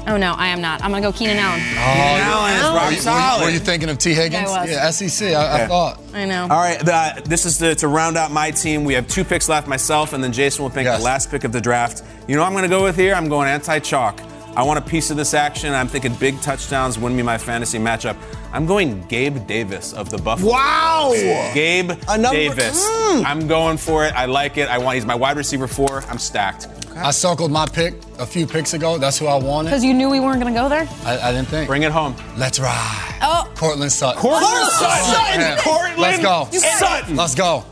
Oh 0.05 0.17
no, 0.17 0.33
I 0.33 0.47
am 0.47 0.59
not. 0.61 0.83
I'm 0.83 0.91
gonna 0.91 1.01
go 1.01 1.13
Keenan 1.13 1.37
Allen. 1.37 1.61
Allen 1.77 2.53
is 2.55 2.63
rock 2.63 2.73
Were 2.85 2.89
you, 2.91 2.95
were 2.97 3.01
solid. 3.01 3.43
were 3.45 3.49
you 3.51 3.59
thinking 3.59 3.89
of 3.89 3.97
Tee 3.97 4.13
Higgins? 4.13 4.43
Yeah, 4.49 4.49
I 4.49 4.61
was. 4.61 4.69
Yeah, 4.69 5.09
SEC. 5.09 5.33
I, 5.33 5.63
I 5.63 5.67
thought. 5.67 5.99
I 6.13 6.25
know. 6.25 6.43
All 6.43 6.49
right, 6.49 6.77
the, 6.79 7.21
this 7.25 7.45
is 7.45 7.57
the, 7.57 7.73
to 7.75 7.87
round 7.87 8.17
out 8.17 8.29
my 8.31 8.51
team. 8.51 8.83
We 8.83 8.93
have 8.95 9.07
two 9.07 9.23
picks 9.23 9.47
left, 9.47 9.67
myself, 9.67 10.11
and 10.13 10.21
then 10.23 10.33
Jason 10.33 10.63
will 10.63 10.69
pick 10.71 10.83
Yes. 10.83 10.99
the 10.99 11.05
last 11.05 11.31
pick 11.31 11.45
of 11.45 11.51
the 11.53 11.61
draft. 11.61 12.03
You 12.27 12.35
know 12.35 12.41
what 12.41 12.47
I'm 12.47 12.53
going 12.53 12.63
to 12.63 12.69
go 12.69 12.83
with 12.83 12.97
here? 12.97 13.13
I'm 13.15 13.29
going 13.29 13.47
anti-chalk. 13.47 14.19
I 14.55 14.61
want 14.63 14.77
a 14.77 14.81
piece 14.83 15.09
of 15.09 15.17
this 15.17 15.33
action. 15.33 15.73
I'm 15.73 15.87
thinking 15.87 16.13
big 16.15 16.39
touchdowns 16.41 16.99
win 16.99 17.15
me 17.15 17.23
my 17.23 17.39
fantasy 17.39 17.79
matchup. 17.79 18.15
I'm 18.51 18.67
going 18.67 19.01
Gabe 19.07 19.47
Davis 19.47 19.93
of 19.93 20.09
the 20.11 20.17
Buffalo. 20.19 20.51
Wow! 20.51 21.11
Gabe 21.55 21.89
A 22.07 22.17
number- 22.19 22.37
Davis. 22.37 22.85
Mm. 22.87 23.25
I'm 23.25 23.47
going 23.47 23.77
for 23.77 24.05
it. 24.05 24.13
I 24.13 24.25
like 24.25 24.57
it. 24.57 24.67
I 24.69 24.77
want. 24.77 24.95
He's 24.95 25.05
my 25.07 25.15
wide 25.15 25.37
receiver 25.37 25.65
four. 25.67 26.03
I'm 26.07 26.19
stacked. 26.19 26.67
I 26.95 27.11
circled 27.11 27.51
my 27.51 27.65
pick 27.65 27.95
a 28.19 28.25
few 28.25 28.45
picks 28.45 28.73
ago. 28.73 28.97
That's 28.97 29.17
who 29.17 29.25
I 29.27 29.35
wanted. 29.35 29.69
Because 29.69 29.83
you 29.83 29.93
knew 29.93 30.09
we 30.09 30.19
weren't 30.19 30.39
gonna 30.39 30.53
go 30.53 30.69
there. 30.69 30.87
I, 31.05 31.17
I 31.29 31.31
didn't 31.31 31.47
think. 31.47 31.67
Bring 31.67 31.83
it 31.83 31.91
home. 31.91 32.15
Let's 32.37 32.59
ride. 32.59 33.19
Oh, 33.21 33.51
Courtland 33.55 33.91
Sutton. 33.91 34.21
Courtland 34.21 34.45
Oh, 34.45 35.11
Sutton. 35.13 35.39
man. 35.41 35.57
Courtland 35.59 35.97
Let's 35.99 36.21
go. 36.21 36.47
Sutton. 36.77 37.15
Let's 37.15 37.35
go. 37.35 37.63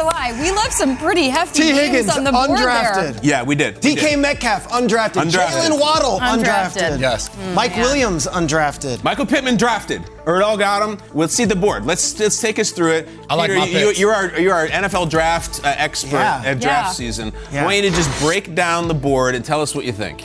I'm 0.00 0.06
not 0.06 0.14
not 0.14 0.20
gonna 0.20 0.34
lie, 0.36 0.42
we 0.42 0.50
left 0.56 0.72
some 0.72 0.96
pretty 0.96 1.28
hefty 1.28 1.62
Tee 1.62 1.72
names 1.72 1.80
Higgins, 1.80 2.16
on 2.16 2.24
the 2.24 2.32
board 2.32 2.50
undrafted. 2.50 3.12
there. 3.14 3.20
Yeah, 3.22 3.42
we 3.42 3.54
did. 3.54 3.82
We 3.84 3.94
DK 3.94 4.00
did. 4.10 4.18
Metcalf, 4.18 4.68
undrafted. 4.68 5.22
Undrafted. 5.22 5.68
Jaylen 5.68 5.80
Waddle, 5.80 6.18
Undrafted. 6.20 6.92
undrafted. 6.92 7.00
Yes. 7.00 7.30
Mike 7.54 7.72
yeah. 7.76 7.82
Williams, 7.82 8.26
undrafted. 8.26 9.02
Michael 9.04 9.26
Pittman 9.26 9.56
drafted. 9.56 10.02
Erdahl 10.24 10.58
got 10.58 10.86
him. 10.88 10.98
Let's 11.14 11.34
see 11.34 11.44
the 11.44 11.56
board. 11.56 11.84
Let's 11.86 12.18
let's 12.18 12.40
take 12.40 12.58
us 12.58 12.70
through 12.70 12.92
it. 12.92 13.08
I 13.28 13.34
like 13.34 13.50
Peter, 13.50 13.60
my 13.60 13.66
you, 13.66 13.86
picks. 13.88 13.98
you're 13.98 14.12
our 14.14 14.38
you're 14.38 14.54
our 14.54 14.68
NFL 14.68 15.10
draft 15.10 15.60
uh, 15.64 15.74
expert 15.76 16.16
Yeah. 16.18 16.42
at 16.44 16.60
draft 16.60 16.88
Yeah. 16.88 16.92
season. 16.92 17.32
Yeah. 17.52 17.62
I 17.62 17.64
want 17.64 17.76
you 17.76 17.82
to 17.82 17.90
just 17.90 18.20
break 18.20 18.54
down 18.54 18.88
the 18.88 18.94
board 18.94 19.34
and 19.34 19.44
tell 19.44 19.60
us 19.60 19.74
what 19.74 19.84
you 19.84 19.92
think. 19.92 20.24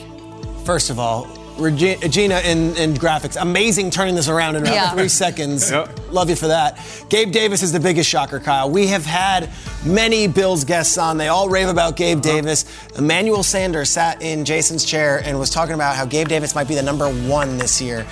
First 0.65 0.89
of 0.89 0.99
all, 0.99 1.25
Regi- 1.25 1.34
Regina 1.57 2.39
in, 2.39 2.75
in 2.75 2.93
graphics, 2.93 3.39
amazing 3.41 3.89
turning 3.91 4.15
this 4.15 4.27
around 4.29 4.55
in 4.55 4.63
about 4.63 4.73
Yeah. 4.73 4.91
three 4.91 5.07
seconds. 5.09 5.71
Yep. 5.75 6.11
Love 6.11 6.29
you 6.29 6.35
for 6.35 6.47
that. 6.47 6.79
Gabe 7.09 7.31
Davis 7.31 7.61
is 7.63 7.71
the 7.71 7.79
biggest 7.79 8.09
shocker, 8.09 8.39
Kyle. 8.39 8.69
We 8.69 8.87
have 8.87 9.05
had 9.05 9.49
many 9.85 10.27
Bills 10.27 10.63
guests 10.63 10.97
on. 10.97 11.17
They 11.17 11.27
all 11.27 11.49
rave 11.49 11.67
about 11.67 11.95
Gabe 11.95 12.19
Uh-huh. 12.19 12.33
Davis. 12.35 12.65
Emmanuel 12.97 13.43
Sanders 13.43 13.89
sat 13.89 14.21
in 14.21 14.45
Jason's 14.45 14.85
chair 14.85 15.21
and 15.25 15.37
was 15.39 15.49
talking 15.49 15.75
about 15.75 15.95
how 15.95 16.05
Gabe 16.05 16.27
Davis 16.27 16.55
might 16.55 16.67
be 16.67 16.75
the 16.75 16.83
number 16.83 17.09
one 17.09 17.57
this 17.57 17.81
year. 17.81 18.05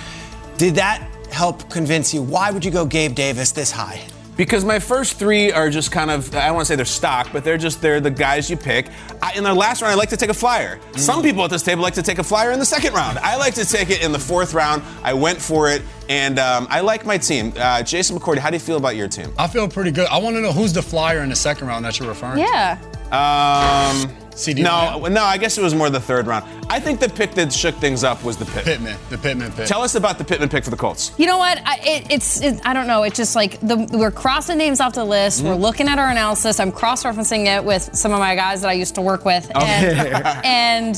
Did 0.58 0.74
that 0.76 1.06
help 1.30 1.68
convince 1.70 2.12
you? 2.14 2.22
Why 2.22 2.50
would 2.50 2.64
you 2.64 2.70
go 2.70 2.84
Gabe 2.84 3.14
Davis 3.14 3.52
this 3.52 3.70
high? 3.70 4.00
Because 4.36 4.64
my 4.64 4.78
first 4.80 5.16
three 5.16 5.52
are 5.52 5.70
just 5.70 5.92
kind 5.92 6.10
of, 6.10 6.34
I 6.34 6.46
don't 6.46 6.56
want 6.56 6.66
to 6.66 6.72
say 6.72 6.76
they're 6.76 6.84
stock, 6.84 7.28
but 7.32 7.44
they're 7.44 7.56
just, 7.56 7.80
they're 7.80 8.00
the 8.00 8.10
guys 8.10 8.50
you 8.50 8.56
pick. 8.56 8.88
I, 9.22 9.32
in 9.36 9.44
the 9.44 9.54
last 9.54 9.80
round, 9.80 9.92
I 9.92 9.94
like 9.94 10.08
to 10.10 10.16
take 10.16 10.30
a 10.30 10.34
flyer. 10.34 10.80
Some 10.96 11.22
people 11.22 11.44
at 11.44 11.50
this 11.50 11.62
table 11.62 11.82
like 11.82 11.94
to 11.94 12.02
take 12.02 12.18
a 12.18 12.24
flyer 12.24 12.50
in 12.50 12.58
the 12.58 12.64
second 12.64 12.94
round. 12.94 13.18
I 13.18 13.36
like 13.36 13.54
to 13.54 13.64
take 13.64 13.90
it 13.90 14.02
in 14.02 14.10
the 14.10 14.18
fourth 14.18 14.52
round. 14.52 14.82
I 15.04 15.14
went 15.14 15.40
for 15.40 15.70
it, 15.70 15.82
and 16.08 16.38
um, 16.40 16.66
I 16.68 16.80
like 16.80 17.06
my 17.06 17.16
team. 17.16 17.52
Uh, 17.56 17.82
Jason 17.82 18.18
McCourty, 18.18 18.38
how 18.38 18.50
do 18.50 18.56
you 18.56 18.60
feel 18.60 18.76
about 18.76 18.96
your 18.96 19.08
team? 19.08 19.32
I 19.38 19.46
feel 19.46 19.68
pretty 19.68 19.92
good. 19.92 20.08
I 20.08 20.18
want 20.18 20.34
to 20.36 20.40
know 20.42 20.52
who's 20.52 20.72
the 20.72 20.82
flyer 20.82 21.20
in 21.20 21.28
the 21.28 21.36
second 21.36 21.68
round 21.68 21.84
that 21.84 22.00
you're 22.00 22.08
referring 22.08 22.36
to. 22.36 22.40
Yeah. 22.40 22.78
Um, 23.12 24.10
CeeDee 24.34 24.62
no, 24.62 24.98
Lamb? 24.98 25.14
no, 25.14 25.22
I 25.22 25.38
guess 25.38 25.56
it 25.58 25.62
was 25.62 25.74
more 25.74 25.90
the 25.90 26.00
third 26.00 26.26
round. 26.26 26.44
I 26.68 26.80
think 26.80 27.00
the 27.00 27.08
pick 27.08 27.32
that 27.34 27.52
shook 27.52 27.74
things 27.76 28.02
up 28.02 28.22
was 28.24 28.36
the 28.36 28.44
pick. 28.46 28.64
Pittman, 28.64 28.96
the 29.08 29.18
Pittman 29.18 29.52
pick. 29.52 29.66
Tell 29.66 29.82
us 29.82 29.94
about 29.94 30.18
the 30.18 30.24
Pittman 30.24 30.48
pick 30.48 30.64
for 30.64 30.70
the 30.70 30.76
Colts. 30.76 31.12
You 31.18 31.26
know 31.26 31.38
what? 31.38 31.60
I, 31.64 31.78
it, 31.82 32.06
it's 32.10 32.40
it, 32.40 32.60
I 32.64 32.74
don't 32.74 32.86
know. 32.86 33.04
It's 33.04 33.16
just 33.16 33.36
like 33.36 33.60
the, 33.60 33.76
we're 33.92 34.10
crossing 34.10 34.58
names 34.58 34.80
off 34.80 34.94
the 34.94 35.04
list. 35.04 35.38
Mm-hmm. 35.38 35.48
We're 35.48 35.54
looking 35.54 35.88
at 35.88 35.98
our 35.98 36.10
analysis. 36.10 36.58
I'm 36.58 36.72
cross-referencing 36.72 37.46
it 37.46 37.64
with 37.64 37.94
some 37.94 38.12
of 38.12 38.18
my 38.18 38.34
guys 38.34 38.60
that 38.62 38.68
I 38.68 38.74
used 38.74 38.94
to 38.96 39.02
work 39.02 39.24
with, 39.24 39.50
and, 39.54 40.16
and 40.44 40.96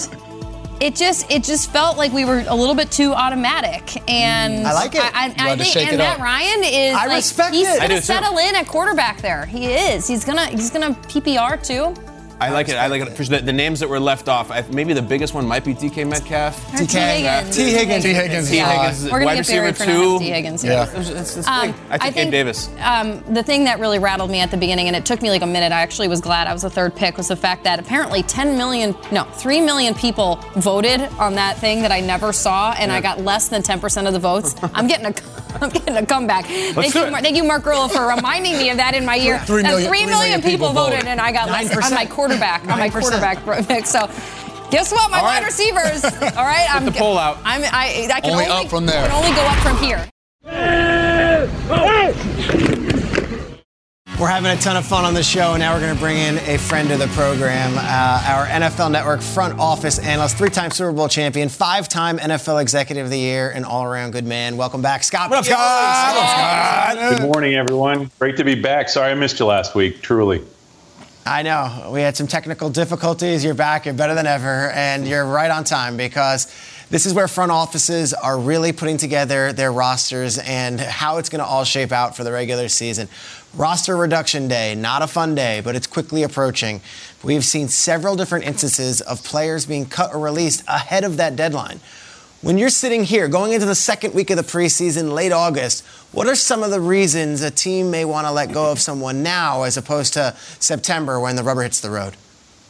it 0.80 0.94
just 0.94 1.30
it 1.30 1.42
just 1.44 1.70
felt 1.70 1.96
like 1.96 2.12
we 2.12 2.24
were 2.24 2.44
a 2.48 2.54
little 2.54 2.74
bit 2.74 2.90
too 2.90 3.12
automatic. 3.12 4.02
And 4.10 4.66
I 4.66 4.72
like 4.72 4.94
it. 4.94 5.00
I, 5.02 5.24
I, 5.24 5.26
You 5.26 5.34
I 5.52 5.56
to 5.56 5.62
think 5.62 5.72
shake 5.74 5.86
and 5.86 5.94
it 5.94 5.98
Matt 5.98 6.16
up. 6.18 6.22
Ryan 6.24 6.64
is 6.64 6.94
I 6.94 7.06
like 7.06 7.16
respect 7.16 7.54
he's 7.54 7.68
it. 7.68 7.80
I 7.80 7.86
do 7.86 7.88
gonna 7.88 8.00
too. 8.00 8.06
settle 8.06 8.38
in 8.38 8.54
at 8.54 8.66
quarterback 8.66 9.20
there. 9.22 9.46
He 9.46 9.66
is. 9.66 10.06
He's 10.06 10.24
gonna 10.24 10.46
he's 10.46 10.70
gonna 10.70 10.90
PPR 10.92 11.62
too. 11.66 11.94
I 12.38 12.50
like 12.50 12.68
it. 12.68 12.74
I 12.76 12.86
like 12.88 13.00
it. 13.00 13.16
For 13.16 13.24
the, 13.24 13.38
the 13.38 13.52
names 13.52 13.80
that 13.80 13.88
were 13.88 13.98
left 13.98 14.28
off, 14.28 14.50
I, 14.50 14.60
maybe 14.70 14.92
the 14.92 15.00
biggest 15.00 15.32
one 15.32 15.46
might 15.46 15.64
be 15.64 15.72
DK 15.74 16.06
Metcalf. 16.06 16.74
Or 16.74 16.78
Tee 16.84 16.98
Higgins. 16.98 17.56
Tee 17.56 17.70
Higgins. 17.72 18.04
Tee 18.04 18.12
Higgins. 18.12 18.50
Tee 18.50 18.58
Higgins, 18.58 19.10
We're 19.10 19.24
wide 19.24 19.38
receiver 19.38 19.62
buried 19.62 19.76
for 19.78 19.86
not 19.86 19.92
two. 19.92 20.18
Tee 20.18 20.30
Higgins. 20.30 20.62
Yeah. 20.62 20.86
It's, 20.94 21.08
it's, 21.08 21.36
it's 21.38 21.48
Um, 21.48 21.68
big. 21.72 21.80
I 21.90 21.98
think 21.98 22.14
Gabe 22.14 22.30
Davis. 22.30 22.68
Um, 22.80 23.22
the 23.32 23.42
thing 23.42 23.64
that 23.64 23.78
really 23.80 23.98
rattled 23.98 24.30
me 24.30 24.40
at 24.40 24.50
the 24.50 24.58
beginning, 24.58 24.86
and 24.88 24.94
it 24.94 25.06
took 25.06 25.22
me 25.22 25.30
like 25.30 25.40
a 25.40 25.46
minute, 25.46 25.72
I 25.72 25.80
actually 25.80 26.08
was 26.08 26.20
glad 26.20 26.46
I 26.46 26.52
was 26.52 26.60
the 26.60 26.68
third 26.68 26.94
pick, 26.94 27.16
was 27.16 27.28
the 27.28 27.36
fact 27.36 27.64
that 27.64 27.78
apparently 27.78 28.22
10 28.22 28.58
million, 28.58 28.94
no, 29.10 29.24
3 29.24 29.62
million 29.62 29.94
people 29.94 30.36
voted 30.56 31.00
on 31.18 31.36
that 31.36 31.56
thing 31.56 31.80
that 31.82 31.90
I 31.92 32.00
never 32.00 32.34
saw, 32.34 32.72
and 32.72 32.92
I 32.92 33.00
got 33.00 33.20
less 33.22 33.48
than 33.48 33.62
10% 33.62 34.06
of 34.06 34.12
the 34.12 34.18
votes. 34.18 34.54
I'm 34.74 34.86
getting 34.86 35.06
a, 35.06 35.14
I'm 35.62 35.70
getting 35.70 35.96
a 35.96 36.04
comeback. 36.04 36.44
thank, 36.44 36.94
you. 36.94 37.10
Mar- 37.10 37.22
thank 37.22 37.34
you, 37.36 37.44
Mark 37.44 37.62
Grillo, 37.62 37.88
for 37.88 38.06
reminding 38.06 38.58
me 38.58 38.68
of 38.68 38.76
that 38.76 38.94
in 38.94 39.06
my 39.06 39.16
ear. 39.16 39.38
Three 39.40 39.62
That 39.62 39.68
million- 39.70 39.88
three 39.88 39.98
three 40.00 40.06
million 40.06 40.18
million 40.40 40.42
people 40.42 40.68
people 40.68 40.72
voted, 40.74 40.96
voted. 40.98 41.08
and 41.08 41.18
I 41.20 41.32
got 41.32 41.48
less 41.48 41.74
on 41.74 41.80
9%. 41.82 41.94
my 41.94 42.04
quarterback, 42.26 42.62
on 42.68 42.78
my 42.78 42.90
quarterback 42.90 43.66
pick. 43.66 43.86
So. 43.86 44.10
Guess 44.68 44.90
what? 44.90 45.10
My 45.12 45.18
All 45.18 45.24
wide 45.24 45.42
right. 45.42 45.46
receivers. 45.46 46.04
All 46.36 46.44
right, 46.44 46.66
I'm 46.68 46.84
the 46.84 46.90
poll 46.90 47.18
out. 47.18 47.38
I'm, 47.44 47.62
I, 47.62 48.08
I 48.12 48.20
can 48.20 48.32
Only 48.32 48.46
only, 48.46 48.64
up 48.64 48.68
from 48.68 48.84
there. 48.84 49.04
I 49.04 49.06
can 49.06 49.24
only 49.24 49.36
go 49.36 49.42
up 49.42 49.58
from 49.58 49.76
here. 49.78 50.04
We're 54.18 54.28
having 54.28 54.50
a 54.50 54.56
ton 54.56 54.76
of 54.76 54.86
fun 54.86 55.04
on 55.04 55.12
the 55.14 55.22
show, 55.22 55.52
and 55.52 55.60
now 55.60 55.74
we're 55.74 55.80
going 55.80 55.94
to 55.94 56.00
bring 56.00 56.16
in 56.16 56.38
a 56.38 56.56
friend 56.56 56.90
of 56.90 56.98
the 56.98 57.06
program, 57.08 57.74
uh, 57.76 58.24
our 58.26 58.46
NFL 58.46 58.90
Network 58.90 59.20
front 59.20 59.58
office 59.60 59.98
analyst, 59.98 60.38
three-time 60.38 60.70
Super 60.70 60.90
Bowl 60.90 61.06
champion, 61.06 61.50
five-time 61.50 62.18
NFL 62.18 62.60
Executive 62.62 63.04
of 63.04 63.10
the 63.10 63.18
Year, 63.18 63.50
and 63.50 63.64
all-around 63.64 64.12
good 64.12 64.24
man. 64.24 64.56
Welcome 64.56 64.80
back, 64.80 65.04
Scott. 65.04 65.28
What 65.28 65.40
up, 65.40 65.44
Scott? 65.44 65.58
What 65.58 66.24
up, 66.24 66.96
Scott? 66.96 67.18
Good 67.18 67.30
morning, 67.30 67.54
everyone. 67.54 68.10
Great 68.18 68.38
to 68.38 68.44
be 68.44 68.54
back. 68.54 68.88
Sorry 68.88 69.12
I 69.12 69.14
missed 69.14 69.38
you 69.38 69.44
last 69.46 69.74
week, 69.74 70.00
truly. 70.00 70.42
I 71.26 71.42
know 71.42 71.90
we 71.92 72.02
had 72.02 72.16
some 72.16 72.28
technical 72.28 72.70
difficulties. 72.70 73.44
You're 73.44 73.54
back. 73.54 73.84
You're 73.84 73.94
better 73.94 74.14
than 74.14 74.28
ever, 74.28 74.70
and 74.70 75.08
you're 75.08 75.26
right 75.26 75.50
on 75.50 75.64
time 75.64 75.96
because 75.96 76.46
this 76.88 77.04
is 77.04 77.14
where 77.14 77.26
front 77.26 77.50
offices 77.50 78.14
are 78.14 78.38
really 78.38 78.70
putting 78.70 78.96
together 78.96 79.52
their 79.52 79.72
rosters 79.72 80.38
and 80.38 80.78
how 80.78 81.18
it's 81.18 81.28
going 81.28 81.40
to 81.40 81.44
all 81.44 81.64
shape 81.64 81.90
out 81.90 82.16
for 82.16 82.22
the 82.22 82.30
regular 82.30 82.68
season. 82.68 83.08
Roster 83.56 83.96
reduction 83.96 84.46
day, 84.46 84.76
not 84.76 85.02
a 85.02 85.08
fun 85.08 85.34
day, 85.34 85.60
but 85.64 85.74
it's 85.74 85.88
quickly 85.88 86.22
approaching. 86.22 86.80
We've 87.24 87.44
seen 87.44 87.66
several 87.66 88.14
different 88.14 88.44
instances 88.44 89.00
of 89.00 89.24
players 89.24 89.66
being 89.66 89.86
cut 89.86 90.14
or 90.14 90.20
released 90.20 90.62
ahead 90.68 91.02
of 91.02 91.16
that 91.16 91.34
deadline. 91.34 91.80
When 92.46 92.58
you're 92.58 92.68
sitting 92.68 93.02
here 93.02 93.26
going 93.26 93.54
into 93.54 93.66
the 93.66 93.74
second 93.74 94.14
week 94.14 94.30
of 94.30 94.36
the 94.36 94.44
preseason, 94.44 95.12
late 95.12 95.32
August, 95.32 95.84
what 96.12 96.28
are 96.28 96.36
some 96.36 96.62
of 96.62 96.70
the 96.70 96.80
reasons 96.80 97.42
a 97.42 97.50
team 97.50 97.90
may 97.90 98.04
want 98.04 98.28
to 98.28 98.30
let 98.30 98.52
go 98.52 98.70
of 98.70 98.78
someone 98.78 99.24
now 99.24 99.64
as 99.64 99.76
opposed 99.76 100.12
to 100.12 100.32
September 100.60 101.18
when 101.18 101.34
the 101.34 101.42
rubber 101.42 101.64
hits 101.64 101.80
the 101.80 101.90
road? 101.90 102.14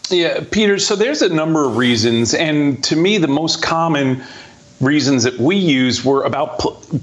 Yeah, 0.08 0.42
Peter, 0.50 0.78
so 0.78 0.96
there's 0.96 1.20
a 1.20 1.28
number 1.28 1.66
of 1.66 1.76
reasons. 1.76 2.32
And 2.32 2.82
to 2.84 2.96
me, 2.96 3.18
the 3.18 3.28
most 3.28 3.60
common 3.60 4.22
reasons 4.80 5.24
that 5.24 5.38
we 5.38 5.56
use 5.56 6.02
were 6.02 6.22
about 6.22 6.58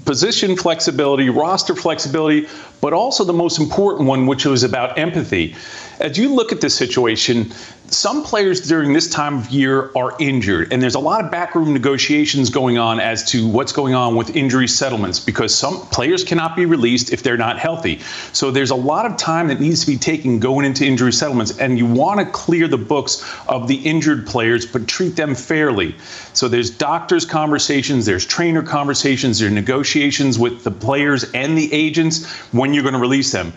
position 0.05 0.55
flexibility, 0.55 1.29
roster 1.29 1.75
flexibility, 1.75 2.47
but 2.81 2.93
also 2.93 3.23
the 3.23 3.33
most 3.33 3.59
important 3.59 4.07
one, 4.07 4.25
which 4.25 4.45
was 4.45 4.63
about 4.63 4.97
empathy. 4.97 5.55
As 5.99 6.17
you 6.17 6.33
look 6.33 6.51
at 6.51 6.59
this 6.59 6.75
situation, 6.75 7.51
some 7.87 8.23
players 8.23 8.67
during 8.67 8.91
this 8.93 9.07
time 9.07 9.37
of 9.37 9.49
year 9.49 9.91
are 9.95 10.15
injured, 10.19 10.73
and 10.73 10.81
there's 10.81 10.95
a 10.95 10.99
lot 10.99 11.23
of 11.23 11.29
backroom 11.29 11.71
negotiations 11.71 12.49
going 12.49 12.77
on 12.77 12.99
as 12.99 13.23
to 13.31 13.47
what's 13.47 13.71
going 13.71 13.93
on 13.93 14.15
with 14.15 14.35
injury 14.35 14.67
settlements 14.67 15.19
because 15.19 15.53
some 15.53 15.79
players 15.87 16.23
cannot 16.23 16.55
be 16.55 16.65
released 16.65 17.13
if 17.13 17.21
they're 17.21 17.37
not 17.37 17.59
healthy. 17.59 17.99
So 18.31 18.49
there's 18.51 18.71
a 18.71 18.75
lot 18.75 19.05
of 19.05 19.15
time 19.17 19.47
that 19.49 19.61
needs 19.61 19.81
to 19.81 19.87
be 19.87 19.97
taken 19.97 20.39
going 20.39 20.65
into 20.65 20.85
injury 20.85 21.13
settlements, 21.13 21.57
and 21.59 21.77
you 21.77 21.85
want 21.85 22.19
to 22.19 22.25
clear 22.25 22.67
the 22.67 22.77
books 22.77 23.23
of 23.47 23.67
the 23.67 23.75
injured 23.75 24.25
players, 24.25 24.65
but 24.65 24.87
treat 24.87 25.15
them 25.15 25.35
fairly. 25.35 25.95
So 26.33 26.47
there's 26.47 26.71
doctors' 26.71 27.25
conversations, 27.25 28.05
there's 28.05 28.25
trainer 28.25 28.63
conversations, 28.63 29.39
there's 29.39 29.51
negotiations 29.53 29.72
with 29.77 30.63
the 30.63 30.71
players 30.71 31.23
and 31.31 31.57
the 31.57 31.71
agents 31.73 32.25
when 32.51 32.73
you're 32.73 32.83
going 32.83 32.93
to 32.93 32.99
release 32.99 33.31
them. 33.31 33.53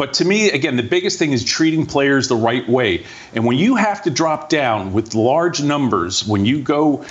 But 0.00 0.14
to 0.14 0.24
me, 0.24 0.50
again, 0.50 0.76
the 0.76 0.82
biggest 0.82 1.18
thing 1.18 1.32
is 1.32 1.44
treating 1.44 1.84
players 1.84 2.26
the 2.28 2.36
right 2.36 2.66
way. 2.66 3.04
And 3.34 3.44
when 3.44 3.58
you 3.58 3.76
have 3.76 4.00
to 4.04 4.10
drop 4.10 4.48
down 4.48 4.94
with 4.94 5.14
large 5.14 5.62
numbers, 5.62 6.26
when 6.26 6.46
you 6.46 6.62
go 6.62 7.04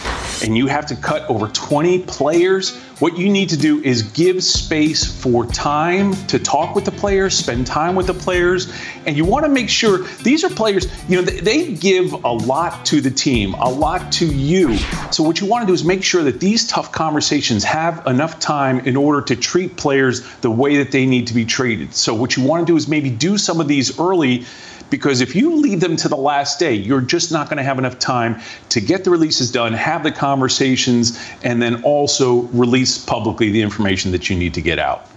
and 0.43 0.57
you 0.57 0.65
have 0.65 0.87
to 0.87 0.95
cut 0.95 1.29
over 1.29 1.47
20 1.49 1.99
players, 2.05 2.81
what 2.99 3.17
you 3.17 3.29
need 3.29 3.49
to 3.49 3.57
do 3.57 3.81
is 3.81 4.03
give 4.03 4.43
space 4.43 5.21
for 5.21 5.45
time 5.45 6.13
to 6.27 6.37
talk 6.37 6.75
with 6.75 6.83
the 6.83 6.91
players, 6.91 7.33
spend 7.33 7.65
time 7.65 7.95
with 7.95 8.07
the 8.07 8.13
players, 8.13 8.71
and 9.05 9.15
you 9.15 9.23
want 9.23 9.45
to 9.45 9.51
make 9.51 9.69
sure 9.69 9.99
these 10.23 10.43
are 10.43 10.49
players, 10.49 10.87
you 11.07 11.15
know, 11.15 11.21
they, 11.21 11.69
give 11.69 12.11
a 12.11 12.31
lot 12.31 12.85
to 12.85 12.99
the 12.99 13.11
team, 13.11 13.53
a 13.53 13.69
lot 13.69 14.11
to 14.11 14.25
you. 14.25 14.75
So 15.11 15.23
what 15.23 15.39
you 15.39 15.47
want 15.47 15.63
to 15.63 15.67
do 15.67 15.73
is 15.73 15.83
make 15.83 16.03
sure 16.03 16.23
that 16.23 16.39
these 16.39 16.67
tough 16.67 16.91
conversations 16.91 17.63
have 17.63 18.05
enough 18.07 18.39
time 18.39 18.79
in 18.79 18.97
order 18.97 19.21
to 19.21 19.35
treat 19.35 19.77
players 19.77 20.27
the 20.37 20.49
way 20.49 20.77
that 20.77 20.91
they 20.91 21.05
need 21.05 21.27
to 21.27 21.33
be 21.33 21.45
treated. 21.45 21.93
So 21.93 22.13
what 22.13 22.35
you 22.35 22.43
want 22.43 22.65
to 22.65 22.73
do 22.73 22.75
is 22.75 22.87
maybe 22.87 23.09
do 23.09 23.37
some 23.37 23.61
of 23.61 23.67
these 23.67 23.99
early 23.99 24.45
because 24.89 25.21
if 25.21 25.35
you 25.35 25.55
leave 25.55 25.79
them 25.79 25.95
to 25.97 26.07
the 26.07 26.17
last 26.17 26.59
day, 26.59 26.73
you're 26.73 27.01
just 27.01 27.31
not 27.31 27.47
going 27.47 27.57
to 27.57 27.63
have 27.63 27.79
enough 27.79 27.99
time 27.99 28.41
to 28.69 28.81
get 28.81 29.03
the 29.03 29.09
releases 29.09 29.51
done, 29.51 29.73
have 29.73 30.03
the 30.03 30.11
conversations, 30.11 31.19
and 31.43 31.61
then 31.61 31.83
also 31.83 32.41
release 32.47 33.03
publicly 33.03 33.51
the 33.51 33.61
information 33.61 34.11
that 34.11 34.29
you 34.29 34.35
need 34.35 34.53
to 34.53 34.61
get 34.61 34.79
out. 34.79 35.07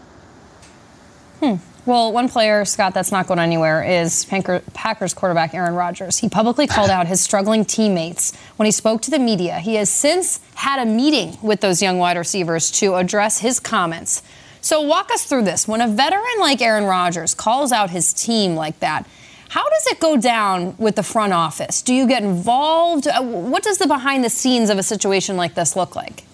Hmm. 1.41 1.57
Well, 1.85 2.13
one 2.13 2.29
player, 2.29 2.65
Scott, 2.65 2.95
that's 2.95 3.11
not 3.11 3.27
going 3.27 3.41
anywhere 3.41 3.83
is 3.83 4.25
Packers 4.73 5.15
quarterback 5.15 5.53
Aaron 5.53 5.75
Rodgers. 5.75 6.17
He 6.17 6.29
publicly 6.29 6.69
called 6.69 6.91
out 6.91 7.09
his 7.09 7.21
struggling 7.21 7.65
teammates 7.65 8.37
when 8.55 8.67
he 8.67 8.71
spoke 8.71 9.03
to 9.03 9.11
the 9.11 9.19
media. 9.19 9.59
He 9.59 9.75
has 9.75 9.91
since 9.91 10.39
had 10.55 10.81
a 10.81 10.89
meeting 10.89 11.37
with 11.43 11.61
those 11.61 11.83
young 11.83 11.99
wide 11.99 12.17
receivers 12.17 12.71
to 12.73 12.95
address 12.95 13.41
his 13.41 13.59
comments. 13.59 14.23
So, 14.61 14.81
walk 14.81 15.11
us 15.11 15.25
through 15.25 15.43
this. 15.43 15.67
When 15.67 15.81
a 15.81 15.89
veteran 15.89 16.39
like 16.39 16.63
Aaron 16.63 16.85
Rodgers 16.85 17.35
calls 17.35 17.73
out 17.73 17.91
his 17.91 18.13
team 18.13 18.55
like 18.55 18.79
that, 18.79 19.05
how 19.53 19.69
does 19.69 19.87
it 19.89 20.01
go 20.01 20.17
down 20.17 20.75
with 20.79 20.97
the 20.97 21.03
front 21.03 21.35
office? 21.35 21.83
Do 21.83 21.93
you 21.93 22.09
get 22.09 22.23
involved? 22.23 23.07
Uh, 23.07 23.23
What 23.23 23.63
does 23.63 23.77
the 23.77 23.87
behind 23.87 24.25
the 24.25 24.31
scenes 24.31 24.71
of 24.71 24.79
a 24.79 24.83
situation 24.83 25.37
like 25.37 25.55
this 25.55 25.77
look 25.77 25.95
like? 25.95 26.25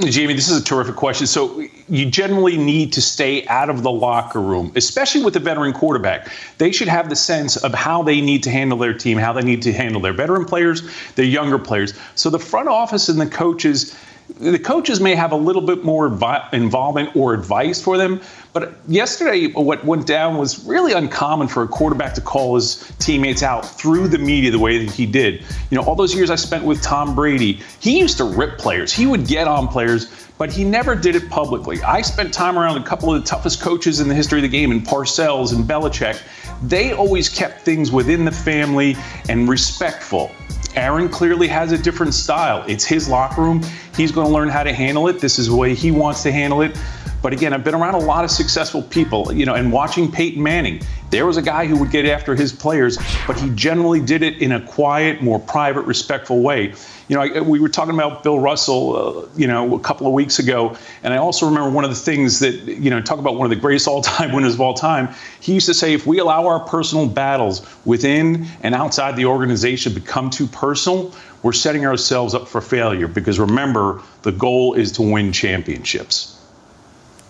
Jamie, 0.00 0.32
this 0.32 0.48
is 0.48 0.62
a 0.62 0.64
terrific 0.64 0.96
question. 0.96 1.26
So, 1.26 1.62
you 1.90 2.06
generally 2.06 2.56
need 2.56 2.94
to 2.94 3.02
stay 3.02 3.46
out 3.48 3.68
of 3.68 3.82
the 3.82 3.90
locker 3.90 4.40
room, 4.40 4.72
especially 4.76 5.22
with 5.22 5.36
a 5.36 5.40
veteran 5.40 5.74
quarterback. 5.74 6.32
They 6.56 6.72
should 6.72 6.88
have 6.88 7.10
the 7.10 7.16
sense 7.16 7.58
of 7.58 7.74
how 7.74 8.02
they 8.02 8.22
need 8.22 8.42
to 8.44 8.50
handle 8.50 8.78
their 8.78 8.94
team, 8.94 9.18
how 9.18 9.34
they 9.34 9.42
need 9.42 9.60
to 9.62 9.72
handle 9.72 10.00
their 10.00 10.14
veteran 10.14 10.46
players, 10.46 10.82
their 11.16 11.26
younger 11.26 11.58
players. 11.58 11.92
So, 12.14 12.30
the 12.30 12.38
front 12.38 12.68
office 12.68 13.10
and 13.10 13.20
the 13.20 13.26
coaches 13.26 13.94
the 14.40 14.58
coaches 14.58 15.00
may 15.00 15.14
have 15.14 15.32
a 15.32 15.36
little 15.36 15.62
bit 15.62 15.84
more 15.84 16.06
involvement 16.06 17.14
or 17.14 17.34
advice 17.34 17.80
for 17.80 17.96
them. 17.96 18.20
But 18.52 18.74
yesterday, 18.88 19.48
what 19.52 19.84
went 19.84 20.06
down 20.06 20.38
was 20.38 20.64
really 20.64 20.92
uncommon 20.92 21.48
for 21.48 21.62
a 21.62 21.68
quarterback 21.68 22.14
to 22.14 22.20
call 22.20 22.54
his 22.54 22.92
teammates 22.98 23.42
out 23.42 23.64
through 23.66 24.08
the 24.08 24.18
media 24.18 24.50
the 24.50 24.58
way 24.58 24.84
that 24.84 24.92
he 24.92 25.06
did. 25.06 25.42
You 25.70 25.76
know, 25.76 25.82
all 25.82 25.94
those 25.94 26.14
years 26.14 26.30
I 26.30 26.36
spent 26.36 26.64
with 26.64 26.82
Tom 26.82 27.14
Brady, 27.14 27.60
he 27.80 27.98
used 27.98 28.16
to 28.18 28.24
rip 28.24 28.58
players. 28.58 28.92
He 28.92 29.06
would 29.06 29.26
get 29.26 29.46
on 29.46 29.68
players, 29.68 30.28
but 30.38 30.50
he 30.52 30.64
never 30.64 30.94
did 30.94 31.14
it 31.16 31.28
publicly. 31.28 31.82
I 31.82 32.02
spent 32.02 32.32
time 32.32 32.58
around 32.58 32.76
a 32.76 32.84
couple 32.84 33.14
of 33.14 33.22
the 33.22 33.26
toughest 33.26 33.60
coaches 33.60 34.00
in 34.00 34.08
the 34.08 34.14
history 34.14 34.38
of 34.38 34.42
the 34.42 34.48
game, 34.48 34.72
in 34.72 34.80
Parcells 34.80 35.54
and 35.54 35.64
Belichick. 35.64 36.20
They 36.62 36.92
always 36.92 37.28
kept 37.28 37.60
things 37.60 37.92
within 37.92 38.24
the 38.24 38.32
family 38.32 38.96
and 39.28 39.48
respectful. 39.48 40.30
Aaron 40.76 41.08
clearly 41.08 41.46
has 41.48 41.70
a 41.70 41.78
different 41.78 42.14
style. 42.14 42.64
It's 42.66 42.84
his 42.84 43.08
locker 43.08 43.42
room. 43.42 43.62
He's 43.96 44.12
going 44.12 44.26
to 44.26 44.32
learn 44.32 44.48
how 44.48 44.62
to 44.62 44.72
handle 44.72 45.08
it. 45.08 45.20
This 45.20 45.38
is 45.38 45.48
the 45.48 45.56
way 45.56 45.74
he 45.74 45.90
wants 45.90 46.22
to 46.24 46.32
handle 46.32 46.62
it. 46.62 46.76
But 47.24 47.32
again, 47.32 47.54
I've 47.54 47.64
been 47.64 47.74
around 47.74 47.94
a 47.94 47.98
lot 47.98 48.22
of 48.22 48.30
successful 48.30 48.82
people, 48.82 49.32
you 49.32 49.46
know, 49.46 49.54
and 49.54 49.72
watching 49.72 50.12
Peyton 50.12 50.42
Manning, 50.42 50.82
there 51.08 51.24
was 51.24 51.38
a 51.38 51.42
guy 51.42 51.64
who 51.64 51.78
would 51.78 51.90
get 51.90 52.04
after 52.04 52.34
his 52.34 52.52
players, 52.52 52.98
but 53.26 53.40
he 53.40 53.48
generally 53.54 54.00
did 54.00 54.22
it 54.22 54.42
in 54.42 54.52
a 54.52 54.60
quiet, 54.60 55.22
more 55.22 55.38
private, 55.38 55.82
respectful 55.82 56.42
way. 56.42 56.74
You 57.08 57.16
know, 57.16 57.22
I, 57.22 57.40
we 57.40 57.60
were 57.60 57.70
talking 57.70 57.94
about 57.94 58.24
Bill 58.24 58.38
Russell, 58.38 58.96
uh, 58.96 59.28
you 59.36 59.46
know, 59.46 59.74
a 59.74 59.80
couple 59.80 60.06
of 60.06 60.12
weeks 60.12 60.38
ago, 60.38 60.76
and 61.02 61.14
I 61.14 61.16
also 61.16 61.46
remember 61.46 61.70
one 61.70 61.84
of 61.84 61.90
the 61.90 61.96
things 61.96 62.40
that, 62.40 62.54
you 62.66 62.90
know, 62.90 63.00
talk 63.00 63.18
about 63.18 63.36
one 63.36 63.46
of 63.46 63.50
the 63.50 63.60
greatest 63.60 63.88
all-time 63.88 64.32
winners 64.34 64.52
of 64.52 64.60
all 64.60 64.74
time. 64.74 65.08
He 65.40 65.54
used 65.54 65.66
to 65.66 65.74
say, 65.74 65.94
if 65.94 66.06
we 66.06 66.18
allow 66.18 66.46
our 66.46 66.60
personal 66.60 67.06
battles 67.06 67.66
within 67.86 68.46
and 68.62 68.74
outside 68.74 69.16
the 69.16 69.24
organization 69.24 69.94
become 69.94 70.28
too 70.28 70.46
personal, 70.46 71.14
we're 71.44 71.52
setting 71.52 71.84
ourselves 71.84 72.34
up 72.34 72.48
for 72.48 72.60
failure. 72.62 73.06
Because 73.06 73.38
remember, 73.38 74.02
the 74.22 74.32
goal 74.32 74.74
is 74.74 74.90
to 74.92 75.02
win 75.02 75.30
championships. 75.30 76.40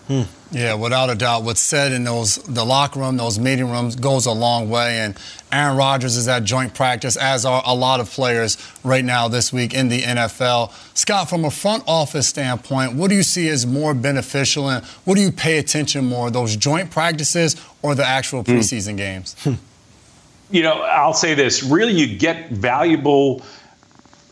Hmm. 0.07 0.21
Yeah, 0.51 0.75
without 0.75 1.09
a 1.09 1.15
doubt, 1.15 1.43
what's 1.43 1.59
said 1.59 1.91
in 1.91 2.03
those 2.03 2.35
the 2.35 2.63
locker 2.63 2.99
room, 2.99 3.17
those 3.17 3.39
meeting 3.39 3.69
rooms, 3.69 3.95
goes 3.95 4.25
a 4.25 4.31
long 4.31 4.69
way. 4.69 4.99
And 4.99 5.17
Aaron 5.51 5.75
Rodgers 5.75 6.15
is 6.15 6.27
at 6.27 6.43
joint 6.43 6.73
practice, 6.73 7.17
as 7.17 7.43
are 7.43 7.61
a 7.65 7.75
lot 7.75 7.99
of 7.99 8.09
players 8.09 8.57
right 8.83 9.03
now 9.03 9.27
this 9.27 9.51
week 9.51 9.73
in 9.73 9.89
the 9.89 10.01
NFL. 10.01 10.71
Scott, 10.95 11.27
from 11.27 11.43
a 11.43 11.51
front 11.51 11.83
office 11.85 12.27
standpoint, 12.27 12.93
what 12.93 13.09
do 13.09 13.15
you 13.15 13.23
see 13.23 13.49
as 13.49 13.65
more 13.65 13.93
beneficial, 13.93 14.69
and 14.69 14.85
what 15.03 15.15
do 15.15 15.21
you 15.21 15.31
pay 15.31 15.57
attention 15.57 16.05
more, 16.05 16.31
those 16.31 16.55
joint 16.55 16.89
practices 16.89 17.55
or 17.81 17.95
the 17.95 18.05
actual 18.05 18.43
hmm. 18.43 18.51
preseason 18.51 18.93
mm. 18.93 18.97
games? 18.97 19.35
You 20.51 20.61
know, 20.61 20.83
I'll 20.83 21.15
say 21.15 21.33
this: 21.33 21.63
really, 21.63 21.93
you 21.93 22.19
get 22.19 22.51
valuable 22.51 23.41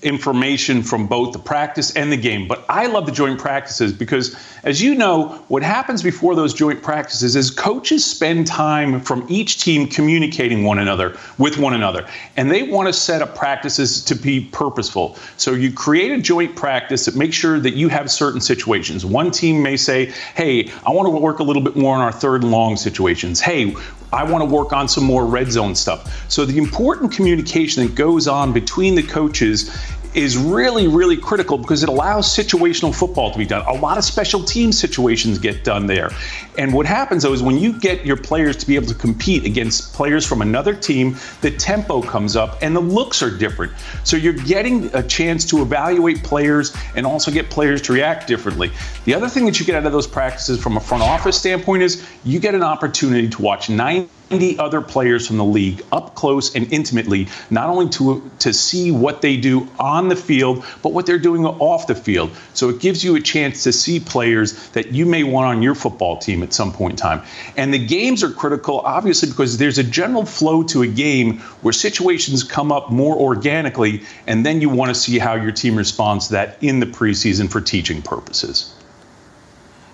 information 0.04 0.84
from 0.84 1.08
both 1.08 1.34
the 1.34 1.40
practice 1.40 1.96
and 1.96 2.12
the 2.12 2.18
game. 2.18 2.48
But 2.48 2.66
I 2.70 2.86
love 2.86 3.06
the 3.06 3.12
joint 3.12 3.40
practices 3.40 3.92
because, 3.94 4.36
as 4.64 4.82
you 4.82 4.96
know, 4.96 5.30
what 5.48 5.64
happens 5.64 6.04
before 6.04 6.36
those 6.36 6.54
joint 6.54 6.82
practices 6.82 7.36
is 7.36 7.50
coaches 7.50 8.06
spend 8.06 8.48
time 8.48 9.00
from 9.00 9.26
each 9.30 9.62
team 9.62 9.88
communicating 9.88 10.64
one 10.64 10.80
another 10.80 11.18
with 11.38 11.58
one 11.58 11.74
another, 11.74 12.08
and 12.38 12.52
they 12.52 12.64
want 12.64 12.88
to 12.88 12.94
set 12.94 13.22
up 13.22 13.36
practices 13.36 14.04
to 14.06 14.16
be 14.16 14.42
purposeful. 14.52 15.18
So 15.38 15.52
you 15.54 15.72
create 15.72 16.12
a 16.12 16.22
joint 16.22 16.56
practice 16.56 17.06
that 17.06 17.16
makes 17.16 17.36
sure 17.36 17.60
that 17.60 17.74
you 17.74 17.88
have 17.90 18.12
certain 18.12 18.42
situations. 18.42 19.06
One 19.06 19.32
team 19.32 19.62
may 19.64 19.78
say, 19.78 20.12
"Hey, 20.36 20.70
I 20.86 20.92
want 20.92 21.08
to 21.08 21.12
work 21.12 21.40
a 21.40 21.44
little 21.44 21.62
bit 21.62 21.76
more 21.76 21.96
on 21.96 22.02
our 22.02 22.12
third 22.12 22.44
and 22.44 22.52
long 22.52 22.78
situations." 22.78 23.40
Hey, 23.40 23.76
I 24.14 24.24
want 24.24 24.48
to 24.48 24.56
work 24.56 24.74
on 24.74 24.88
some 24.88 25.04
more 25.04 25.26
red 25.26 25.52
zone 25.52 25.76
stuff. 25.76 26.30
So 26.30 26.46
the 26.46 26.58
important 26.58 27.12
communication 27.12 27.86
that 27.86 27.96
goes 27.96 28.28
on 28.28 28.54
between 28.54 28.96
the 28.96 29.04
coaches 29.04 29.76
is 30.16 30.38
really, 30.38 30.88
really 30.88 31.18
critical 31.18 31.58
because 31.58 31.84
it 31.84 31.90
allows 31.90 32.28
situational 32.28 32.94
football 32.94 33.32
to 33.32 33.38
be 33.38 33.46
done. 33.46 33.66
A 33.68 33.74
lot 33.74 33.98
of 33.98 34.04
special 34.04 34.44
team 34.44 34.72
situations 34.72 35.40
get 35.40 35.64
done 35.64 35.88
there. 35.88 36.12
And 36.58 36.74
what 36.74 36.86
happens 36.86 37.24
though 37.24 37.34
is 37.34 37.42
when 37.42 37.58
you 37.58 37.78
get 37.80 38.06
your 38.06 38.18
players 38.18 38.56
to 38.58 38.68
be 38.68 38.76
able 38.76 38.88
to 38.88 38.96
compete 38.96 39.46
against 39.46 39.94
players 39.94 40.26
from 40.26 40.42
another 40.42 40.76
team, 40.76 41.16
the 41.42 41.52
tempo 41.52 42.02
comes 42.02 42.36
up 42.36 42.58
and 42.62 42.76
the 42.76 42.80
looks 42.80 43.24
are 43.24 43.36
different. 43.36 43.74
So 44.04 44.18
you're 44.18 44.34
getting 44.34 44.94
a 44.96 45.04
chance 45.04 45.46
to 45.46 45.62
evaluate 45.62 46.24
players 46.24 46.76
and 46.96 47.06
also 47.06 47.32
get 47.32 47.50
players 47.50 47.82
to 47.84 47.94
react 47.94 48.28
differently. 48.28 48.72
The 49.06 49.14
other 49.14 49.30
thing 49.30 49.46
that 49.46 49.60
you 49.60 49.66
get 49.66 49.76
out 49.76 49.86
of 49.86 49.92
those 49.92 50.08
practices 50.08 50.62
from 50.62 50.78
a 50.78 50.80
front 50.80 51.04
office 51.04 51.38
standpoint 51.38 51.84
is 51.84 52.08
you 52.24 52.40
get 52.40 52.56
an 52.56 52.64
opportunity 52.64 53.30
to 53.30 53.42
watch 53.42 53.70
nine 53.70 54.10
90 54.32 54.60
other 54.60 54.82
players 54.82 55.28
from 55.28 55.38
the 55.38 55.46
league 55.46 55.82
up 55.92 56.16
close 56.16 56.56
and 56.56 56.72
intimately, 56.72 57.28
not 57.50 57.70
only 57.70 57.90
to, 57.90 58.30
to 58.40 58.54
see 58.54 58.92
what 58.92 59.22
they 59.22 59.38
do 59.38 59.68
on 59.80 60.08
the 60.08 60.16
field, 60.16 60.66
but 60.82 60.94
what 60.94 61.06
they're 61.06 61.20
doing 61.20 61.46
off 61.46 61.88
the 61.88 61.96
field. 61.96 62.32
So 62.54 62.70
it 62.70 62.80
gives 62.80 63.04
you 63.04 63.16
a 63.16 63.22
chance 63.22 63.64
to 63.64 63.72
see 63.72 64.00
players 64.00 64.70
that 64.70 64.92
you 64.92 65.06
may 65.06 65.24
want 65.24 65.48
on 65.48 65.62
your 65.62 65.76
football 65.76 66.18
team 66.18 66.44
at 66.44 66.54
some 66.54 66.72
point 66.72 66.94
in 66.94 66.98
time. 66.98 67.22
And 67.58 67.74
the 67.74 67.86
games 67.86 68.24
are 68.24 68.32
critical, 68.32 68.80
obviously, 68.80 69.30
because 69.30 69.58
there's 69.58 69.78
a 69.78 69.84
general 69.84 70.26
flow 70.26 70.64
to 70.64 70.82
a 70.82 70.88
game 70.88 71.40
where 71.62 71.74
situations 71.74 72.44
come 72.44 72.72
up 72.72 72.92
more 72.92 73.16
organically, 73.16 74.04
and 74.28 74.46
then 74.46 74.62
you 74.62 74.70
want 74.70 74.90
to 74.90 74.96
see 74.96 75.20
how 75.20 75.36
your 75.36 75.52
team 75.52 75.76
responds 75.76 76.28
to 76.28 76.34
that 76.34 76.58
in 76.62 76.80
the 76.80 76.86
preseason 76.86 77.50
for 77.50 77.62
teaching 77.62 78.02
purposes 78.02 78.74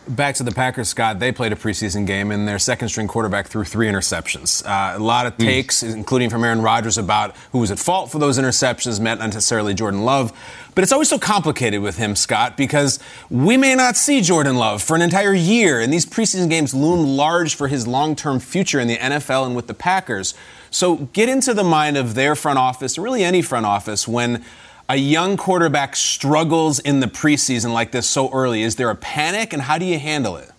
back 0.10 0.36
to 0.36 0.44
the 0.44 0.52
Packers, 0.52 0.90
Scott, 0.90 1.20
they 1.20 1.32
played 1.32 1.54
a 1.54 1.56
preseason 1.56 2.06
game, 2.06 2.32
and 2.32 2.48
their 2.48 2.60
second 2.60 2.90
string 2.90 3.08
quarterback 3.08 3.48
threw 3.48 3.64
three 3.64 3.88
interceptions. 3.88 4.66
Uh, 4.66 4.98
a 4.98 5.00
lot 5.00 5.26
of 5.26 5.36
hmm. 5.36 5.44
takes, 5.44 5.84
mm. 5.84 5.94
including 5.94 6.30
from 6.30 6.44
Aaron 6.44 6.62
Rodgers, 6.62 6.98
about 6.98 7.36
who 7.52 7.60
was 7.60 7.72
at 7.72 7.80
fault 7.80 8.12
for 8.12 8.20
those 8.20 8.40
interceptions, 8.40 9.00
not 9.00 9.20
necessarily 9.20 9.74
Jordan 9.74 10.04
Love. 10.04 10.34
But 10.76 10.84
it's 10.84 10.92
always 10.92 11.10
so 11.10 11.20
complicated 11.20 11.82
with 11.82 11.98
him, 11.98 12.16
Scott, 12.16 12.58
because 12.58 13.00
we 13.30 13.58
may 13.58 13.76
not 13.76 13.96
see 13.96 14.22
Jordan 14.22 14.56
Love 14.56 14.82
for 14.82 14.96
an 14.96 15.02
entire 15.02 15.34
year, 15.34 15.80
and 15.80 15.92
these 15.92 16.06
preseason 16.06 16.50
games 16.50 16.74
loom 16.74 17.06
large 17.06 17.56
for 17.56 17.68
his 17.68 17.88
long 17.88 18.16
term 18.16 18.40
future 18.40 18.80
in 18.80 18.88
the 18.88 18.98
NFL 18.98 19.46
and 19.46 19.56
with 19.56 19.68
the 19.68 19.74
Packers. 19.74 20.34
So 20.72 20.98
get 21.14 21.30
into 21.30 21.54
the 21.54 21.64
mind 21.64 21.98
of 21.98 22.16
their 22.16 22.36
front 22.36 22.60
office, 22.60 22.98
really 22.98 23.24
any 23.24 23.42
front 23.42 23.66
office, 23.66 24.08
when 24.08 24.44
a 24.90 24.96
young 24.96 25.38
quarterback 25.38 25.96
struggles 25.96 26.80
in 26.80 27.00
the 27.00 27.06
preseason 27.06 27.72
like 27.72 27.92
this 27.92 28.08
so 28.08 28.32
early? 28.32 28.64
Is 28.64 28.76
there 28.76 28.90
a 28.90 28.96
panic, 28.96 29.54
and 29.54 29.62
how 29.62 29.78
do 29.78 29.86
you 29.86 30.00
handle 30.00 30.36
it? 30.38 30.50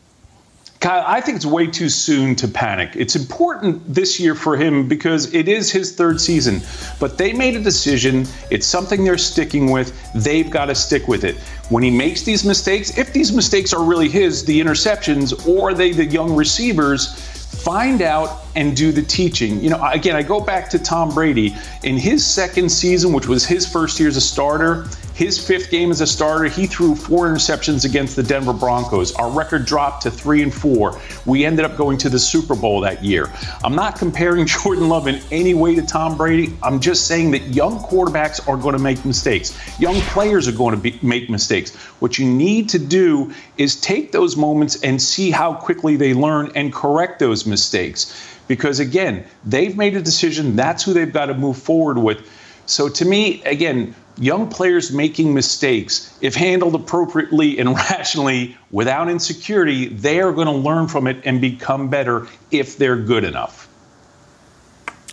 Kyle, 0.78 1.04
I 1.06 1.20
think 1.20 1.36
it's 1.36 1.44
way 1.44 1.66
too 1.66 1.90
soon 1.90 2.34
to 2.36 2.48
panic. 2.48 2.92
It's 2.94 3.14
important 3.14 3.82
this 3.92 4.18
year 4.18 4.34
for 4.34 4.56
him 4.56 4.88
because 4.88 5.34
it 5.34 5.46
is 5.46 5.70
his 5.70 5.94
third 5.94 6.18
season. 6.18 6.62
But 6.98 7.18
they 7.18 7.34
made 7.34 7.54
a 7.54 7.60
decision. 7.60 8.24
It's 8.50 8.66
something 8.66 9.04
they're 9.04 9.18
sticking 9.18 9.70
with. 9.70 9.92
They've 10.14 10.48
got 10.48 10.66
to 10.66 10.74
stick 10.74 11.06
with 11.06 11.24
it. 11.24 11.36
When 11.68 11.82
he 11.82 11.90
makes 11.90 12.22
these 12.22 12.46
mistakes, 12.46 12.96
if 12.96 13.12
these 13.12 13.30
mistakes 13.30 13.74
are 13.74 13.84
really 13.84 14.08
his, 14.08 14.42
the 14.44 14.58
interceptions, 14.58 15.46
or 15.46 15.70
are 15.70 15.74
they 15.74 15.92
the 15.92 16.06
young 16.06 16.34
receivers, 16.34 17.29
find 17.62 18.02
out 18.02 18.44
and 18.56 18.76
do 18.76 18.92
the 18.92 19.02
teaching. 19.02 19.61
You 19.61 19.70
know, 19.70 19.84
again, 19.84 20.16
I 20.16 20.22
go 20.22 20.40
back 20.40 20.70
to 20.70 20.78
Tom 20.78 21.14
Brady. 21.14 21.54
In 21.82 21.96
his 21.96 22.24
second 22.26 22.70
season, 22.70 23.12
which 23.12 23.26
was 23.26 23.44
his 23.46 23.70
first 23.70 23.98
year 24.00 24.08
as 24.08 24.16
a 24.16 24.20
starter, 24.20 24.88
his 25.20 25.38
fifth 25.38 25.70
game 25.70 25.90
as 25.90 26.00
a 26.00 26.06
starter, 26.06 26.46
he 26.46 26.66
threw 26.66 26.94
four 26.94 27.28
interceptions 27.28 27.84
against 27.84 28.16
the 28.16 28.22
Denver 28.22 28.54
Broncos. 28.54 29.12
Our 29.16 29.30
record 29.30 29.66
dropped 29.66 30.04
to 30.04 30.10
three 30.10 30.42
and 30.42 30.52
four. 30.52 30.98
We 31.26 31.44
ended 31.44 31.66
up 31.66 31.76
going 31.76 31.98
to 31.98 32.08
the 32.08 32.18
Super 32.18 32.54
Bowl 32.54 32.80
that 32.80 33.04
year. 33.04 33.30
I'm 33.62 33.74
not 33.74 33.98
comparing 33.98 34.46
Jordan 34.62 34.88
Love 34.88 35.08
in 35.08 35.20
any 35.30 35.52
way 35.52 35.74
to 35.74 35.82
Tom 35.82 36.16
Brady. 36.16 36.56
I'm 36.62 36.80
just 36.80 37.06
saying 37.06 37.32
that 37.32 37.42
young 37.48 37.80
quarterbacks 37.80 38.48
are 38.48 38.56
going 38.56 38.72
to 38.72 38.82
make 38.82 39.04
mistakes. 39.04 39.54
Young 39.78 39.96
players 40.08 40.48
are 40.48 40.52
going 40.52 40.74
to 40.74 40.80
be, 40.80 40.98
make 41.02 41.28
mistakes. 41.28 41.76
What 42.00 42.18
you 42.18 42.24
need 42.24 42.70
to 42.70 42.78
do 42.78 43.30
is 43.58 43.78
take 43.78 44.12
those 44.12 44.38
moments 44.38 44.82
and 44.82 45.02
see 45.02 45.30
how 45.30 45.52
quickly 45.52 45.96
they 45.96 46.14
learn 46.14 46.50
and 46.54 46.72
correct 46.72 47.18
those 47.18 47.44
mistakes. 47.44 48.38
Because 48.48 48.80
again, 48.80 49.26
they've 49.44 49.76
made 49.76 49.98
a 49.98 50.00
decision. 50.00 50.56
That's 50.56 50.82
who 50.82 50.94
they've 50.94 51.12
got 51.12 51.26
to 51.26 51.34
move 51.34 51.58
forward 51.58 51.98
with. 51.98 52.26
So 52.64 52.88
to 52.88 53.04
me, 53.04 53.42
again, 53.42 53.94
young 54.18 54.48
players 54.48 54.92
making 54.92 55.32
mistakes, 55.34 56.16
if 56.20 56.34
handled 56.34 56.74
appropriately 56.74 57.58
and 57.58 57.68
rationally 57.90 58.56
without 58.70 59.08
insecurity, 59.08 59.88
they 59.88 60.20
are 60.20 60.32
going 60.32 60.46
to 60.46 60.52
learn 60.52 60.88
from 60.88 61.06
it 61.06 61.18
and 61.24 61.40
become 61.40 61.88
better 61.88 62.26
if 62.50 62.76
they're 62.76 62.96
good 62.96 63.24
enough. 63.24 63.68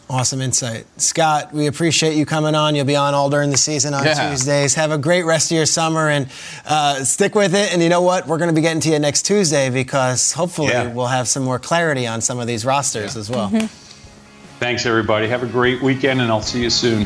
Awesome 0.10 0.40
insight. 0.40 0.86
Scott, 1.02 1.52
we 1.52 1.68
appreciate 1.68 2.16
you 2.16 2.26
coming 2.26 2.56
on. 2.56 2.76
You'll 2.76 2.86
be 2.86 2.96
on 2.96 3.14
all 3.14 3.30
during 3.30 3.50
the 3.50 3.58
season 3.58 3.94
on 3.94 4.06
yeah. 4.06 4.30
Tuesdays. 4.30 4.74
Have 4.76 4.92
a 4.92 4.98
great 4.98 5.24
rest 5.24 5.52
of 5.52 5.58
your 5.58 5.66
summer 5.66 6.08
and 6.08 6.30
uh, 6.66 7.04
stick 7.04 7.36
with 7.36 7.54
it. 7.54 7.74
And 7.74 7.84
you 7.84 7.90
know 7.90 8.02
what? 8.02 8.26
We're 8.26 8.38
going 8.38 8.50
to 8.50 8.56
be 8.56 8.62
getting 8.62 8.80
to 8.82 8.90
you 8.90 9.00
next 9.00 9.24
Tuesday 9.24 9.70
because 9.70 10.32
hopefully 10.32 10.70
yeah. 10.70 10.94
we'll 10.94 11.08
have 11.08 11.28
some 11.28 11.44
more 11.44 11.60
clarity 11.60 12.08
on 12.08 12.22
some 12.22 12.40
of 12.40 12.48
these 12.48 12.64
rosters 12.64 13.16
yeah. 13.16 13.20
as 13.20 13.30
well. 13.30 13.50
Mm-hmm. 13.50 13.66
Thanks, 14.60 14.86
everybody. 14.86 15.28
Have 15.28 15.44
a 15.44 15.48
great 15.48 15.82
weekend, 15.82 16.22
and 16.22 16.32
I'll 16.32 16.42
see 16.42 16.64
you 16.64 16.70
soon. 16.70 17.06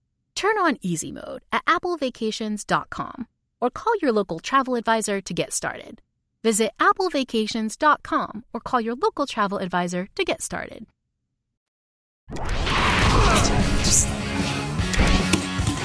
Turn 0.35 0.57
on 0.57 0.77
easy 0.81 1.11
mode 1.11 1.43
at 1.51 1.65
applevacations.com 1.65 3.27
or 3.59 3.69
call 3.69 3.93
your 4.01 4.11
local 4.11 4.39
travel 4.39 4.75
advisor 4.75 5.21
to 5.21 5.33
get 5.33 5.53
started. 5.53 6.01
Visit 6.43 6.71
applevacations.com 6.79 8.45
or 8.53 8.59
call 8.59 8.81
your 8.81 8.95
local 8.95 9.27
travel 9.27 9.59
advisor 9.59 10.07
to 10.15 10.23
get 10.23 10.41
started. 10.41 10.87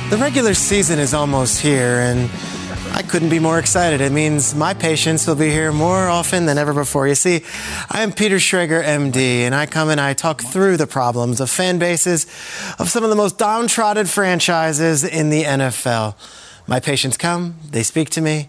The 0.08 0.16
regular 0.18 0.54
season 0.54 0.98
is 1.00 1.12
almost 1.12 1.60
here, 1.60 1.98
and 1.98 2.30
I 2.96 3.02
couldn't 3.02 3.28
be 3.28 3.38
more 3.38 3.58
excited. 3.58 4.00
It 4.00 4.10
means 4.10 4.54
my 4.54 4.72
patients 4.72 5.26
will 5.26 5.34
be 5.34 5.50
here 5.50 5.70
more 5.70 6.08
often 6.08 6.46
than 6.46 6.56
ever 6.56 6.72
before. 6.72 7.06
You 7.06 7.14
see, 7.14 7.42
I 7.90 8.02
am 8.02 8.10
Peter 8.10 8.36
Schrager, 8.36 8.82
MD, 8.82 9.40
and 9.40 9.54
I 9.54 9.66
come 9.66 9.90
and 9.90 10.00
I 10.00 10.14
talk 10.14 10.40
through 10.40 10.78
the 10.78 10.86
problems 10.86 11.38
of 11.38 11.50
fan 11.50 11.78
bases 11.78 12.24
of 12.78 12.88
some 12.88 13.04
of 13.04 13.10
the 13.10 13.14
most 13.14 13.36
downtrodden 13.36 14.06
franchises 14.06 15.04
in 15.04 15.28
the 15.28 15.42
NFL. 15.42 16.14
My 16.66 16.80
patients 16.80 17.18
come, 17.18 17.56
they 17.70 17.82
speak 17.82 18.08
to 18.10 18.22
me, 18.22 18.48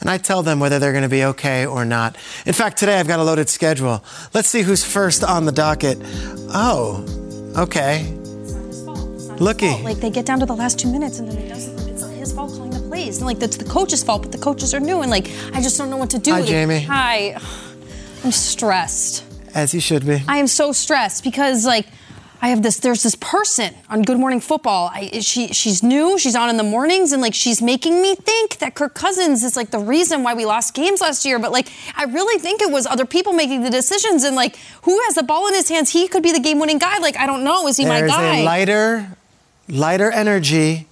and 0.00 0.10
I 0.10 0.18
tell 0.18 0.42
them 0.42 0.60
whether 0.60 0.78
they're 0.78 0.92
going 0.92 1.02
to 1.02 1.08
be 1.08 1.24
okay 1.24 1.64
or 1.64 1.86
not. 1.86 2.18
In 2.44 2.52
fact, 2.52 2.76
today 2.76 3.00
I've 3.00 3.08
got 3.08 3.18
a 3.18 3.24
loaded 3.24 3.48
schedule. 3.48 4.04
Let's 4.34 4.48
see 4.48 4.60
who's 4.60 4.84
first 4.84 5.24
on 5.24 5.46
the 5.46 5.52
docket. 5.52 5.96
Oh, 6.52 7.02
okay. 7.56 8.14
Looky. 9.40 9.82
Like 9.82 10.00
they 10.00 10.10
get 10.10 10.26
down 10.26 10.38
to 10.40 10.46
the 10.46 10.54
last 10.54 10.78
two 10.78 10.92
minutes 10.92 11.18
and 11.18 11.30
then 11.30 11.38
it 11.38 11.48
doesn't. 11.48 11.85
Plays, 12.96 13.18
and 13.18 13.26
like 13.26 13.38
that's 13.38 13.56
the 13.56 13.64
coach's 13.64 14.02
fault. 14.02 14.22
But 14.22 14.32
the 14.32 14.38
coaches 14.38 14.74
are 14.74 14.80
new, 14.80 15.02
and 15.02 15.10
like 15.10 15.30
I 15.52 15.60
just 15.60 15.78
don't 15.78 15.90
know 15.90 15.96
what 15.96 16.10
to 16.10 16.18
do. 16.18 16.32
Hi, 16.32 16.40
with 16.40 16.48
it. 16.48 16.52
Jamie. 16.52 16.80
Hi. 16.82 17.38
I'm 18.24 18.32
stressed. 18.32 19.24
As 19.54 19.72
you 19.72 19.80
should 19.80 20.04
be. 20.04 20.22
I 20.26 20.38
am 20.38 20.46
so 20.46 20.72
stressed 20.72 21.22
because 21.22 21.64
like 21.64 21.86
I 22.42 22.48
have 22.48 22.62
this. 22.62 22.78
There's 22.78 23.02
this 23.02 23.14
person 23.14 23.74
on 23.88 24.02
Good 24.02 24.18
Morning 24.18 24.40
Football. 24.40 24.90
I, 24.92 25.20
she 25.20 25.48
she's 25.48 25.82
new. 25.82 26.18
She's 26.18 26.34
on 26.34 26.48
in 26.48 26.56
the 26.56 26.62
mornings, 26.62 27.12
and 27.12 27.22
like 27.22 27.34
she's 27.34 27.62
making 27.62 28.00
me 28.02 28.14
think 28.14 28.58
that 28.58 28.74
Kirk 28.74 28.94
Cousins 28.94 29.44
is 29.44 29.56
like 29.56 29.70
the 29.70 29.78
reason 29.78 30.22
why 30.22 30.34
we 30.34 30.44
lost 30.44 30.74
games 30.74 31.00
last 31.00 31.24
year. 31.24 31.38
But 31.38 31.52
like 31.52 31.68
I 31.96 32.04
really 32.04 32.38
think 32.38 32.60
it 32.62 32.70
was 32.70 32.86
other 32.86 33.06
people 33.06 33.32
making 33.32 33.62
the 33.62 33.70
decisions, 33.70 34.24
and 34.24 34.34
like 34.34 34.56
who 34.82 34.98
has 35.04 35.14
the 35.14 35.22
ball 35.22 35.46
in 35.48 35.54
his 35.54 35.68
hands? 35.68 35.90
He 35.92 36.08
could 36.08 36.22
be 36.22 36.32
the 36.32 36.40
game-winning 36.40 36.78
guy. 36.78 36.98
Like 36.98 37.16
I 37.16 37.26
don't 37.26 37.44
know. 37.44 37.68
Is 37.68 37.76
he 37.76 37.84
my 37.84 38.00
There's 38.00 38.12
guy? 38.12 38.38
a 38.38 38.44
lighter, 38.44 39.16
lighter 39.68 40.10
energy 40.10 40.86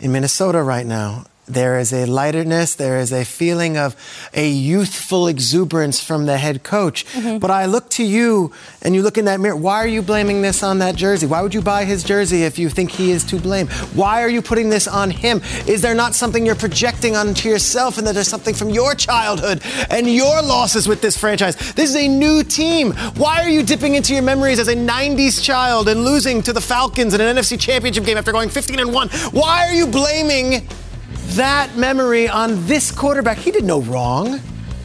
in 0.00 0.12
Minnesota 0.12 0.62
right 0.62 0.86
now. 0.86 1.26
There 1.52 1.78
is 1.78 1.92
a 1.92 2.06
lightness, 2.06 2.74
there 2.74 2.98
is 2.98 3.12
a 3.12 3.24
feeling 3.24 3.76
of 3.76 3.94
a 4.32 4.48
youthful 4.48 5.28
exuberance 5.28 6.02
from 6.02 6.24
the 6.24 6.38
head 6.38 6.62
coach. 6.62 7.04
Mm-hmm. 7.06 7.38
But 7.38 7.50
I 7.50 7.66
look 7.66 7.90
to 7.90 8.04
you 8.04 8.52
and 8.80 8.94
you 8.94 9.02
look 9.02 9.18
in 9.18 9.26
that 9.26 9.38
mirror. 9.38 9.54
Why 9.54 9.76
are 9.76 9.86
you 9.86 10.00
blaming 10.00 10.40
this 10.40 10.62
on 10.62 10.78
that 10.78 10.96
jersey? 10.96 11.26
Why 11.26 11.42
would 11.42 11.52
you 11.52 11.60
buy 11.60 11.84
his 11.84 12.04
jersey 12.04 12.44
if 12.44 12.58
you 12.58 12.70
think 12.70 12.90
he 12.90 13.10
is 13.10 13.22
to 13.24 13.36
blame? 13.36 13.68
Why 13.94 14.22
are 14.22 14.30
you 14.30 14.40
putting 14.40 14.70
this 14.70 14.88
on 14.88 15.10
him? 15.10 15.42
Is 15.66 15.82
there 15.82 15.94
not 15.94 16.14
something 16.14 16.46
you're 16.46 16.54
projecting 16.54 17.16
onto 17.16 17.50
yourself 17.50 17.98
and 17.98 18.06
that 18.06 18.14
there's 18.14 18.28
something 18.28 18.54
from 18.54 18.70
your 18.70 18.94
childhood 18.94 19.62
and 19.90 20.08
your 20.08 20.40
losses 20.40 20.88
with 20.88 21.02
this 21.02 21.18
franchise? 21.18 21.56
This 21.74 21.90
is 21.90 21.96
a 21.96 22.08
new 22.08 22.42
team. 22.42 22.92
Why 23.16 23.42
are 23.42 23.48
you 23.50 23.62
dipping 23.62 23.94
into 23.94 24.14
your 24.14 24.22
memories 24.22 24.58
as 24.58 24.68
a 24.68 24.74
90s 24.74 25.42
child 25.42 25.88
and 25.88 26.02
losing 26.02 26.40
to 26.42 26.52
the 26.54 26.62
Falcons 26.62 27.12
in 27.12 27.20
an 27.20 27.36
NFC 27.36 27.60
championship 27.60 28.04
game 28.04 28.16
after 28.16 28.32
going 28.32 28.48
15 28.48 28.80
and 28.80 28.92
1? 28.94 29.08
Why 29.32 29.66
are 29.66 29.74
you 29.74 29.86
blaming 29.86 30.66
that 31.36 31.76
memory 31.76 32.28
on 32.28 32.66
this 32.66 32.90
quarterback? 32.90 33.38
He 33.38 33.50
did 33.50 33.64
no 33.64 33.80
wrong. 33.82 34.40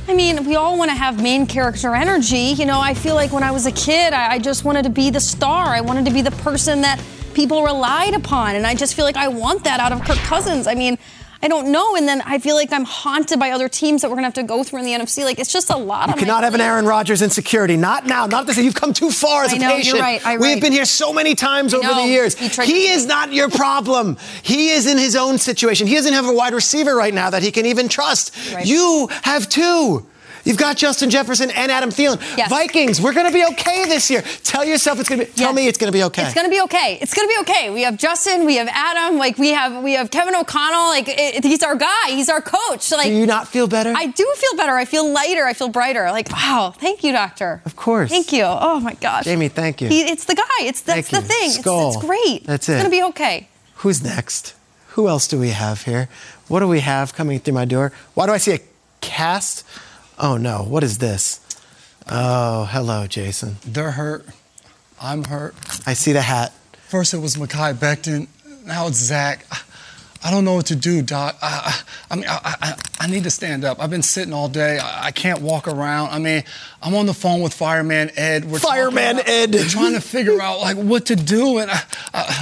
I 0.07 0.13
mean, 0.13 0.45
we 0.45 0.55
all 0.55 0.77
want 0.77 0.89
to 0.89 0.95
have 0.95 1.21
main 1.21 1.45
character 1.45 1.93
energy. 1.93 2.53
You 2.55 2.65
know, 2.65 2.79
I 2.79 2.93
feel 2.93 3.15
like 3.15 3.33
when 3.33 3.43
I 3.43 3.51
was 3.51 3.65
a 3.65 3.71
kid, 3.73 4.13
I, 4.13 4.33
I 4.33 4.39
just 4.39 4.63
wanted 4.63 4.83
to 4.83 4.89
be 4.89 5.09
the 5.09 5.19
star. 5.19 5.67
I 5.67 5.81
wanted 5.81 6.05
to 6.05 6.11
be 6.11 6.21
the 6.21 6.31
person 6.31 6.81
that 6.81 7.01
people 7.33 7.63
relied 7.63 8.13
upon. 8.13 8.55
And 8.55 8.65
I 8.65 8.73
just 8.73 8.95
feel 8.95 9.03
like 9.05 9.17
I 9.17 9.27
want 9.27 9.65
that 9.65 9.79
out 9.79 9.91
of 9.91 10.01
Kirk 10.03 10.17
Cousins. 10.19 10.65
I 10.65 10.75
mean, 10.75 10.97
I 11.41 11.47
don't 11.47 11.71
know. 11.71 11.95
And 11.95 12.07
then 12.07 12.21
I 12.25 12.39
feel 12.39 12.55
like 12.55 12.71
I'm 12.71 12.83
haunted 12.85 13.39
by 13.39 13.51
other 13.51 13.69
teams 13.69 14.01
that 14.01 14.09
we're 14.09 14.15
going 14.15 14.23
to 14.23 14.27
have 14.27 14.33
to 14.35 14.43
go 14.43 14.63
through 14.63 14.79
in 14.79 14.85
the 14.85 14.91
NFC. 14.93 15.23
Like, 15.23 15.39
it's 15.39 15.51
just 15.51 15.69
a 15.69 15.77
lot 15.77 16.09
You 16.09 16.15
cannot 16.15 16.43
have 16.43 16.55
an 16.55 16.61
Aaron 16.61 16.85
Rodgers 16.85 17.21
insecurity. 17.21 17.77
Not 17.77 18.05
now. 18.05 18.25
Not 18.25 18.47
this. 18.47 18.57
Year. 18.57 18.65
You've 18.65 18.75
come 18.75 18.93
too 18.93 19.11
far 19.11 19.43
as 19.43 19.53
I 19.53 19.57
a 19.57 19.59
know, 19.59 19.75
you're 19.75 19.99
right, 19.99 20.21
We've 20.25 20.39
right. 20.41 20.61
been 20.61 20.71
here 20.71 20.85
so 20.85 21.13
many 21.13 21.35
times 21.35 21.73
I 21.73 21.77
over 21.77 21.87
know. 21.87 22.01
the 22.03 22.07
years. 22.07 22.35
He 22.35 22.47
He 22.65 22.87
is 22.89 23.05
not 23.05 23.33
your 23.33 23.49
problem. 23.49 24.17
He 24.41 24.69
is 24.69 24.87
in 24.87 24.97
his 24.97 25.15
own 25.15 25.37
situation. 25.37 25.87
He 25.87 25.95
doesn't 25.95 26.13
have 26.13 26.25
a 26.25 26.33
wide 26.33 26.53
receiver 26.53 26.95
right 26.95 27.13
now 27.13 27.29
that 27.29 27.43
he 27.43 27.51
can 27.51 27.65
even 27.65 27.87
trust. 27.87 28.35
Right. 28.53 28.65
You 28.65 29.09
have 29.23 29.47
two. 29.49 30.05
You've 30.47 30.57
got 30.57 30.77
Justin 30.77 31.09
Jefferson 31.09 31.51
and 31.51 31.71
Adam 31.71 31.89
Thielen. 31.89 32.19
Yes. 32.37 32.49
Vikings, 32.49 33.01
we're 33.01 33.13
going 33.13 33.27
to 33.27 33.33
be 33.33 33.45
okay 33.51 33.85
this 33.85 34.09
year. 34.09 34.23
Tell 34.43 34.63
yourself 34.63 34.99
it's 34.99 35.09
going 35.09 35.19
to 35.19 35.25
be. 35.25 35.31
Tell 35.33 35.47
Yes. 35.49 35.55
me 35.55 35.67
it's 35.67 35.77
going 35.77 35.91
to 35.91 35.97
be 35.97 36.03
okay. 36.05 36.23
It's 36.23 36.33
gonna 36.33 36.49
be 36.49 36.61
okay. 36.61 36.97
It's 37.01 37.13
gonna 37.13 37.27
be 37.27 37.37
okay. 37.41 37.69
We 37.69 37.81
have 37.81 37.97
Justin. 37.97 38.45
We 38.45 38.55
have 38.55 38.67
Adam. 38.71 39.17
Like 39.17 39.37
we 39.37 39.49
have 39.49 39.83
we 39.83 39.93
have 39.93 40.09
Kevin 40.09 40.35
O'Connell. 40.35 40.87
Like 40.87 41.05
it, 41.09 41.43
he's 41.43 41.63
our 41.63 41.75
guy. 41.75 42.07
He's 42.09 42.29
our 42.29 42.41
coach. 42.41 42.91
Like 42.91 43.07
do 43.07 43.13
you 43.13 43.25
not 43.25 43.47
feel 43.47 43.67
better? 43.67 43.93
I 43.95 44.07
do 44.07 44.33
feel 44.37 44.55
better. 44.55 44.73
I 44.73 44.85
feel 44.85 45.11
lighter. 45.11 45.43
I 45.45 45.53
feel 45.53 45.69
brighter. 45.69 46.09
Like 46.11 46.31
wow. 46.31 46.73
Thank 46.77 47.03
you, 47.03 47.11
doctor. 47.11 47.61
Of 47.65 47.75
course. 47.75 48.09
Thank 48.09 48.31
you. 48.31 48.43
Oh 48.45 48.79
my 48.79 48.93
gosh. 48.95 49.25
Jamie, 49.25 49.49
thank 49.49 49.81
you. 49.81 49.89
He, 49.89 50.01
it's 50.01 50.25
the 50.25 50.35
guy. 50.35 50.43
It's 50.61 50.81
that's 50.81 51.09
the 51.09 51.21
thing. 51.21 51.49
It's, 51.49 51.59
Skull. 51.59 51.93
it's 51.93 51.97
great. 52.05 52.45
That's 52.45 52.69
it. 52.69 52.73
it's 52.73 52.83
gonna 52.83 52.89
be 52.89 53.03
okay. 53.03 53.47
Who's 53.77 54.01
next? 54.03 54.55
Who 54.89 55.07
else 55.07 55.27
do 55.27 55.39
we 55.39 55.49
have 55.49 55.83
here? 55.83 56.09
What 56.47 56.61
do 56.61 56.67
we 56.67 56.79
have 56.79 57.13
coming 57.13 57.39
through 57.39 57.53
my 57.53 57.65
door? 57.65 57.91
Why 58.13 58.25
do 58.25 58.31
I 58.31 58.37
see 58.37 58.53
a 58.53 58.59
cast? 59.01 59.63
Oh 60.19 60.37
no, 60.37 60.63
what 60.63 60.83
is 60.83 60.97
this? 60.97 61.39
Oh, 62.09 62.65
hello, 62.71 63.05
Jason. 63.05 63.57
They're 63.65 63.91
hurt. 63.91 64.25
I'm 64.99 65.25
hurt. 65.25 65.53
I 65.85 65.93
see 65.93 66.11
the 66.11 66.21
hat. 66.21 66.53
First 66.87 67.13
it 67.13 67.17
was 67.17 67.35
Mekhi 67.35 67.73
Becton. 67.75 68.27
Now 68.65 68.87
it's 68.87 68.97
Zach. 68.97 69.45
I- 70.23 70.31
don't 70.31 70.45
know 70.45 70.55
what 70.55 70.67
to 70.67 70.75
do, 70.75 71.01
Doc. 71.01 71.37
I, 71.41 71.47
I, 72.09 72.13
I 72.13 72.15
mean, 72.15 72.25
I, 72.27 72.39
I, 72.61 72.73
I 72.99 73.07
need 73.07 73.23
to 73.23 73.29
stand 73.31 73.63
up. 73.63 73.81
I've 73.81 73.89
been 73.89 74.03
sitting 74.03 74.33
all 74.33 74.49
day. 74.49 74.77
I, 74.79 75.07
I 75.07 75.11
can't 75.11 75.41
walk 75.41 75.67
around. 75.67 76.09
I 76.09 76.19
mean, 76.19 76.43
I'm 76.81 76.93
on 76.95 77.05
the 77.05 77.13
phone 77.13 77.41
with 77.41 77.53
Fireman 77.53 78.11
Ed. 78.15 78.45
We're 78.45 78.59
Fireman 78.59 79.15
about- 79.19 79.29
Ed. 79.29 79.53
We're 79.55 79.63
trying 79.69 79.93
to 79.93 80.01
figure 80.01 80.41
out 80.41 80.59
like 80.59 80.77
what 80.77 81.07
to 81.07 81.15
do, 81.15 81.57
and 81.59 81.71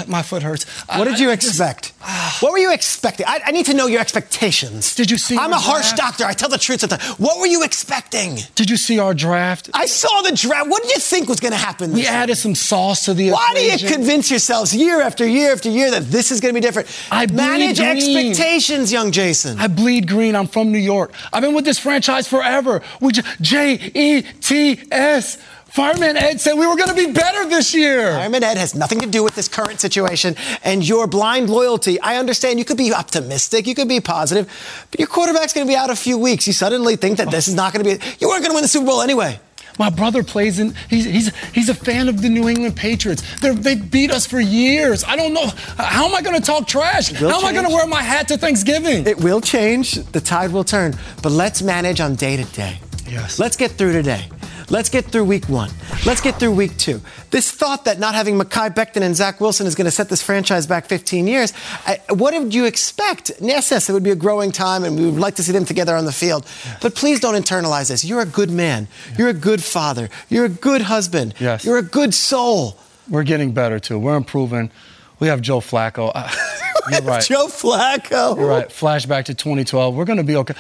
my 0.08 0.22
foot 0.22 0.44
hurts. 0.44 0.66
What 0.88 1.06
did 1.06 1.20
you 1.20 1.30
expect? 1.32 1.94
Ah. 2.02 2.38
what 2.42 2.52
were 2.52 2.58
you 2.60 2.72
expecting? 2.74 3.26
I, 3.28 3.40
I 3.46 3.52
need 3.52 3.66
to 3.68 3.74
know 3.74 3.88
your 3.88 4.02
expectations. 4.02 4.94
Did 4.96 5.10
you 5.10 5.18
see 5.18 5.38
I'm 5.38 5.52
a 5.54 5.58
harsh 5.58 5.88
draft? 5.94 5.98
doctor. 5.98 6.26
I 6.26 6.34
tell 6.34 6.50
the 6.50 6.58
truth 6.58 6.82
sometimes. 6.82 7.04
What 7.20 7.40
were 7.40 7.48
you 7.48 7.64
expecting? 7.64 8.38
Did 8.56 8.70
you 8.70 8.78
see 8.78 9.00
our 9.00 9.14
draft? 9.14 9.70
I 9.74 9.86
saw 9.86 10.22
the 10.22 10.36
draft. 10.36 10.70
What 10.70 10.84
did 10.84 10.92
you 10.92 11.00
think 11.00 11.30
was 11.30 11.40
going 11.40 11.54
to 11.54 11.58
happen? 11.58 11.94
We 11.94 12.02
year? 12.02 12.12
added 12.12 12.36
some 12.36 12.56
sauce 12.56 13.06
to 13.06 13.14
the 13.14 13.32
Why 13.32 13.52
do 13.56 13.62
you 13.62 13.78
convince 13.92 14.30
yourselves 14.30 14.76
year 14.76 15.02
after 15.02 15.26
year 15.28 15.52
after 15.52 15.70
year 15.70 15.92
that 15.92 16.04
this 16.12 16.32
is 16.32 16.40
going 16.42 16.54
to 16.54 16.60
be 16.60 16.66
different? 16.66 16.88
I 17.12 17.26
bleed 17.26 17.65
Manage 17.74 17.80
expectations, 17.80 18.92
young 18.92 19.12
Jason. 19.12 19.60
I 19.60 19.68
bleed 19.68 20.08
green. 20.08 20.36
I'm 20.36 20.48
from 20.48 20.72
New 20.72 20.78
York. 20.78 21.14
I've 21.34 21.42
been 21.42 21.56
with 21.56 21.66
this 21.66 21.80
franchise 21.80 22.28
forever. 22.28 22.82
We 23.02 23.14
J 23.42 23.92
E 23.94 24.22
T 24.22 24.80
S. 24.92 25.38
Fireman 25.76 26.16
Ed 26.16 26.40
said 26.40 26.54
we 26.54 26.66
were 26.66 26.78
going 26.78 26.88
to 26.88 26.96
be 26.96 27.12
better 27.12 27.50
this 27.50 27.74
year. 27.74 28.14
Fireman 28.14 28.44
Ed 28.44 28.56
has 28.56 28.76
nothing 28.76 29.02
to 29.02 29.08
do 29.08 29.26
with 29.26 29.36
this 29.36 29.50
current 29.50 29.82
situation 29.82 30.38
and 30.64 30.88
your 30.88 31.06
blind 31.06 31.50
loyalty. 31.50 32.00
I 32.00 32.16
understand 32.16 32.60
you 32.60 32.66
could 32.66 32.78
be 32.78 32.94
optimistic, 32.94 33.68
you 33.68 33.76
could 33.76 33.90
be 33.90 34.00
positive, 34.00 34.48
but 34.90 35.02
your 35.02 35.10
quarterback's 35.10 35.52
going 35.52 35.68
to 35.68 35.70
be 35.70 35.76
out 35.76 35.90
a 35.90 35.96
few 35.98 36.18
weeks. 36.18 36.48
You 36.48 36.54
suddenly 36.54 36.96
think 36.96 37.18
that 37.18 37.30
this 37.30 37.50
is 37.50 37.56
not 37.56 37.74
going 37.74 37.84
to 37.84 37.98
be. 37.98 38.16
You 38.20 38.30
weren't 38.30 38.42
going 38.42 38.52
to 38.52 38.56
win 38.56 38.62
the 38.62 38.70
Super 38.70 38.86
Bowl 38.86 39.02
anyway. 39.02 39.38
My 39.78 39.90
brother 39.90 40.24
plays 40.24 40.60
in. 40.60 40.74
He's 40.90 41.06
he's 41.06 41.36
he's 41.54 41.70
a 41.70 41.74
fan 41.74 42.08
of 42.08 42.22
the 42.22 42.30
New 42.30 42.48
England 42.48 42.76
Patriots. 42.76 43.24
They're, 43.40 43.54
they 43.54 43.76
beat 43.76 44.12
us 44.12 44.26
for 44.26 44.40
years. 44.40 45.04
I 45.04 45.16
don't 45.16 45.34
know 45.34 45.48
how 45.78 46.06
am 46.06 46.16
I 46.16 46.22
going 46.22 46.36
to 46.40 46.46
talk 46.46 46.68
trash. 46.68 47.12
How 47.12 47.40
am 47.40 47.46
I 47.46 47.54
going 47.54 47.66
to 47.66 47.74
wear 47.74 47.88
my 47.88 48.02
hat 48.02 48.28
to 48.30 48.38
Thanksgiving? 48.38 49.06
It 49.06 49.18
will 49.18 49.42
change. 49.42 49.96
The 49.96 50.22
tide 50.22 50.52
will 50.52 50.64
turn. 50.64 50.96
But 51.22 51.32
let's 51.32 51.62
manage 51.62 52.00
on 52.00 52.16
day 52.16 52.38
to 52.38 52.46
day. 52.54 52.80
Yes. 53.08 53.40
Let's 53.40 53.56
get 53.56 53.72
through 53.72 53.94
today. 53.94 54.28
Let's 54.70 54.90
get 54.90 55.06
through 55.06 55.26
week 55.26 55.48
one. 55.48 55.70
Let's 56.06 56.22
get 56.22 56.40
through 56.40 56.54
week 56.54 56.76
two. 56.78 57.02
This 57.30 57.52
thought 57.52 57.86
that 57.86 58.00
not 58.00 58.16
having 58.16 58.40
Mekhi 58.40 58.74
Becton 58.74 59.02
and 59.02 59.16
Zach 59.16 59.40
Wilson 59.40 59.68
is 59.68 59.76
going 59.76 59.86
to 59.86 59.92
set 59.92 60.10
this 60.10 60.24
franchise 60.24 60.66
back 60.66 60.86
15 60.86 61.28
years, 61.28 61.54
I, 61.86 62.00
what 62.10 62.32
did 62.32 62.54
you 62.54 62.66
expect? 62.66 63.32
Yes, 63.40 63.70
yes, 63.72 63.90
it 63.90 63.94
would 63.94 64.04
be 64.04 64.10
a 64.10 64.16
growing 64.16 64.52
time 64.52 64.84
and 64.84 64.98
we 64.98 65.06
would 65.06 65.20
like 65.20 65.36
to 65.36 65.44
see 65.44 65.52
them 65.52 65.66
together 65.66 65.96
on 65.96 66.06
the 66.06 66.12
field. 66.12 66.46
But 66.82 66.96
please 66.96 67.20
don't 67.20 67.36
internalize 67.36 67.90
this. 67.90 68.04
You're 68.04 68.22
a 68.22 68.26
good 68.26 68.50
man. 68.50 68.88
You're 69.18 69.30
a 69.30 69.34
good 69.34 69.64
father. 69.64 70.10
You're 70.30 70.46
a 70.46 70.50
good 70.50 70.82
husband. 70.82 71.36
Yes. 71.40 71.64
You're 71.64 71.78
a 71.78 71.84
good 71.84 72.14
soul. 72.14 72.78
We're 73.10 73.24
getting 73.24 73.52
better 73.52 73.80
too. 73.80 74.00
We're 74.00 74.18
improving. 74.18 74.72
We 75.20 75.28
have 75.28 75.42
Joe 75.42 75.60
Flacco. 75.60 76.12
You're 76.92 77.02
right. 77.02 77.24
Joe 77.28 77.48
Flacco. 77.48 78.36
You're 78.36 78.48
right. 78.48 78.68
Flashback 78.70 79.26
to 79.26 79.34
2012. 79.34 79.96
We're 79.96 80.06
going 80.06 80.18
to 80.18 80.24
be 80.24 80.36
okay. 80.38 80.56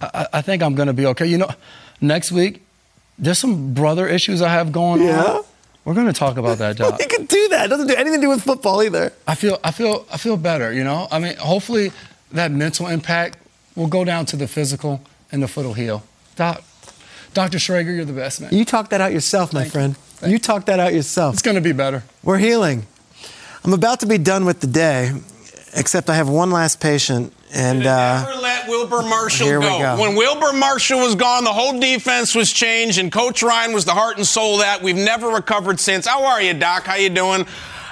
I, 0.00 0.26
I 0.32 0.42
think 0.42 0.62
I'm 0.62 0.74
going 0.74 0.88
to 0.88 0.92
be 0.92 1.06
okay. 1.06 1.26
You 1.26 1.38
know, 1.38 1.50
next 2.00 2.32
week, 2.32 2.62
there's 3.18 3.38
some 3.38 3.74
brother 3.74 4.08
issues 4.08 4.42
I 4.42 4.48
have 4.50 4.72
going 4.72 5.02
Yeah? 5.02 5.22
on. 5.22 5.44
We're 5.84 5.94
going 5.94 6.06
to 6.06 6.12
talk 6.12 6.36
about 6.36 6.58
that, 6.58 6.76
Doc. 6.78 7.00
You 7.00 7.06
can 7.08 7.24
do 7.26 7.48
that. 7.48 7.66
It 7.66 7.68
doesn't 7.68 7.88
do 7.88 7.94
anything 7.94 8.20
to 8.20 8.26
do 8.26 8.28
with 8.28 8.42
football 8.42 8.82
either. 8.82 9.12
I 9.26 9.34
feel, 9.34 9.58
I 9.64 9.72
feel, 9.72 10.06
I 10.12 10.16
feel 10.16 10.36
better. 10.36 10.72
You 10.72 10.84
know, 10.84 11.08
I 11.10 11.18
mean, 11.18 11.36
hopefully 11.36 11.90
that 12.30 12.52
mental 12.52 12.86
impact 12.86 13.38
will 13.74 13.88
go 13.88 14.04
down 14.04 14.26
to 14.26 14.36
the 14.36 14.46
physical, 14.46 15.00
and 15.32 15.42
the 15.42 15.48
foot 15.48 15.64
will 15.66 15.74
heal. 15.74 16.04
Doc, 16.36 16.62
Dr. 17.34 17.58
Schrager, 17.58 17.94
you're 17.96 18.04
the 18.04 18.12
best 18.12 18.40
man. 18.40 18.50
You 18.54 18.64
talk 18.64 18.90
that 18.90 19.00
out 19.00 19.12
yourself, 19.12 19.52
my 19.52 19.64
friend. 19.64 19.96
You 20.24 20.38
talk 20.38 20.66
that 20.66 20.78
out 20.78 20.94
yourself. 20.94 21.34
It's 21.34 21.42
going 21.42 21.56
to 21.56 21.60
be 21.60 21.72
better. 21.72 22.04
We're 22.22 22.38
healing. 22.38 22.86
I'm 23.64 23.72
about 23.72 24.00
to 24.00 24.06
be 24.06 24.18
done 24.18 24.44
with 24.44 24.60
the 24.60 24.66
day, 24.68 25.10
except 25.74 26.08
I 26.10 26.14
have 26.14 26.28
one 26.28 26.50
last 26.50 26.80
patient, 26.80 27.32
and 27.52 27.86
uh, 27.86 28.24
Never 28.24 28.40
let 28.40 28.68
Wilber 28.68 29.02
Marshall 29.02 29.46
here 29.46 29.60
we 29.60 29.66
go. 29.66 29.78
go. 29.78 30.00
When 30.00 30.16
Wilber 30.16 30.52
Marshall 30.52 31.00
was 31.00 31.14
gone, 31.14 31.44
the 31.44 31.52
whole 31.52 31.78
defense 31.78 32.34
was 32.34 32.52
changed, 32.52 32.98
and 32.98 33.12
Coach 33.12 33.42
Ryan 33.42 33.72
was 33.72 33.84
the 33.84 33.92
heart 33.92 34.16
and 34.16 34.26
soul 34.26 34.54
of 34.54 34.60
that. 34.60 34.82
We've 34.82 34.96
never 34.96 35.28
recovered 35.28 35.78
since. 35.80 36.06
How 36.06 36.24
are 36.24 36.40
you, 36.42 36.54
Doc? 36.54 36.84
How 36.84 36.94
you 36.96 37.10
doing? 37.10 37.46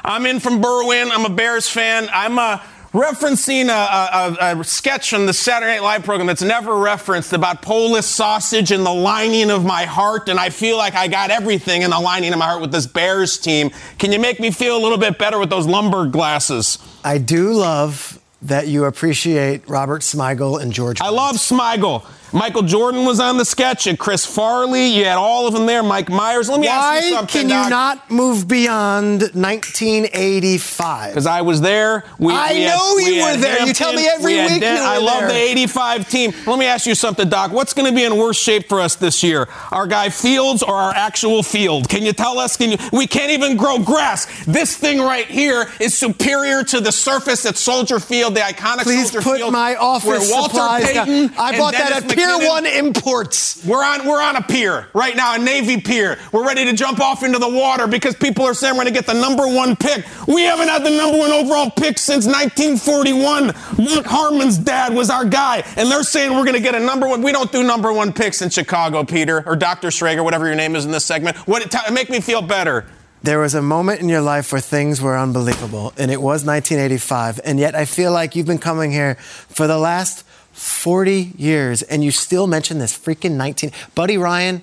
I'm 0.04 0.24
in 0.26 0.40
from 0.40 0.62
Berwyn. 0.62 1.10
I'm 1.12 1.26
a 1.26 1.30
Bears 1.30 1.68
fan. 1.68 2.08
I'm 2.12 2.38
uh, 2.38 2.58
referencing 2.92 3.68
a, 3.68 3.70
a, 3.70 4.54
a, 4.56 4.60
a 4.60 4.64
sketch 4.64 5.10
from 5.10 5.26
the 5.26 5.32
Saturday 5.32 5.72
Night 5.72 5.82
Live 5.82 6.04
program 6.04 6.26
that's 6.26 6.42
never 6.42 6.76
referenced 6.76 7.32
about 7.32 7.62
Polish 7.62 8.06
sausage 8.06 8.72
and 8.72 8.84
the 8.84 8.92
lining 8.92 9.50
of 9.50 9.64
my 9.64 9.84
heart, 9.84 10.28
and 10.28 10.40
I 10.40 10.50
feel 10.50 10.76
like 10.78 10.94
I 10.94 11.06
got 11.08 11.30
everything 11.30 11.82
in 11.82 11.90
the 11.90 12.00
lining 12.00 12.32
of 12.32 12.38
my 12.38 12.46
heart 12.46 12.60
with 12.60 12.72
this 12.72 12.86
Bears 12.86 13.38
team. 13.38 13.70
Can 13.98 14.10
you 14.10 14.18
make 14.18 14.40
me 14.40 14.50
feel 14.50 14.76
a 14.76 14.80
little 14.82 14.98
bit 14.98 15.18
better 15.18 15.38
with 15.38 15.50
those 15.50 15.66
lumber 15.66 16.06
glasses? 16.06 16.78
I 17.04 17.18
do 17.18 17.52
love 17.52 18.19
that 18.42 18.68
you 18.68 18.84
appreciate 18.84 19.68
Robert 19.68 20.02
Smigel 20.02 20.60
and 20.60 20.72
George. 20.72 21.00
I 21.00 21.10
love 21.10 21.36
Smigel. 21.36 22.04
Michael 22.32 22.62
Jordan 22.62 23.04
was 23.04 23.20
on 23.20 23.36
the 23.38 23.44
sketch, 23.44 23.86
and 23.86 23.98
Chris 23.98 24.24
Farley. 24.24 24.86
You 24.86 25.04
had 25.04 25.16
all 25.18 25.46
of 25.46 25.52
them 25.54 25.66
there. 25.66 25.82
Mike 25.82 26.08
Myers. 26.08 26.48
Let 26.48 26.60
me 26.60 26.68
ask 26.68 27.04
you 27.06 27.10
Why 27.12 27.16
something. 27.18 27.48
can 27.48 27.64
you 27.64 27.70
not 27.70 28.10
move 28.10 28.46
beyond 28.48 29.22
1985? 29.34 31.10
Because 31.10 31.26
I 31.26 31.42
was 31.42 31.60
there. 31.60 32.04
We, 32.18 32.32
I 32.32 32.52
we 32.52 32.62
had- 32.62 32.74
know 32.74 32.92
we 32.96 33.04
you 33.16 33.22
were 33.22 33.28
had 33.30 33.40
there. 33.40 33.66
You 33.66 33.72
tell 33.72 33.92
me 33.92 34.06
every 34.08 34.34
we 34.36 34.42
week 34.46 34.60
Den- 34.60 34.76
were 34.80 34.86
I 34.86 34.98
love 34.98 35.22
the 35.28 35.34
85 35.34 36.08
team. 36.08 36.32
Let 36.46 36.58
me 36.58 36.66
ask 36.66 36.86
you 36.86 36.94
something, 36.94 37.28
Doc. 37.28 37.52
What's 37.52 37.72
going 37.74 37.88
to 37.90 37.94
be 37.94 38.04
in 38.04 38.16
worse 38.16 38.38
shape 38.38 38.68
for 38.68 38.80
us 38.80 38.94
this 38.96 39.22
year? 39.22 39.48
Our 39.72 39.86
guy 39.86 40.08
Fields 40.10 40.62
or 40.62 40.74
our 40.74 40.92
actual 40.94 41.42
field? 41.42 41.88
Can 41.88 42.02
you 42.04 42.12
tell 42.12 42.38
us? 42.38 42.56
Can 42.56 42.72
you? 42.72 42.78
We 42.92 43.06
can't 43.06 43.30
even 43.30 43.56
grow 43.56 43.78
grass. 43.78 44.44
This 44.44 44.76
thing 44.76 45.00
right 45.00 45.26
here 45.26 45.66
is 45.80 45.96
superior 45.96 46.62
to 46.64 46.80
the 46.80 46.92
surface 46.92 47.44
at 47.46 47.56
Soldier 47.56 48.00
Field, 48.00 48.34
the 48.34 48.40
iconic 48.40 48.82
Please 48.82 49.10
Soldier 49.10 49.22
put 49.28 49.38
Field. 49.38 49.52
my 49.52 49.76
office 49.76 50.06
where 50.08 50.20
Walter 50.20 50.50
supplies 50.54 50.92
down. 50.92 51.06
Payton 51.06 51.30
I 51.38 51.58
bought 51.58 51.72
that 51.72 51.92
at 51.92 52.08
Pier 52.20 52.38
McKinnon- 52.38 52.48
1 52.48 52.66
Imports. 52.66 53.64
we're 53.64 53.82
on 53.84 54.06
we're 54.06 54.20
on 54.20 54.36
a 54.36 54.42
pier 54.42 54.88
right 54.92 55.16
now, 55.16 55.34
a 55.34 55.38
Navy 55.38 55.80
pier. 55.80 56.18
We're 56.32 56.46
ready 56.46 56.64
to 56.66 56.72
jump 56.74 57.00
off 57.00 57.22
into 57.22 57.38
the 57.38 57.48
water 57.48 57.86
because 57.86 58.14
people 58.14 58.44
are 58.44 58.54
saying 58.54 58.74
we're 58.74 58.84
going 58.84 58.94
to 58.94 58.98
get 59.00 59.06
the 59.06 59.14
number 59.20 59.46
one 59.46 59.74
pick. 59.76 60.04
We 60.26 60.42
haven't 60.42 60.68
had 60.68 60.84
the 60.84 60.90
number 60.90 61.18
one 61.18 61.30
overall 61.30 61.70
pick 61.70 61.98
since 61.98 62.26
1941. 62.26 63.46
Mark 63.78 64.06
Harmon's 64.06 64.58
dad 64.58 64.94
was 64.94 65.08
our 65.10 65.24
guy, 65.24 65.62
and 65.76 65.90
they're 65.90 66.02
saying 66.02 66.32
we're 66.32 66.44
going 66.44 66.56
to 66.56 66.62
get 66.62 66.74
a 66.74 66.80
number 66.80 67.08
one. 67.08 67.22
We 67.22 67.32
don't 67.32 67.50
do 67.50 67.62
number 67.62 67.92
one 67.92 68.12
picks 68.12 68.42
in 68.42 68.50
Chicago, 68.50 69.04
Peter 69.04 69.42
or 69.46 69.56
Dr. 69.56 69.88
Schrager, 69.88 70.22
whatever 70.22 70.46
your 70.46 70.56
name 70.56 70.76
is 70.76 70.84
in 70.84 70.90
this 70.90 71.04
segment. 71.04 71.36
What 71.46 71.68
t- 71.70 71.78
make 71.92 72.10
me 72.10 72.20
feel 72.20 72.42
better? 72.42 72.86
There 73.22 73.38
was 73.38 73.54
a 73.54 73.60
moment 73.60 74.00
in 74.00 74.08
your 74.08 74.22
life 74.22 74.50
where 74.50 74.62
things 74.62 75.02
were 75.02 75.16
unbelievable, 75.18 75.92
and 75.98 76.10
it 76.10 76.22
was 76.22 76.44
1985. 76.44 77.40
And 77.44 77.58
yet, 77.58 77.74
I 77.74 77.84
feel 77.84 78.12
like 78.12 78.34
you've 78.34 78.46
been 78.46 78.58
coming 78.58 78.90
here 78.90 79.16
for 79.16 79.66
the 79.66 79.76
last 79.78 80.24
40 80.60 81.32
years, 81.38 81.80
and 81.82 82.04
you 82.04 82.10
still 82.10 82.46
mention 82.46 82.78
this 82.78 82.96
freaking 82.96 83.32
19. 83.32 83.72
Buddy 83.94 84.18
Ryan, 84.18 84.62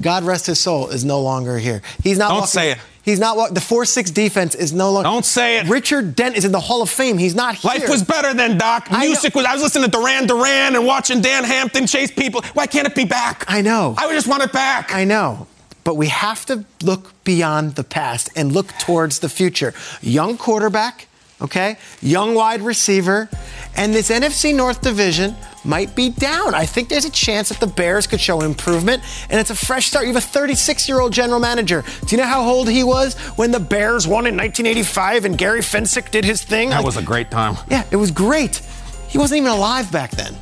God 0.00 0.22
rest 0.22 0.46
his 0.46 0.60
soul, 0.60 0.88
is 0.88 1.04
no 1.04 1.20
longer 1.20 1.58
here. 1.58 1.82
He's 2.02 2.16
not. 2.16 2.28
Don't 2.28 2.36
walking- 2.38 2.46
say 2.48 2.70
it. 2.72 2.78
He's 3.02 3.18
not. 3.18 3.36
wa- 3.36 3.48
The 3.48 3.60
four-six 3.60 4.10
defense 4.12 4.54
is 4.54 4.72
no 4.72 4.92
longer. 4.92 5.08
Don't 5.08 5.24
say 5.24 5.58
it. 5.58 5.66
Richard 5.66 6.14
Dent 6.14 6.36
is 6.36 6.44
in 6.44 6.52
the 6.52 6.60
Hall 6.60 6.80
of 6.80 6.88
Fame. 6.90 7.18
He's 7.18 7.34
not 7.34 7.56
here. 7.56 7.70
Life 7.72 7.88
was 7.88 8.04
better 8.04 8.32
then, 8.34 8.56
Doc. 8.56 8.86
I. 8.90 9.06
Music 9.06 9.34
was. 9.34 9.46
I 9.46 9.54
was 9.54 9.62
listening 9.62 9.90
to 9.90 9.90
Duran 9.90 10.26
Duran 10.28 10.76
and 10.76 10.86
watching 10.86 11.20
Dan 11.20 11.42
Hampton 11.42 11.86
chase 11.88 12.10
people. 12.12 12.42
Why 12.54 12.66
can't 12.68 12.86
it 12.86 12.94
be 12.94 13.04
back? 13.04 13.44
I 13.48 13.62
know. 13.62 13.94
I 13.98 14.06
would 14.06 14.12
just 14.12 14.28
want 14.28 14.42
it 14.44 14.52
back. 14.52 14.94
I 14.94 15.04
know. 15.04 15.48
But 15.82 15.96
we 15.96 16.06
have 16.08 16.46
to 16.46 16.64
look 16.82 17.12
beyond 17.24 17.74
the 17.74 17.84
past 17.84 18.28
and 18.36 18.52
look 18.52 18.68
towards 18.78 19.18
the 19.20 19.28
future. 19.30 19.72
Young 20.02 20.36
quarterback, 20.36 21.08
okay? 21.40 21.78
Young 22.02 22.34
wide 22.34 22.60
receiver. 22.60 23.28
And 23.76 23.94
this 23.94 24.10
NFC 24.10 24.54
North 24.54 24.82
division 24.82 25.34
might 25.64 25.94
be 25.94 26.10
down. 26.10 26.54
I 26.54 26.66
think 26.66 26.88
there's 26.88 27.04
a 27.04 27.10
chance 27.10 27.48
that 27.50 27.60
the 27.60 27.66
Bears 27.66 28.06
could 28.06 28.20
show 28.20 28.40
improvement, 28.40 29.02
and 29.30 29.38
it's 29.40 29.50
a 29.50 29.54
fresh 29.54 29.86
start. 29.86 30.06
You 30.06 30.12
have 30.14 30.22
a 30.22 30.26
36 30.26 30.88
year 30.88 31.00
old 31.00 31.12
general 31.12 31.40
manager. 31.40 31.84
Do 32.06 32.14
you 32.16 32.20
know 32.20 32.28
how 32.28 32.42
old 32.42 32.68
he 32.68 32.82
was 32.82 33.14
when 33.36 33.50
the 33.50 33.60
Bears 33.60 34.06
won 34.06 34.26
in 34.26 34.36
1985 34.36 35.24
and 35.24 35.38
Gary 35.38 35.60
Fencik 35.60 36.10
did 36.10 36.24
his 36.24 36.42
thing? 36.42 36.70
That 36.70 36.76
Like- 36.78 36.86
was 36.86 36.96
a 36.96 37.02
great 37.02 37.30
time. 37.30 37.56
yeah, 37.70 37.84
it 37.90 37.96
was 37.96 38.10
great. 38.10 38.60
He 39.08 39.18
wasn't 39.18 39.38
even 39.40 39.50
alive 39.52 39.90
back 39.92 40.10
then. 40.12 40.34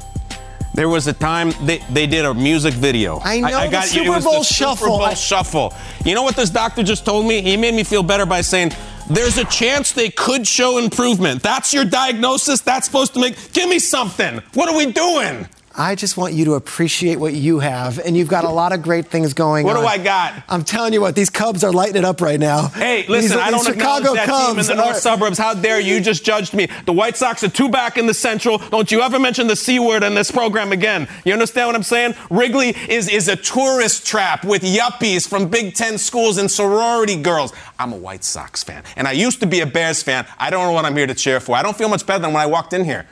There 0.75 0.89
was 0.89 1.07
a 1.09 1.13
time 1.13 1.53
they, 1.65 1.79
they 1.91 2.07
did 2.07 2.25
a 2.25 2.33
music 2.35 2.75
video. 2.75 3.21
I 3.25 3.41
know, 3.41 3.65
the 3.65 3.69
got 3.71 3.93
you. 3.95 4.03
It 4.03 4.07
Super 4.07 4.21
Bowl 4.21 4.39
the 4.41 4.45
shuffle. 4.45 4.77
Super 4.77 4.89
Bowl 4.91 5.03
I- 5.03 5.15
shuffle. 5.15 5.73
You 6.05 6.15
know 6.15 6.23
what 6.23 6.37
this 6.37 6.51
doctor 6.51 6.83
just 6.85 7.05
told 7.05 7.27
me? 7.27 7.43
He 7.43 7.57
made 7.57 7.75
me 7.75 7.83
feel 7.83 8.03
better 8.05 8.27
by 8.27 8.43
saying, 8.43 8.73
"There's 9.11 9.39
a 9.39 9.45
chance 9.45 9.93
they 9.93 10.11
could 10.11 10.47
show 10.47 10.79
improvement." 10.79 11.43
That's 11.43 11.73
your 11.73 11.85
diagnosis. 11.85 12.61
That's 12.61 12.87
supposed 12.87 13.15
to 13.15 13.21
make. 13.21 13.53
Give 13.53 13.69
me 13.69 13.79
something. 13.79 14.43
What 14.55 14.69
are 14.69 14.77
we 14.77 14.87
doing? 14.93 15.49
I 15.81 15.95
just 15.95 16.17
want 16.17 16.35
you 16.35 16.45
to 16.47 16.55
appreciate 16.55 17.21
what 17.21 17.35
you 17.35 17.61
have, 17.61 18.01
and 18.01 18.17
you've 18.17 18.27
got 18.27 18.45
a 18.45 18.49
lot 18.49 18.73
of 18.73 18.83
great 18.83 19.07
things 19.07 19.33
going 19.33 19.65
What 19.65 19.77
on. 19.77 19.83
do 19.85 19.87
I 19.89 19.97
got? 19.97 20.43
I'm 20.49 20.65
telling 20.65 20.93
you 20.93 21.01
what, 21.01 21.15
these 21.15 21.31
Cubs 21.31 21.63
are 21.63 21.71
lighting 21.73 21.95
it 21.95 22.05
up 22.05 22.21
right 22.21 22.41
now. 22.41 22.67
Hey, 22.67 23.07
listen, 23.07 23.37
These- 23.37 23.47
I 23.47 23.53
don't 23.53 23.65
Chicago 23.65 24.15
that 24.15 24.27
Cubs 24.27 24.49
team 24.49 24.59
in 24.59 24.67
the 24.67 24.75
north 24.75 24.97
are- 24.97 25.01
suburbs. 25.01 25.39
How 25.39 25.55
dare 25.55 25.79
you? 25.79 25.95
You 25.95 26.01
just 26.01 26.25
judged 26.25 26.53
me. 26.53 26.67
The 26.85 26.93
White 26.93 27.17
Sox 27.17 27.45
are 27.45 27.49
two 27.49 27.69
back 27.69 27.97
in 27.97 28.07
the 28.09 28.13
Central. 28.15 28.59
Don't 28.59 28.91
you 28.91 29.03
ever 29.03 29.21
mention 29.21 29.47
the 29.47 29.55
C 29.55 29.79
word 29.79 30.03
in 30.03 30.17
this 30.17 30.33
program 30.33 30.73
again. 30.73 31.07
You 31.25 31.33
understand 31.33 31.69
what 31.69 31.77
I'm 31.77 31.85
saying? 31.85 32.15
Wrigley 32.29 32.71
is, 32.89 33.09
is 33.09 33.29
a 33.29 33.37
tourist 33.37 34.05
trap 34.05 34.45
with 34.45 34.63
yuppies 34.63 35.29
from 35.29 35.47
Big 35.47 35.75
Ten 35.77 35.97
schools 35.97 36.39
and 36.39 36.51
sorority 36.51 37.15
girls. 37.23 37.53
I'm 37.79 37.93
a 37.93 37.97
White 37.97 38.25
Sox 38.25 38.65
fan, 38.65 38.83
and 38.97 39.07
I 39.07 39.13
used 39.13 39.39
to 39.41 39.47
be 39.47 39.61
a 39.61 39.67
Bears 39.67 40.03
fan. 40.03 40.27
I 40.41 40.51
don't 40.51 40.65
know 40.67 40.73
what 40.73 40.85
I'm 40.87 40.97
here 40.97 41.07
to 41.07 41.15
cheer 41.15 41.39
for. 41.39 41.55
I 41.55 41.63
don't 41.63 41.77
feel 41.77 41.89
much 41.89 42.05
better 42.05 42.21
than 42.23 42.33
when 42.33 42.43
I 42.43 42.47
walked 42.47 42.73
in 42.73 42.85
here. 42.85 43.07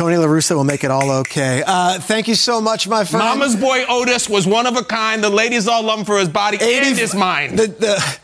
Tony 0.00 0.16
La 0.16 0.24
Russa 0.24 0.56
will 0.56 0.64
make 0.64 0.82
it 0.82 0.90
all 0.90 1.10
okay. 1.10 1.62
Uh, 1.66 2.00
thank 2.00 2.26
you 2.26 2.34
so 2.34 2.58
much, 2.58 2.88
my 2.88 3.04
friend. 3.04 3.22
Mama's 3.22 3.54
boy 3.54 3.84
Otis 3.86 4.30
was 4.30 4.46
one 4.46 4.66
of 4.66 4.74
a 4.74 4.82
kind. 4.82 5.22
The 5.22 5.28
ladies 5.28 5.68
all 5.68 5.82
love 5.82 5.98
him 5.98 6.04
for 6.06 6.18
his 6.18 6.30
body 6.30 6.56
and 6.58 6.96
his 6.96 7.14
mind. 7.14 7.58
The, 7.58 7.66
the, 7.66 8.18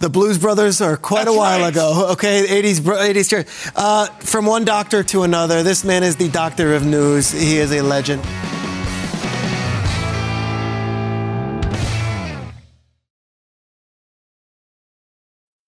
the 0.00 0.10
Blues 0.10 0.36
Brothers 0.36 0.82
are 0.82 0.98
quite 0.98 1.24
That's 1.24 1.34
a 1.34 1.38
while 1.38 1.60
right. 1.60 1.72
ago. 1.72 2.08
Okay, 2.12 2.62
80s, 2.62 2.80
80s. 2.80 3.30
chair. 3.30 3.46
Uh, 3.74 4.08
from 4.18 4.44
one 4.44 4.66
doctor 4.66 5.02
to 5.04 5.22
another, 5.22 5.62
this 5.62 5.82
man 5.82 6.02
is 6.02 6.16
the 6.16 6.28
doctor 6.28 6.74
of 6.74 6.84
news. 6.84 7.32
He 7.32 7.56
is 7.56 7.72
a 7.72 7.80
legend. 7.80 8.22